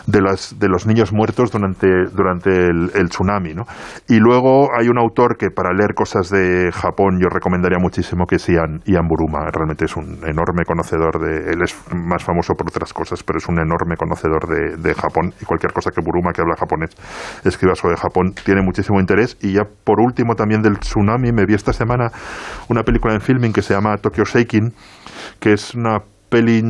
[0.07, 3.65] de las, de los niños muertos durante, durante el, tsunami, ¿no?
[4.09, 8.37] Y luego hay un autor que para leer cosas de Japón yo recomendaría muchísimo que
[8.37, 9.51] es Ian, Ian Buruma.
[9.53, 11.53] Realmente es un enorme conocedor de...
[11.53, 15.33] Él es más famoso por otras cosas, pero es un enorme conocedor de, de Japón
[15.41, 16.91] y cualquier cosa que Buruma, que habla japonés,
[17.45, 19.37] escriba sobre Japón, tiene muchísimo interés.
[19.41, 22.11] Y ya por último también del tsunami, me vi esta semana
[22.69, 24.73] una película en filming que se llama Tokyo Shaking,
[25.41, 25.99] que es una
[26.29, 26.63] peli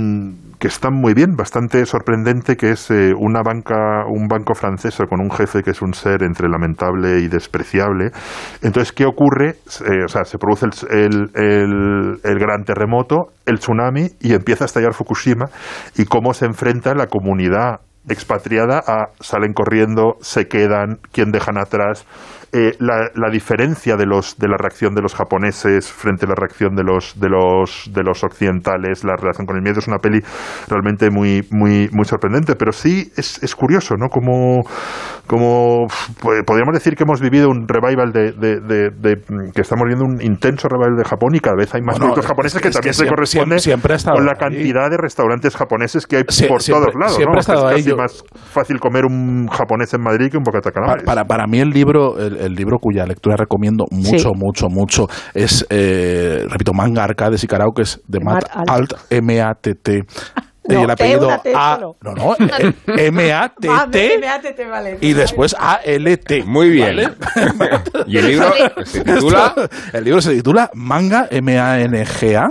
[0.62, 5.20] que está muy bien, bastante sorprendente, que es eh, una banca, un banco francés con
[5.20, 8.12] un jefe que es un ser entre lamentable y despreciable.
[8.62, 9.56] Entonces, ¿qué ocurre?
[9.84, 14.66] Eh, o sea, se produce el- el- el gran terremoto, el tsunami, y empieza a
[14.66, 15.46] estallar Fukushima,
[15.96, 22.06] y cómo se enfrenta la comunidad expatriada a salen corriendo, se quedan, quién dejan atrás,
[22.52, 26.34] eh, la, la diferencia de los de la reacción de los japoneses frente a la
[26.34, 29.98] reacción de los de los de los occidentales, la relación con el miedo es una
[29.98, 30.20] peli
[30.68, 34.08] realmente muy muy muy sorprendente, pero sí es, es curioso, ¿no?
[34.08, 34.62] Como
[35.26, 35.86] como
[36.20, 40.04] pues, podríamos decir que hemos vivido un revival de, de- de- de- que estamos viendo
[40.04, 42.70] un intenso revival de Japón y cada vez hay más Bueno, productos japoneses es que,
[42.70, 44.38] también se siempre- corresponden siempre estado con la ahí.
[44.38, 47.38] cantidad de restaurantes japoneses que hay Sie- por siempre- todos lados, siempre ¿no?
[47.38, 50.42] ha estado es ahí, casi yo- más fácil comer un japonés en Madrid que un
[50.42, 51.04] bocata Para, calamares.
[51.04, 54.28] para, para mí el libro, el, el libro cuya lectura recomiendo mucho, Sí.
[54.36, 59.92] mucho, mucho, es, eh, repito, Manga Arcades y Karaokes de De Matt Matt Alt, M-A-T-T.
[60.68, 61.78] y el T, apellido T A.
[61.80, 62.74] No, no, eh,
[63.08, 64.20] M-A-T-T.
[64.56, 64.98] T, vale.
[65.00, 66.44] Y después A-L-T.
[66.44, 66.98] Muy bien.
[68.06, 68.52] y el libro
[68.84, 69.54] se titula...
[69.92, 72.48] el libro se titula Manga, M-A-N-G-A,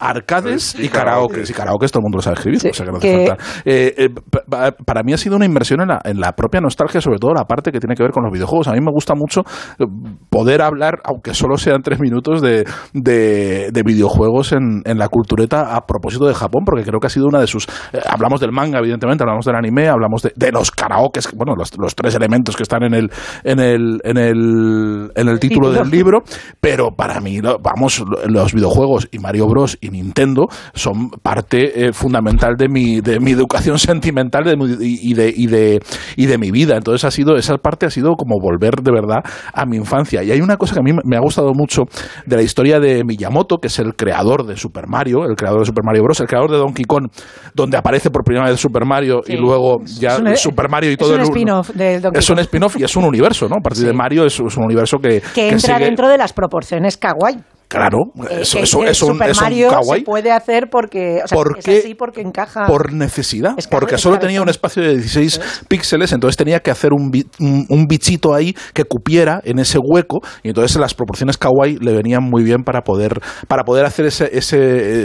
[0.00, 1.42] Arcades y Karaoke.
[1.48, 3.44] Y karaoke todo el mundo lo sabe escribir, o sea que no hace que- falta.
[3.64, 6.60] Eh, eh, pa- pa- para mí ha sido una inversión en la, en la propia
[6.60, 8.68] nostalgia, sobre todo la parte que tiene que ver con los videojuegos.
[8.68, 9.42] A mí me gusta mucho
[9.78, 9.84] eh,
[10.30, 12.64] poder hablar, aunque solo sean tres minutos, de,
[12.94, 17.10] de- de videojuegos en, en la cultureta a propósito de Japón, porque creo que ha
[17.10, 17.66] sido una de sus...
[17.92, 21.70] eh, hablamos del manga, evidentemente, hablamos del anime, hablamos de, de los karaokes, bueno, los,
[21.78, 23.10] los tres elementos que están en el,
[23.44, 26.22] en el, en el, en el título del libro,
[26.60, 29.76] pero para mí, lo- vamos, lo- los videojuegos y Mario Bros.
[29.80, 35.32] y Nintendo son parte eh, fundamental de mi, de mi educación sentimental de y, de,
[35.34, 35.80] y, de,
[36.16, 36.76] y de mi vida.
[36.76, 39.18] Entonces ha sido, esa parte ha sido como volver de verdad
[39.52, 40.22] a mi infancia.
[40.22, 41.82] Y hay una cosa que a mí me ha gustado mucho
[42.26, 45.66] de la historia de Miyamoto, que es el creador de Super Mario, el creador de
[45.66, 47.08] Super Mario Bros., el creador de Donkey Kong,
[47.54, 50.92] donde aparece por primera vez Super Mario y luego ya Es un- Super Mario y
[50.94, 53.56] es todo un el spin-off del Donkey es un spin-off y es un universo, ¿no?
[53.56, 56.32] A partir de Mario es, es un universo que, que entra sigue- dentro de las
[56.32, 57.38] proporciones kawaii.
[57.70, 57.98] Claro,
[58.28, 60.00] Eh, eso, que- eso- es un, Super es un Mario kawaii.
[60.00, 62.66] se puede hacer porque, o sea, Porque- es así porque encaja.
[62.66, 66.90] por necesidad, Es porque solo tenía un espacio de 16 píxeles, entonces tenía que hacer
[66.92, 71.76] un, un, un bichito ahí que cupiera en ese hueco y entonces las proporciones kawaii
[71.78, 74.58] le venían muy bien para poder para poder hacer ese ese,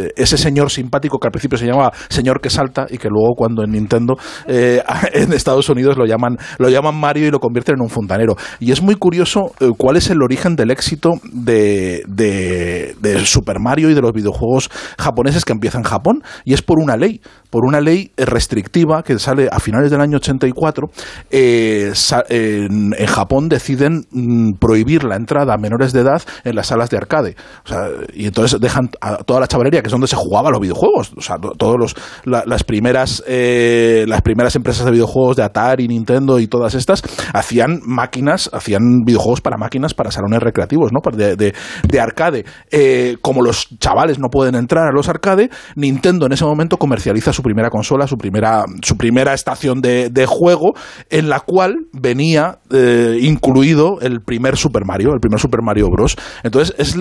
[0.08, 3.36] eh, ese señor simpático que al principio se llamaba señor que salta y que luego
[3.38, 4.16] cuando en Nintendo
[4.48, 4.82] eh,
[5.14, 8.36] en Estados Unidos lo llaman lo llaman Mario y lo convierten en un fontanero.
[8.60, 13.60] Y es muy curioso eh, cuál es el origen del éxito de, de, de Super
[13.60, 17.22] Mario y de los videojuegos japoneses que empieza en Japón y es por una ley
[17.56, 20.90] por una ley restrictiva que sale a finales del año 84
[21.32, 21.94] eh,
[22.27, 26.90] en, en Japón deciden mm, prohibir la entrada a menores de edad en las salas
[26.90, 27.38] de arcade
[28.14, 31.22] y entonces dejan a toda la chavalería que es donde se jugaban los videojuegos o
[31.22, 31.95] sea, to- todos los
[32.26, 37.03] la- las primeras eh, las primeras empresas de videojuegos de Atari, Nintendo y todas estas
[37.34, 40.99] hacían máquinas, hacían videojuegos para máquinas para salones recreativos, ¿no?
[41.15, 41.53] De, de-
[41.88, 42.44] de arcade.
[42.69, 47.32] Eh, como los chavales no pueden entrar a los arcade, Nintendo en ese momento comercializa
[47.32, 50.74] su primera consola, su primera, su primera estación de, juego,
[51.12, 56.18] en la cual venía eh, incluido el primer Super Mario, el primer Super Mario Bros.
[56.44, 56.98] Entonces es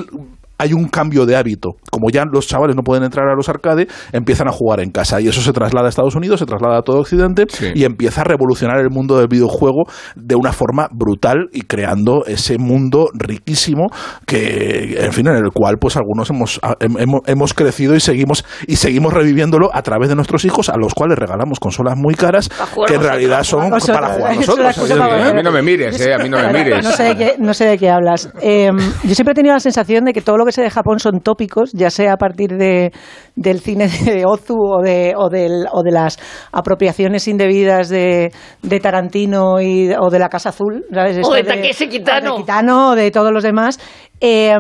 [0.59, 1.77] hay un cambio de hábito.
[1.91, 5.21] Como ya los chavales no pueden entrar a los arcade, empiezan a jugar en casa.
[5.21, 8.25] Y eso se traslada a Estados Unidos, se traslada a todo Occidente y empieza a
[8.25, 9.85] revolucionar el mundo del videojuego
[10.17, 13.87] de una forma brutal y creando ese mundo riquísimo
[14.27, 18.77] que, en fin, en el cual pues algunos hemos, hemos, hemos crecido y seguimos, y
[18.77, 22.51] seguimos reviviendo a través de nuestros hijos, a los cuales regalamos consolas muy caras
[22.87, 24.77] que en realidad son para jugar nosotros.
[24.99, 25.31] para.
[25.31, 26.85] A mí no me mires, eh, a mí no me mires.
[26.85, 28.31] No sé de qué, no sé de qué hablas.
[28.41, 28.71] Eh,
[29.05, 31.21] yo siempre he tenido la sensación de que todo lo que sé de Japón son
[31.21, 32.93] tópicos, ya sea a partir de,
[33.37, 36.19] del cine de Ozu o de, o, del- o de las
[36.53, 41.19] apropiaciones indebidas de, de Tarantino y, o de la Casa Azul, ¿sabes?
[41.27, 42.35] O de Takeshi Kitano.
[42.35, 43.79] o de Kitano, de todos los demás.
[44.21, 44.57] Eh,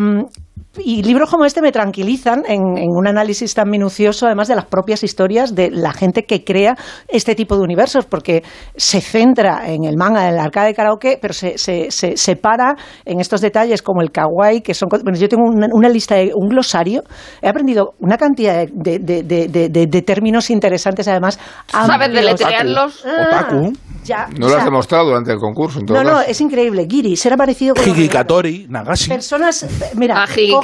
[0.78, 4.64] y libros como este me tranquilizan en, en un análisis tan minucioso, además de las
[4.66, 6.76] propias historias de la gente que crea
[7.09, 8.42] este tipo de universos, porque
[8.76, 12.74] se centra en el manga, en el arcade de karaoke, pero se, se, se separa
[13.05, 14.88] en estos detalles como el kawaii, que son...
[14.90, 17.02] Bueno, yo tengo una, una lista, de, un glosario,
[17.42, 21.38] he aprendido una cantidad de, de, de, de- de- de términos interesantes, además...
[21.68, 23.05] ¿Sabes deletrearlos?
[23.06, 23.72] Ah, Otaku.
[24.05, 26.30] ya, No o lo has sea, demostrado durante el concurso, en todo No, no, caso.
[26.30, 26.86] es increíble.
[26.88, 27.86] Giri, será parecido con...
[27.88, 29.09] Higikatori, Nagashi.
[29.09, 30.22] Personas, mira,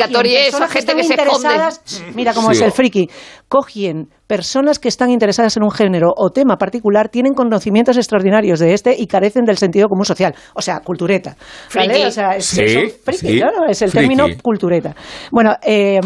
[0.09, 1.49] Cogien esa personas gente están que se esconde.
[1.49, 2.57] interesadas- Mira cómo Sí.
[2.57, 3.09] es el friki.
[3.49, 8.75] Cogien personas que están interesadas en un género o tema particular, tienen conocimientos extraordinarios de
[8.75, 10.35] este y carecen del sentido común social.
[10.55, 11.37] O sea, cultureta.
[11.75, 11.93] ¿vale?
[11.95, 12.07] Friki.
[12.07, 14.07] O sea, es, Sí, son friki, sí, claro, es el friki.
[14.09, 14.95] término cultureta.
[15.33, 15.99] Bueno, eh,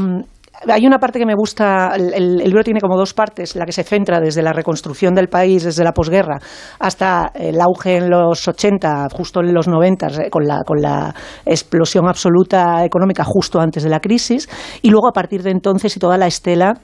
[0.68, 3.82] hay una parte que me gusta, el, libro tiene como dos partes, la que se
[3.82, 6.38] centra desde la reconstrucción del país, desde la posguerra,
[6.78, 11.14] hasta el auge en los 80, justo en los 90, eh, con la, con la
[11.44, 14.48] explosión absoluta económica justo antes de la crisis,
[14.82, 16.74] y luego a partir de entonces y toda la estela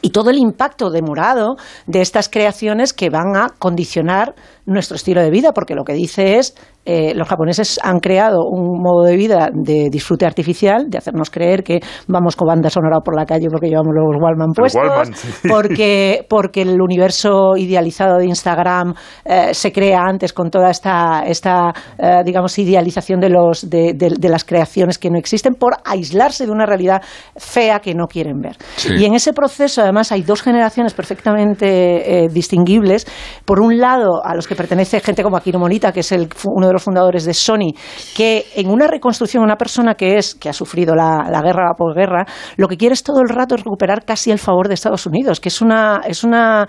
[0.00, 4.34] y todo el impacto demorado de estas creaciones que van a condicionar
[4.64, 8.80] nuestro estilo de vida, porque lo que dice es, eh, los japoneses han creado un
[8.82, 13.16] modo de vida de disfrute artificial, de hacernos creer que vamos con banda sonora por
[13.16, 15.28] la calle porque llevamos los Wallman puestos, Wallman, sí.
[15.48, 18.94] porque, porque el universo idealizado de Instagram
[19.24, 24.14] eh, se crea antes con toda esta, esta eh, digamos, idealización de, los, de, de-
[24.18, 27.02] de las creaciones que no existen por aislarse de una realidad
[27.36, 28.56] fea que no quieren ver.
[28.76, 28.88] Sí.
[28.98, 33.06] Y en ese proceso, además, hay dos generaciones perfectamente eh, distinguibles.
[33.44, 36.66] Por un lado, a los que pertenece gente como Akiro Morita, que es el, uno
[36.66, 37.72] de los fundadores de Sony,
[38.16, 41.74] que en una reconstrucción, una persona que es, que ha sufrido la, la guerra, la
[41.74, 42.26] posguerra,
[42.56, 45.48] lo que quiere es todo el rato recuperar casi el favor de Estados Unidos, que
[45.48, 46.66] es una, es una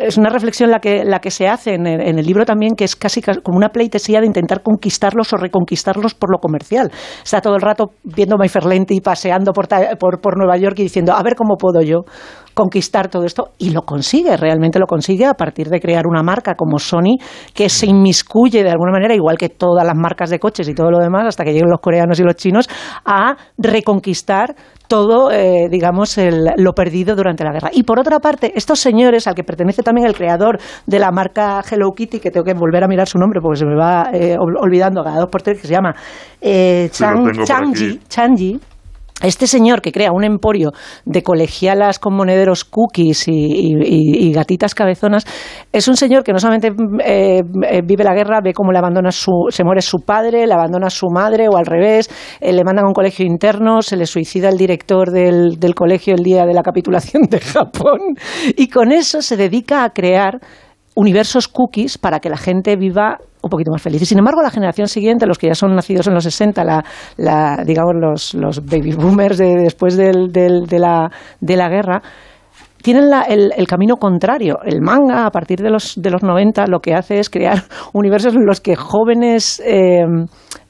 [0.00, 2.94] es una reflexión la que, la que se hace en el, libro también, que es
[2.94, 6.90] casi ca- como una pleitesía de intentar conquistarlos o reconquistarlos por lo comercial.
[7.22, 9.66] Está todo el rato viendo My Fair Lady y paseando por,
[9.98, 12.04] por, por Nueva York y diciendo, a ver cómo puedo yo
[12.54, 13.50] conquistar todo esto.
[13.58, 17.16] Y lo consigue, realmente lo consigue a partir de crear una marca como Sony
[17.54, 20.90] que se inmiscuye de alguna manera, igual que todas las marcas de coches y todo
[20.90, 22.68] lo demás, hasta que lleguen los coreanos y los chinos,
[23.04, 24.54] a reconquistar
[24.88, 27.70] todo, eh, digamos, el- lo perdido durante la guerra.
[27.72, 31.62] Y por otra parte, estos señores, al que pertenece también el creador de la marca
[31.70, 34.36] Hello Kitty, que tengo que volver a mirar su nombre porque se me va eh,
[34.38, 35.94] ol- olvidando cada dos por tres, que se llama
[36.40, 37.16] eh, Chang-
[37.70, 38.00] aquí.
[38.08, 38.60] Changji,
[39.22, 40.72] este señor que crea un emporio
[41.04, 45.26] de colegialas con monederos cookies y, y- gatitas cabezonas
[45.72, 46.72] es un señor que no solamente
[47.04, 50.54] eh, eh, vive la guerra, ve cómo le abandona su, se muere su padre, le
[50.54, 52.08] abandona su madre o al revés,
[52.40, 56.14] eh, le mandan a un colegio interno, se le suicida el director del, del colegio
[56.14, 58.00] el día de la capitulación de Japón
[58.56, 60.40] y con eso se dedica a crear
[60.94, 64.02] universos cookies para que la gente viva un poquito más feliz.
[64.02, 66.84] Y sin embargo, la generación siguiente, los que ya son nacidos en los 60, la,
[67.16, 71.10] la, digamos los, los baby boomers de, después del- del- de, la,
[71.40, 72.02] de la guerra,
[72.82, 74.58] tienen la- el, el camino contrario.
[74.64, 77.62] El manga, a partir de los, de los 90, lo que hace es crear
[77.92, 80.04] universos en los que jóvenes, eh,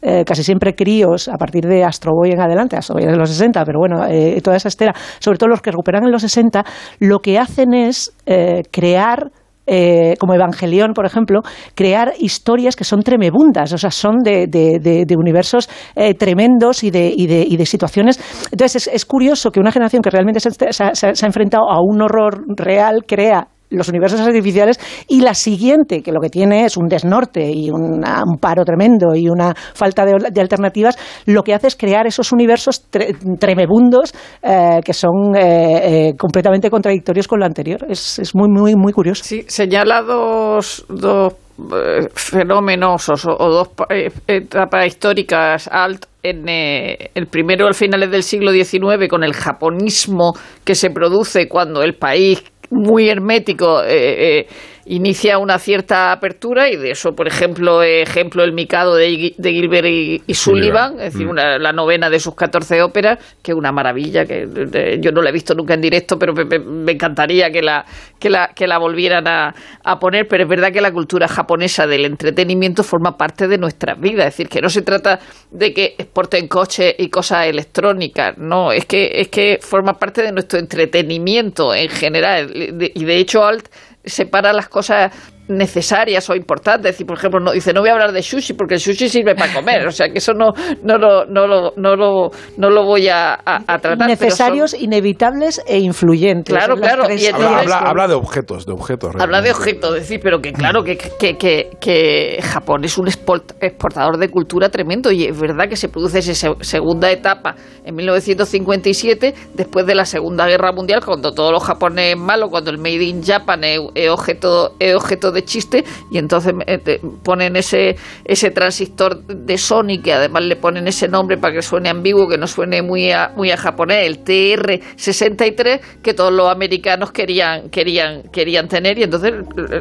[0.03, 3.29] eh, casi siempre críos, a partir de Astro Boy en adelante, Astro Boy de los
[3.29, 6.65] 60, pero bueno, eh, toda esa estela, sobre todo los que recuperan en los 60,
[7.01, 9.31] lo que hacen es eh, crear
[9.67, 11.41] eh, como Evangelión, por ejemplo,
[11.75, 17.25] crear historias que son tremebundas, o sea, son de, universos eh, tremendos y de, y,
[17.25, 18.21] y de situaciones.
[18.51, 22.45] Entonces, es, es curioso que una generación que realmente se ha enfrentado a un horror
[22.57, 24.79] real crea los universos artificiales
[25.09, 28.03] y la siguiente, que lo que tiene es un desnorte y un
[28.41, 30.97] paro tremendo y una falta de, alternativas,
[31.27, 34.13] lo que hace es crear esos universos tre- tremebundos
[34.43, 37.85] eh, que son eh, eh, completamente contradictorios con lo anterior.
[37.89, 39.25] Es, es muy, muy, muy curioso.
[39.25, 43.87] Sí, señala dos, dos eh, fenómenos o, dos pa-
[44.27, 50.33] etapas históricas alt en el primero al finales del siglo XIX con el japonismo
[50.65, 52.43] que se produce cuando el país
[52.73, 54.47] muy hermético eh, eh,
[54.87, 59.87] inicia una cierta apertura y de eso, por ejemplo, ejemplo el Mikado de, de Gilbert
[59.87, 61.31] y, y Sullivan, es decir, Mm.
[61.31, 65.23] una- la novena de sus 14 óperas, que es una maravilla, que eh, yo no
[65.23, 67.85] la he visto nunca en directo, pero me, me- encantaría que la,
[68.19, 69.55] que la, que la volvieran a,
[69.85, 74.01] a poner, pero es verdad que la cultura japonesa del entretenimiento forma parte de nuestras
[74.01, 78.73] vidas, es decir, que no se trata de que exporten coches y cosas electrónicas, no,
[78.73, 83.69] es que, es que forma parte de nuestro entretenimiento en general, y de hecho Alt
[84.05, 85.13] separa las cosas
[85.57, 86.91] necesarias o importantes.
[86.91, 89.09] Es decir, por ejemplo, no, dice, no voy a hablar de sushi porque el sushi
[89.09, 89.87] sirve para comer.
[89.87, 90.53] O sea, que eso no,
[90.83, 93.99] no, lo, no, lo, no, lo, no lo voy a, a- a tratar.
[93.99, 96.55] pero son- Necesarios, inevitables e influyentes.
[96.55, 99.13] Claro, claro, y Habla, entonces- habla- habla de objetos, de objetos.
[99.19, 103.55] Habla de objetos, decir, pero que claro que, que, que, que Japón es un export-
[103.61, 107.55] exportador de cultura tremendo y es verdad que se produce esa se- segunda etapa
[107.85, 112.79] en 1957, después de la Segunda Guerra Mundial, cuando todos los japoneses malos, cuando el
[112.79, 117.97] Made in Japan es, es objeto, es objeto de chiste y entonces eh, ponen ese,
[118.25, 122.39] ese transistor de Sony que además le ponen ese nombre para que suene ambiguo, que
[122.39, 128.23] no suene muy a, muy a japonés, el TR-63, que todos los americanos querían, querían,
[128.33, 129.33] querían tener y entonces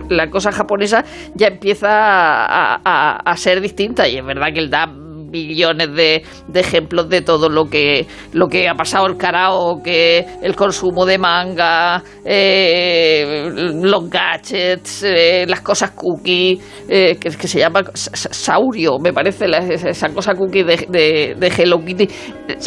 [0.10, 1.04] la cosa japonesa
[1.36, 4.88] ya empieza a, a- a ser distinta y es verdad que él da
[5.32, 10.56] billones de, de ejemplos de todo lo que lo que ha pasado el karaoke, el
[10.56, 13.50] consumo de manga, eh,
[13.82, 16.60] los gadgets, eh, las cosas cookie,
[16.90, 20.78] eh, que, que se llama sa- sa- Saurio, me parece, la- esa cosa cookie de,
[20.90, 22.08] de, de Hello Kitty.
[22.48, 22.58] El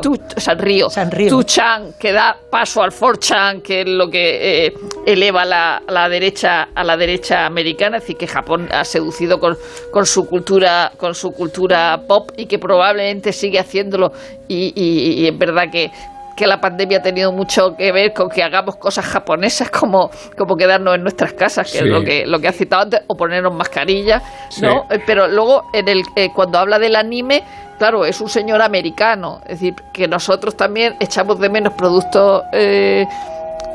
[0.00, 0.90] tu- Sanrio.
[0.90, 1.28] Sanrio.
[1.30, 4.72] Tu-chan, que da paso al 4chan, que es lo que eh,
[5.06, 9.56] eleva la, la derecha a la derecha americana, es decir, que Japón ha seducido con,
[9.90, 14.10] con su cultura, con su cultura pop y que probablemente sigue haciéndolo
[14.48, 15.90] y, y- y es verdad que
[16.36, 20.08] que la pandemia ha tenido mucho que ver con que hagamos cosas japonesas como,
[20.38, 21.84] como quedarnos en nuestras casas, que Sí.
[21.84, 24.62] es lo que, lo que ha citado antes, o ponernos mascarillas, Sí.
[24.62, 24.86] ¿no?
[24.90, 27.42] Eh, Pero luego, en el, eh, cuando habla del anime,
[27.78, 33.04] claro, es un señor americano, es decir, que nosotros también echamos de menos productos eh,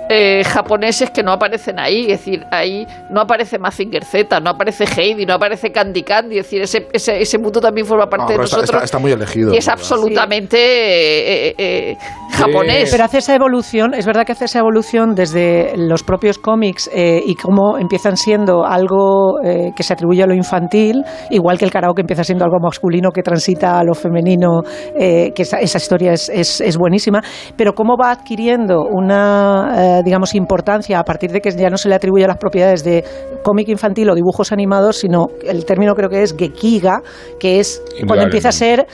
[0.09, 2.01] eh, japoneses que no aparecen ahí.
[2.11, 6.37] Es decir, ahí no aparece Mazinger Z, no aparece Heidi, no aparece Candy Candy.
[6.39, 8.69] Es decir, ese, ese, ese mundo también forma parte No, de está- nosotros.
[8.69, 9.81] está- está muy elegido, Y es verdad.
[9.81, 11.97] absolutamente eh, eh, eh,
[12.31, 12.89] japonés.
[12.91, 17.21] Pero hace esa evolución, es verdad que hace esa evolución desde los propios cómics eh,
[17.25, 21.71] y cómo empiezan siendo algo eh, que se atribuye a lo infantil, igual que el
[21.71, 24.61] karaoke empieza siendo algo masculino que transita a lo femenino,
[24.97, 27.21] eh, que esa, esa historia es, es- es buenísima,
[27.55, 31.89] pero cómo va adquiriendo una, eh, digamos, importancia a partir de que ya no se
[31.89, 33.03] le atribuye las propiedades de
[33.43, 37.01] cómic infantil o dibujos animados, sino el término creo que es gekiga,
[37.39, 38.87] que es cuando empieza a ser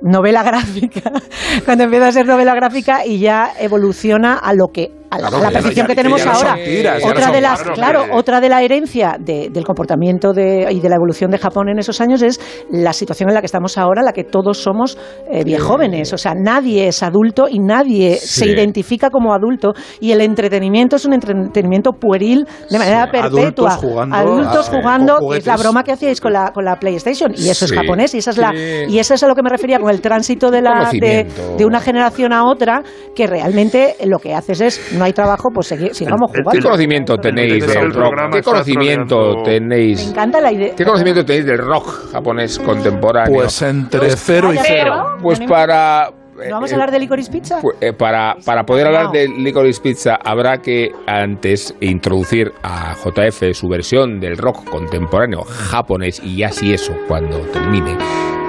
[0.00, 1.12] novela gráfica,
[1.64, 5.36] cuando empieza a ser novela gráfica y ya evoluciona a lo que a la, Claro,
[5.38, 6.54] a la que ya no- percepción ya- que tenemos ahora.
[6.64, 10.88] tiras, otra de las, claro, otra de la herencia de- del comportamiento de, y de
[10.88, 12.38] la evolución de Japón en esos años es
[12.70, 14.98] la situación en la que estamos ahora, en la que todos somos
[15.30, 18.40] eh, viejóvenes, o sea, nadie es adulto y nadie Sí.
[18.40, 19.72] se identifica como adulto.
[20.00, 23.72] Y el entretenimiento es un entretenimiento pueril de manera Sí, perpetua.
[23.72, 26.76] adultos jugando Adultos a- jugando, con es la broma que hacíais con la, con la
[26.76, 27.32] PlayStation.
[27.36, 27.74] Y eso Sí.
[27.74, 29.90] es japonés y esa es la y eso es a lo que me refería con
[29.90, 31.26] el tránsito de la de,
[31.56, 32.82] de una generación a otra
[33.14, 37.16] que realmente lo que haces es no hay trabajo pues segui- sigamos ¿Qué jugando conocimiento
[37.16, 38.14] tenéis el del rock?
[38.32, 40.08] ¿Qué conocimiento troleando- me tenéis?
[40.10, 43.34] encanta la idea ¿Qué conocimiento tenéis del rock japonés contemporáneo?
[43.34, 45.16] Pues entre cero y cero.
[45.22, 47.58] Pues ¿Tenemos- para ¿No vamos eh, a hablar de Licorice Pizza?
[47.60, 53.52] Pues, eh, para, para poder hablar de Licorice Pizza habrá que antes introducir a JF
[53.54, 57.96] su versión del rock contemporáneo japonés y ya si eso, cuando termine,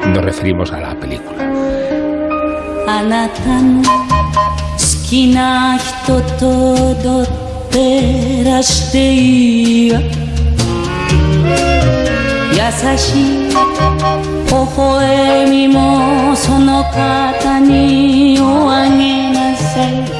[0.05, 1.49] nos referimos a la película.
[5.09, 9.99] 好きな人と踊ってらしていいわ
[12.53, 13.55] 優しい微
[14.77, 20.18] 笑みもその方におあげなさい。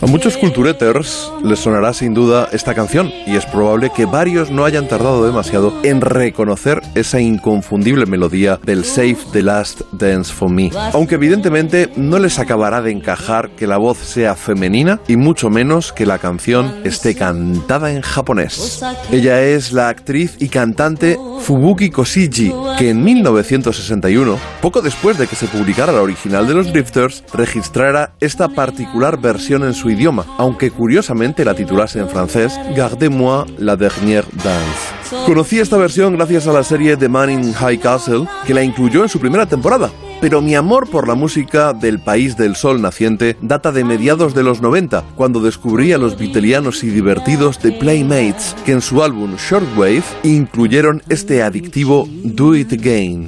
[0.00, 4.64] A muchos cultureters les sonará sin duda esta canción y es probable que varios no
[4.64, 10.70] hayan tardado demasiado en reconocer esa inconfundible melodía del Save the Last Dance for Me.
[10.92, 15.92] Aunque evidentemente no les acabará de encajar que la voz sea femenina y mucho menos
[15.92, 18.80] que la canción esté cantada en japonés.
[19.10, 25.34] Ella es la actriz y cantante Fubuki Koshiji, que en 1961, poco después de que
[25.34, 30.70] se publicara la original de los Drifters, registrara esta particular versión en su idioma, aunque
[30.70, 35.24] curiosamente la titulase en francés Gardez-moi la dernière danse.
[35.26, 39.02] Conocí esta versión gracias a la serie The Man in High Castle, que la incluyó
[39.02, 39.90] en su primera temporada.
[40.20, 44.42] Pero mi amor por la música del país del sol naciente data de mediados de
[44.42, 49.36] los 90, cuando descubrí a los vitelianos y divertidos The Playmates, que en su álbum
[49.36, 53.26] Shortwave incluyeron este adictivo Do It Again.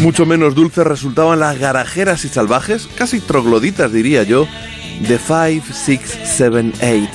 [0.02, 4.46] Mucho menos dulces resultaban las garajeras y salvajes, casi trogloditas diría yo,
[5.00, 7.08] de 5, 6, 7, 8.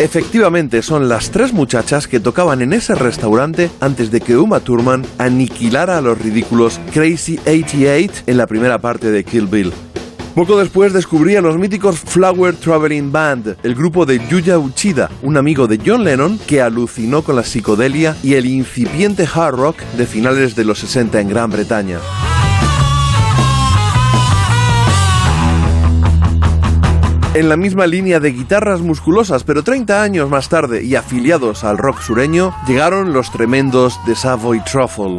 [0.00, 5.04] Efectivamente, son las tres muchachas que tocaban en ese restaurante antes de que Uma Thurman
[5.18, 9.72] aniquilara a los ridículos Crazy 88 en la primera parte de Kill Bill.
[10.38, 15.66] Poco después descubrí los míticos Flower Traveling Band, el grupo de Yuya Uchida, un amigo
[15.66, 20.54] de John Lennon que alucinó con la psicodelia y el incipiente hard rock de finales
[20.54, 21.98] de los 60 en Gran Bretaña.
[27.34, 31.78] En la misma línea de guitarras musculosas, pero 30 años más tarde y afiliados al
[31.78, 35.18] rock sureño, llegaron los tremendos de Savoy Truffle.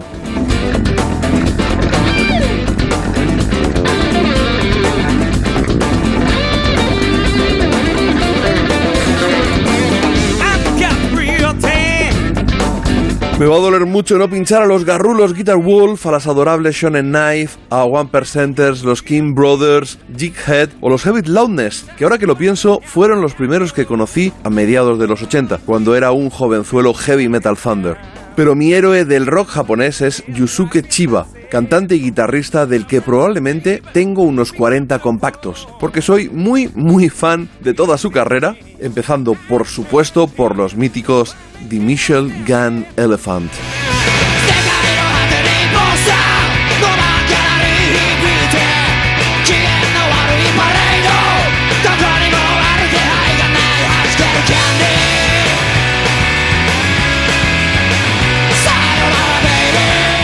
[13.40, 16.76] Me va a doler mucho no pinchar a los garrulos Guitar Wolf, a las adorables
[16.76, 22.18] Shonen Knife, a One Percenters, los King Brothers, Jighead o los Heavy Loudness, que ahora
[22.18, 26.12] que lo pienso fueron los primeros que conocí a mediados de los 80, cuando era
[26.12, 27.96] un jovenzuelo Heavy Metal Thunder.
[28.36, 33.82] Pero mi héroe del rock japonés es Yusuke Chiba, cantante y guitarrista del que probablemente
[33.94, 39.66] tengo unos 40 compactos, porque soy muy muy fan de toda su carrera, empezando por
[39.66, 41.36] supuesto por los míticos
[41.70, 43.52] The Michel Gun Elephant.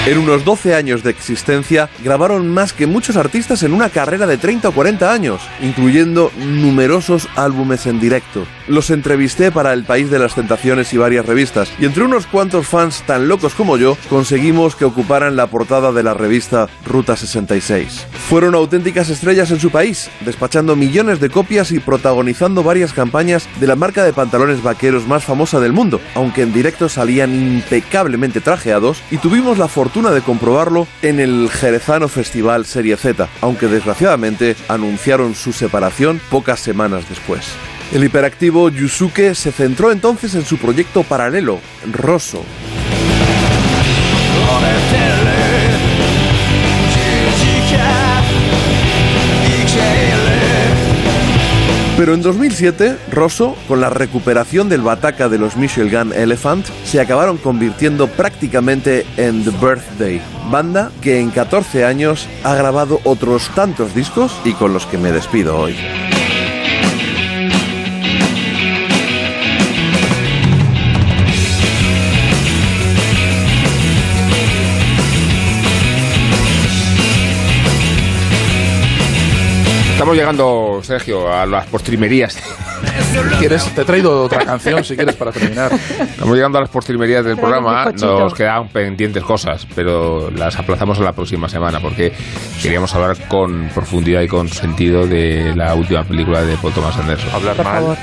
[0.07, 4.37] En unos 12 años de existencia, grabaron más que muchos artistas en una carrera de
[4.37, 8.45] 30 o 40 años, incluyendo numerosos álbumes en directo.
[8.67, 12.67] Los entrevisté para El País de las Tentaciones y varias revistas, y entre unos cuantos
[12.67, 18.05] fans tan locos como yo, conseguimos que ocuparan la portada de la revista Ruta 66.
[18.29, 23.65] Fueron auténticas estrellas en su país, despachando millones de copias y protagonizando varias campañas de
[23.65, 29.01] la marca de pantalones vaqueros más famosa del mundo, aunque en directo salían impecablemente trajeados
[29.09, 35.35] y tuvimos la fortuna de comprobarlo en el Jerezano Festival Serie Z, aunque desgraciadamente anunciaron
[35.35, 37.45] su separación pocas semanas después.
[37.93, 41.61] El hiperactivo Yusuke se centró entonces en su proyecto paralelo,
[41.93, 42.43] Rosso.
[51.97, 56.99] Pero en 2007, Rosso, con la recuperación del bataca de los Michel Gun Elephant, se
[56.99, 63.95] acabaron convirtiendo prácticamente en The Birthday, banda que en 14 años ha grabado otros tantos
[63.95, 65.77] discos y con los que me despido hoy.
[80.05, 82.37] Estamos llegando, Sergio, a las postrimerías.
[83.39, 83.63] ¿Quieres?
[83.75, 85.71] Te he traído otra canción si quieres para terminar.
[85.73, 87.91] Estamos llegando a las postrimerías del Tráeme programa.
[87.91, 92.11] Nos quedan pendientes cosas, pero las aplazamos a la próxima semana porque
[92.61, 97.29] queríamos hablar con profundidad y con sentido de la última película de Paul Thomas Anderson.
[97.33, 97.97] Hablar Por favor.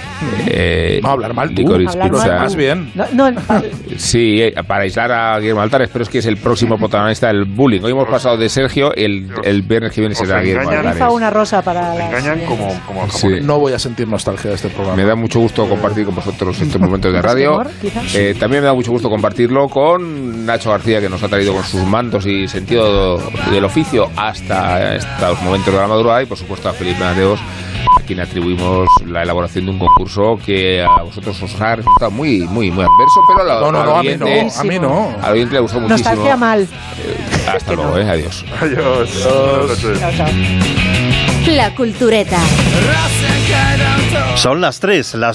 [0.47, 1.62] Eh, No, hablar mal tú.
[1.73, 2.27] Hablar Pizza.
[2.28, 2.39] mal.
[2.40, 2.93] Más bien.
[2.94, 3.43] No, no,
[3.97, 7.44] Sí, eh, para aislar a Guillermo Altares, pero es que es el próximo protagonista del
[7.44, 7.81] bullying.
[7.82, 11.02] Hoy hemos pasado de Sergio, el, el viernes que viene será Guillermo Altares.
[11.10, 13.28] una rosa para la engañan como, como Sí.
[13.43, 14.82] No voy a sentir nostalgia de este programa.
[14.97, 17.63] Me da mucho gusto compartir con vosotros estos momentos de radio.
[18.15, 21.65] Eh, también me da mucho gusto compartirlo con Nacho García, que nos ha traído con
[21.65, 23.19] sus mandos y sentido
[23.51, 26.23] del oficio hasta estos momentos de la madrugada.
[26.23, 27.41] Y por supuesto a Felipe Mateos,
[27.99, 32.41] a quien atribuimos la elaboración de un concurso que a vosotros os ha resultado muy,
[32.41, 35.15] muy, muy adverso, pero a la- No, no, no, a mí no, a mí no.
[35.31, 36.09] Oyente le gustó muchísimo.
[36.11, 36.63] nostalgia mal.
[36.63, 38.45] Eh, hasta luego, eh, adiós.
[38.61, 39.11] Adiós.
[39.99, 40.27] Chao, chao.
[41.57, 42.39] La Cultureta.
[44.35, 45.31] Son las 3, las